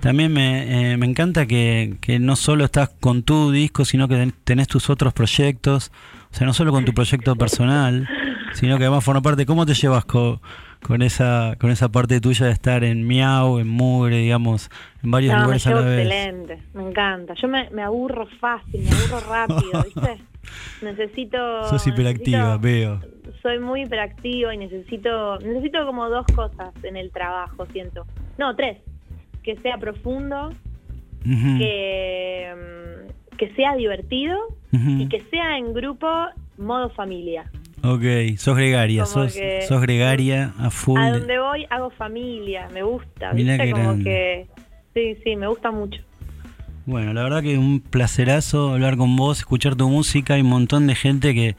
[0.00, 4.16] también me, eh, me encanta que, que no solo estás con tu disco, sino que
[4.16, 5.90] ten- tenés tus otros proyectos.
[6.30, 8.08] O sea, no solo con tu proyecto personal,
[8.54, 9.46] sino que además forma parte.
[9.46, 10.40] ¿Cómo te llevas co-
[10.82, 14.68] con esa con esa parte tuya de estar en Miau, en Mugre, digamos,
[15.02, 16.06] en varios No, me lugares a llevo la vez?
[16.06, 17.34] excelente, me encanta.
[17.40, 20.20] Yo me, me aburro fácil, me aburro rápido, ¿viste?
[20.82, 21.68] Necesito...
[21.70, 23.00] Sos hiperactiva, necesito- veo.
[23.42, 28.04] soy muy hiperactiva y necesito necesito como dos cosas en el trabajo, siento.
[28.38, 28.78] No, tres.
[29.44, 30.52] Que sea profundo,
[31.22, 34.36] que, mm, que sea divertido
[34.72, 36.08] y que sea en grupo
[36.58, 37.50] modo familia.
[37.82, 38.02] Ok,
[38.38, 40.98] sos gregaria, sos, que- sos gregaria a full.
[40.98, 43.64] A donde voy hago familia, me gusta, Mirá ¿viste?
[43.66, 44.04] qué Como grande.
[44.04, 44.46] que
[44.94, 46.00] sí, sí, me gusta mucho.
[46.86, 50.34] Bueno, la verdad que un placerazo hablar con vos, escuchar tu música.
[50.34, 51.56] Hay un montón de gente que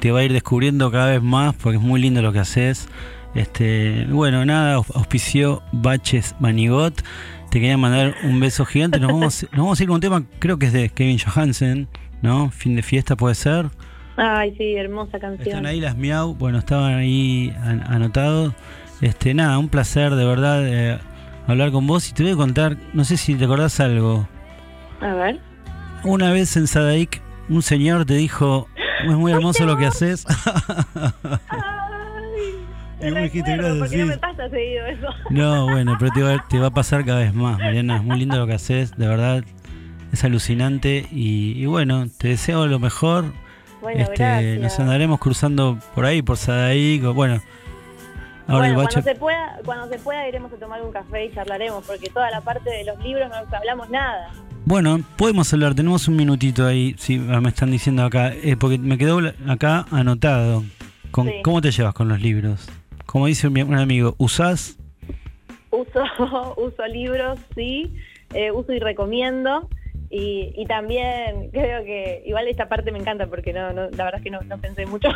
[0.00, 2.88] te va a ir descubriendo cada vez más porque es muy lindo lo que haces.
[3.36, 7.02] Este, bueno, nada, aus- auspició Baches Manigot.
[7.50, 8.98] Te quería mandar un beso gigante.
[8.98, 11.88] Nos vamos, nos vamos a ir con un tema, creo que es de Kevin Johansen,
[12.22, 12.50] ¿no?
[12.50, 13.66] Fin de fiesta puede ser.
[14.16, 15.46] Ay, sí, hermosa canción.
[15.48, 18.54] Están ahí las miau, bueno, estaban ahí an- anotados.
[19.02, 20.98] Este, nada, un placer de verdad eh,
[21.46, 24.26] hablar con vos y te voy a contar, no sé si te acordás algo.
[25.02, 25.38] A ver.
[26.04, 28.68] Una vez en Sadaik, un señor te dijo,
[29.04, 30.24] es muy hermoso lo que haces.
[33.10, 33.96] porque no sí.
[34.04, 35.08] me pasa seguido eso.
[35.30, 37.96] No, bueno, pero te va, te va a pasar cada vez más, Mariana.
[37.96, 39.44] Es muy lindo lo que haces, de verdad.
[40.12, 41.06] Es alucinante.
[41.10, 43.24] Y, y bueno, te deseo lo mejor.
[43.80, 44.60] Bueno, este, gracias.
[44.60, 47.04] nos andaremos cruzando por ahí, por Sadaik.
[47.04, 47.40] o Bueno,
[48.48, 51.84] ahora bueno, cuando se pueda, cuando se pueda iremos a tomar un café y charlaremos,
[51.86, 54.30] porque toda la parte de los libros no nos hablamos nada.
[54.64, 58.98] Bueno, podemos hablar, tenemos un minutito ahí, si me están diciendo acá, eh, porque me
[58.98, 60.64] quedó acá anotado.
[61.12, 61.34] Con, Sí.
[61.44, 62.68] ¿Cómo te llevas con los libros?
[63.06, 64.78] Como dice un amigo, ¿usás?
[65.70, 66.04] Uso,
[66.56, 67.92] uso libros, sí,
[68.34, 69.68] eh, uso y recomiendo.
[70.08, 74.16] Y, y también creo que igual esta parte me encanta porque no, no la verdad
[74.16, 75.08] es que no, no pensé mucho.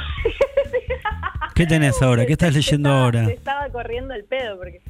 [1.54, 2.26] ¿Qué tenés ahora?
[2.26, 3.24] ¿Qué estás leyendo ahora?
[3.30, 4.80] Estaba corriendo el pedo porque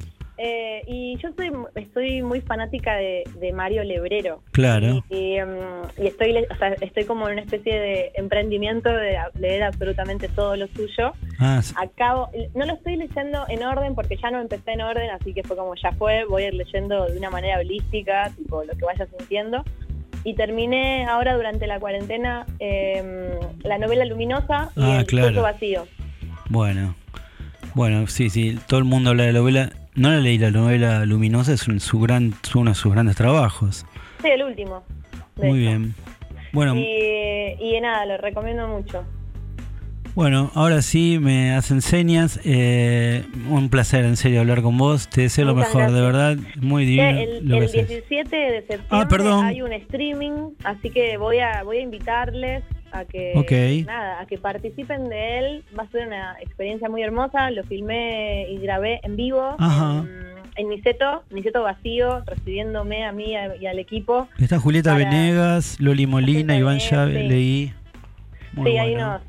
[0.43, 4.41] eh, y yo soy estoy muy fanática de, de Mario Lebrero.
[4.51, 5.03] Claro.
[5.09, 9.63] Y, y estoy, le- o sea, estoy como en una especie de emprendimiento de leer
[9.63, 11.13] absolutamente todo lo suyo.
[11.39, 15.33] Ah, Acabo, no lo estoy leyendo en orden porque ya no empecé en orden, así
[15.33, 18.73] que fue como ya fue, voy a ir leyendo de una manera holística, tipo lo
[18.73, 19.63] que vaya sintiendo.
[20.23, 23.29] Y terminé ahora durante la cuarentena eh,
[23.63, 25.41] la novela luminosa y Ah, el claro.
[25.41, 25.87] vacío.
[26.49, 26.95] bueno.
[27.73, 29.71] Bueno, sí, sí, todo el mundo habla de la novela.
[29.95, 33.15] No la leí, la novela Luminosa es un- su gran, es uno de sus grandes
[33.15, 33.85] trabajos.
[34.21, 34.83] Sí, el último.
[35.35, 35.69] de Muy hecho.
[35.69, 35.95] bien.
[36.53, 39.03] Bueno, Y, y nada, lo recomiendo mucho.
[40.15, 42.39] bueno, ahora sí me hacen señas.
[42.43, 45.07] eh, un placer, en serio, hablar con vos.
[45.09, 46.37] Te deseo lo mejor, de verdad.
[46.59, 47.09] Muy divino.
[47.19, 47.87] el lo que el haces.
[47.89, 53.05] 17 de septiembre Ah, hay un streaming, así que voy a voy a invitarles a
[53.05, 55.63] que nada, a que participen de él.
[55.77, 57.51] Va a ser una experiencia muy hermosa.
[57.51, 60.05] Lo filmé y grabé en vivo Ajá.
[60.55, 64.27] en, Niceto, Niceto vacío, recibiéndome a mí y al equipo.
[64.39, 67.27] Está Julieta Para- Venegas, Loli Molina, Iván Llave, sí.
[67.27, 67.73] leí.
[68.53, 69.07] Muy sí, hay bueno.
[69.07, 69.21] unos,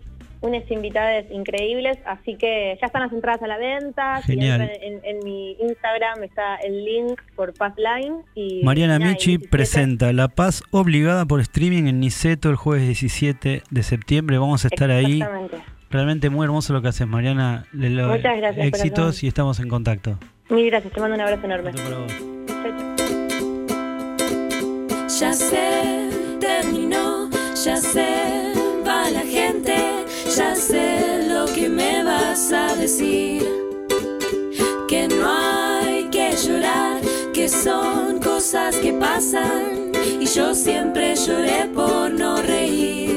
[0.43, 4.21] unas invitadas increíbles, así que ya están las entradas a la venta.
[4.23, 4.71] Genial.
[4.83, 8.17] en, en mi Instagram está el link por Pathline.
[8.35, 9.49] Y, Mariana Michi 17.
[9.49, 14.39] presenta La Paz obligada por streaming en Niceto el jueves 17 de septiembre.
[14.39, 15.15] Vamos a estar ahí.
[15.23, 15.57] Exactamente.
[15.91, 17.67] Realmente muy hermoso lo que haces, Mariana.
[17.73, 20.19] Le- lo- Muchas gracias, Éxitos y estamos en contacto.
[20.49, 21.73] Mil gracias, te mando un abrazo enorme.
[25.21, 26.09] Ya sé,
[26.41, 27.31] terminó,
[27.65, 28.53] ya sé,
[28.87, 29.77] va la gente,
[30.37, 33.43] ya sé lo que me vas a decir.
[34.89, 37.01] Que no hay que llorar,
[37.33, 43.12] que son cosas que pasan y yo siempre lloré por no reír.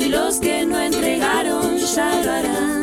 [0.00, 2.82] Y los que no entregaron ya lo harán.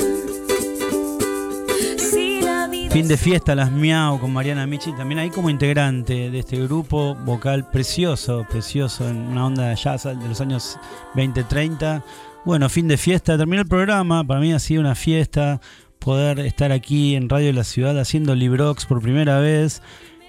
[1.98, 6.30] Si la vida Fin de fiesta, las Miau con Mariana Michi, también ahí como integrante
[6.30, 10.78] de este grupo vocal precioso, precioso, en una onda de jazz de los años
[11.16, 12.04] 20-30.
[12.46, 15.60] Bueno, fin de fiesta, terminó el programa, para mí ha sido una fiesta
[16.00, 19.82] poder estar aquí en Radio de la Ciudad haciendo Librox por primera vez.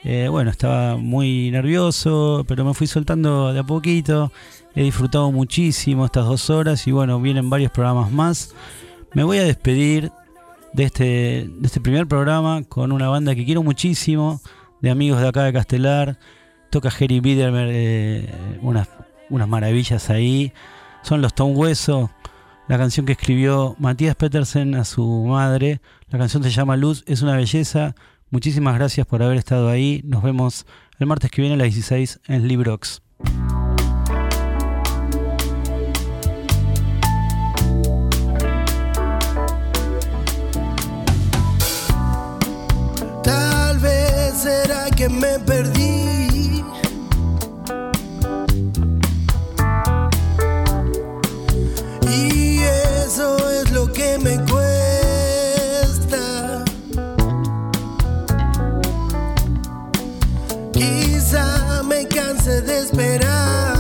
[0.05, 4.31] Eh, bueno, estaba muy nervioso, pero me fui soltando de a poquito.
[4.75, 8.55] He disfrutado muchísimo estas dos horas y bueno, vienen varios programas más.
[9.13, 10.11] Me voy a despedir
[10.73, 11.05] de este,
[11.49, 14.41] de este primer programa con una banda que quiero muchísimo,
[14.81, 16.19] de amigos de acá de Castelar.
[16.71, 18.89] Toca Jerry Biedermer, eh, unas,
[19.31, 20.53] unas maravillas ahí.
[21.03, 22.11] Son los Tom Hueso,
[22.67, 25.81] la canción que escribió Matías Petersen a su madre.
[26.09, 27.95] La canción se llama Luz, es una belleza.
[28.31, 30.01] Muchísimas gracias por haber estado ahí.
[30.05, 30.67] Nos vemos
[30.99, 33.04] el martes que viene a las 16 en Librox.
[43.25, 46.63] Tal vez será que me perdí.
[52.11, 52.59] Y
[53.07, 56.23] eso es lo que me cuesta.
[60.73, 63.74] Quizá me canse de esperar.